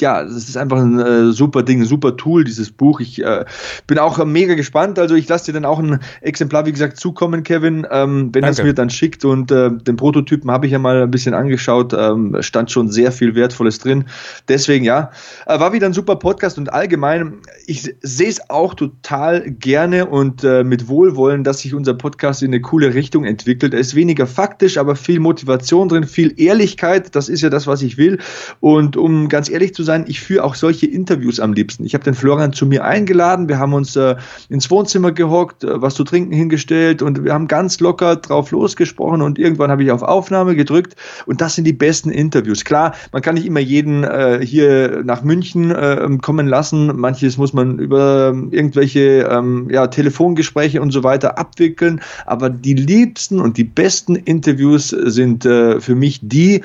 [0.00, 3.00] ja, das ist einfach ein äh, super Ding, ein super Tool, dieses Buch.
[3.00, 3.44] Ich äh,
[3.86, 4.98] bin auch mega gespannt.
[4.98, 8.50] Also ich lasse dir dann auch ein Exemplar, wie gesagt, zukommen, Kevin, ähm, wenn er
[8.50, 9.24] es mir dann schickt.
[9.24, 11.92] Und äh, den Prototypen habe ich ja mal ein bisschen angeschaut.
[11.96, 14.06] Ähm, stand schon sehr viel Wertvolles drin.
[14.48, 15.10] Deswegen ja,
[15.46, 17.34] äh, war wieder ein super Podcast und allgemein,
[17.66, 22.48] ich sehe es auch total gerne und äh, mit Wohlwollen, dass sich unser Podcast in
[22.48, 23.72] eine coole Richtung entwickelt.
[23.72, 27.14] Er ist weniger faktisch, aber viel Motivation drin, viel Ehrlichkeit.
[27.14, 28.18] Das ist ja das, was ich will.
[28.58, 31.84] Und um ganz ehrlich zu sein, ich führe auch solche Interviews am liebsten.
[31.84, 34.16] Ich habe den Florian zu mir eingeladen, wir haben uns äh,
[34.48, 39.22] ins Wohnzimmer gehockt, äh, was zu trinken hingestellt und wir haben ganz locker drauf losgesprochen
[39.22, 40.96] und irgendwann habe ich auf Aufnahme gedrückt
[41.26, 42.64] und das sind die besten Interviews.
[42.64, 47.52] Klar, man kann nicht immer jeden äh, hier nach München äh, kommen lassen, manches muss
[47.52, 53.56] man über ähm, irgendwelche ähm, ja, Telefongespräche und so weiter abwickeln, aber die liebsten und
[53.56, 56.62] die besten Interviews sind äh, für mich die,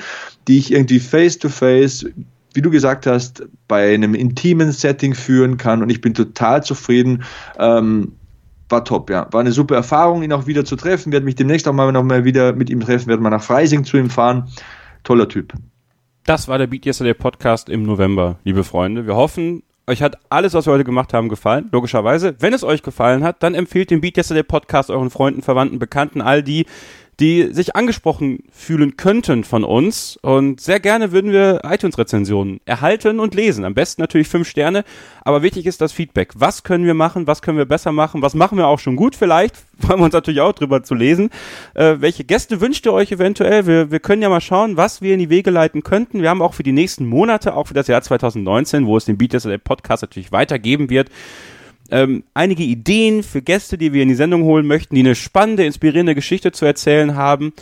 [0.48, 2.06] die ich irgendwie face to face
[2.54, 7.24] wie du gesagt hast, bei einem intimen Setting führen kann und ich bin total zufrieden.
[7.58, 8.12] Ähm,
[8.68, 9.26] war top, ja.
[9.32, 11.12] War eine super Erfahrung, ihn auch wieder zu treffen.
[11.12, 13.84] Werde mich demnächst auch mal noch mal wieder mit ihm treffen, werde mal nach Freising
[13.84, 14.48] zu ihm fahren.
[15.02, 15.52] Toller Typ.
[16.24, 19.06] Das war der Beat Yesterday Podcast im November, liebe Freunde.
[19.06, 21.68] Wir hoffen, euch hat alles, was wir heute gemacht haben, gefallen.
[21.72, 22.36] Logischerweise.
[22.38, 26.20] Wenn es euch gefallen hat, dann empfehlt den Beat Yesterday Podcast euren Freunden, Verwandten, Bekannten,
[26.20, 26.66] all die,
[27.20, 30.18] die sich angesprochen fühlen könnten von uns.
[30.22, 33.64] Und sehr gerne würden wir iTunes-Rezensionen erhalten und lesen.
[33.64, 34.84] Am besten natürlich fünf Sterne.
[35.22, 36.32] Aber wichtig ist das Feedback.
[36.34, 37.26] Was können wir machen?
[37.26, 38.22] Was können wir besser machen?
[38.22, 39.56] Was machen wir auch schon gut vielleicht?
[39.78, 41.28] Freuen wir uns natürlich auch drüber zu lesen.
[41.74, 43.66] Äh, welche Gäste wünscht ihr euch eventuell?
[43.66, 46.22] Wir, wir können ja mal schauen, was wir in die Wege leiten könnten.
[46.22, 49.18] Wir haben auch für die nächsten Monate, auch für das Jahr 2019, wo es den
[49.18, 49.30] Beat
[49.64, 51.10] Podcast natürlich weitergeben wird,
[51.90, 55.64] ähm, einige Ideen für Gäste, die wir in die Sendung holen möchten, die eine spannende,
[55.64, 57.52] inspirierende Geschichte zu erzählen haben.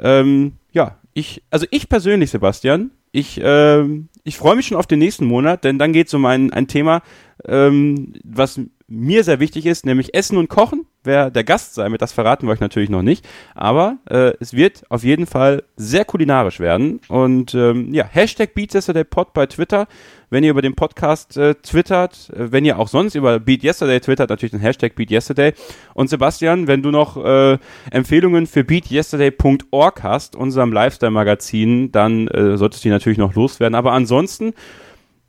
[0.00, 4.98] Ähm, ja, ich, also ich persönlich, Sebastian, ich, ähm, ich freue mich schon auf den
[4.98, 7.02] nächsten Monat, denn dann geht es um ein, ein Thema,
[7.46, 10.86] ähm, was mir sehr wichtig ist, nämlich Essen und Kochen.
[11.04, 13.26] Wer der Gast sein wird, das verraten wir euch natürlich noch nicht.
[13.54, 17.00] Aber äh, es wird auf jeden Fall sehr kulinarisch werden.
[17.08, 19.86] Und ähm, ja, Hashtag BeatYesterdayPod bei Twitter.
[20.30, 24.00] Wenn ihr über den Podcast äh, twittert, äh, wenn ihr auch sonst über Beat Yesterday
[24.00, 25.52] twittert, natürlich den Hashtag Beat Yesterday.
[25.92, 27.58] Und Sebastian, wenn du noch äh,
[27.90, 33.74] Empfehlungen für beatyesterday.org hast, unserem Lifestyle-Magazin, dann äh, solltest du die natürlich noch loswerden.
[33.74, 34.54] Aber ansonsten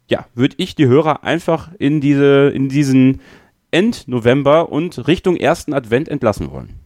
[0.09, 3.21] ja, würde ich die Hörer einfach in diese, in diesen
[3.71, 6.79] End-November und Richtung ersten Advent entlassen wollen.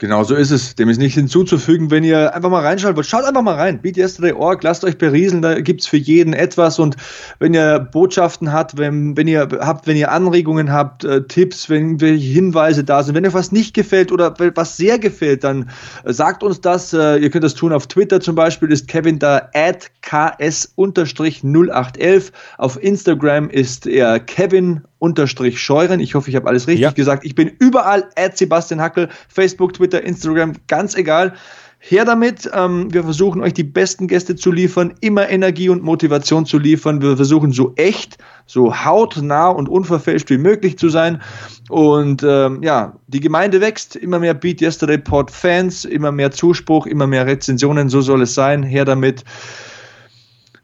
[0.00, 0.76] Genau so ist es.
[0.76, 3.06] Dem ist nichts hinzuzufügen, wenn ihr einfach mal reinschaut wollt.
[3.06, 3.82] Schaut einfach mal rein.
[3.82, 6.78] Beat Yesterday.org, lasst euch berieseln, da gibt's für jeden etwas.
[6.78, 6.94] Und
[7.40, 12.00] wenn ihr Botschaften habt, wenn, wenn ihr habt, wenn ihr Anregungen habt, äh, Tipps, wenn
[12.00, 15.68] welche Hinweise da sind, wenn euch was nicht gefällt oder was sehr gefällt, dann
[16.04, 16.92] äh, sagt uns das.
[16.92, 22.30] Äh, ihr könnt das tun auf Twitter zum Beispiel, ist Kevin da at ks-0811.
[22.56, 26.00] Auf Instagram ist er Kevin unterstrich scheuren.
[26.00, 26.90] Ich hoffe, ich habe alles richtig ja.
[26.90, 27.24] gesagt.
[27.24, 31.34] Ich bin überall at Sebastian Hackel, Facebook, Twitter, Instagram, ganz egal.
[31.80, 32.50] Her damit.
[32.52, 37.00] Ähm, wir versuchen euch die besten Gäste zu liefern, immer Energie und Motivation zu liefern.
[37.00, 41.22] Wir versuchen so echt, so hautnah und unverfälscht wie möglich zu sein.
[41.68, 46.86] Und ähm, ja, die Gemeinde wächst, immer mehr Beat Yesterday Pod Fans, immer mehr Zuspruch,
[46.86, 47.88] immer mehr Rezensionen.
[47.88, 48.64] So soll es sein.
[48.64, 49.24] Her damit.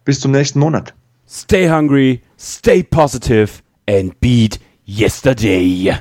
[0.04, 0.94] Bis zum nächsten Monat.
[1.28, 5.92] Stay hungry, stay positive and beat yesterday.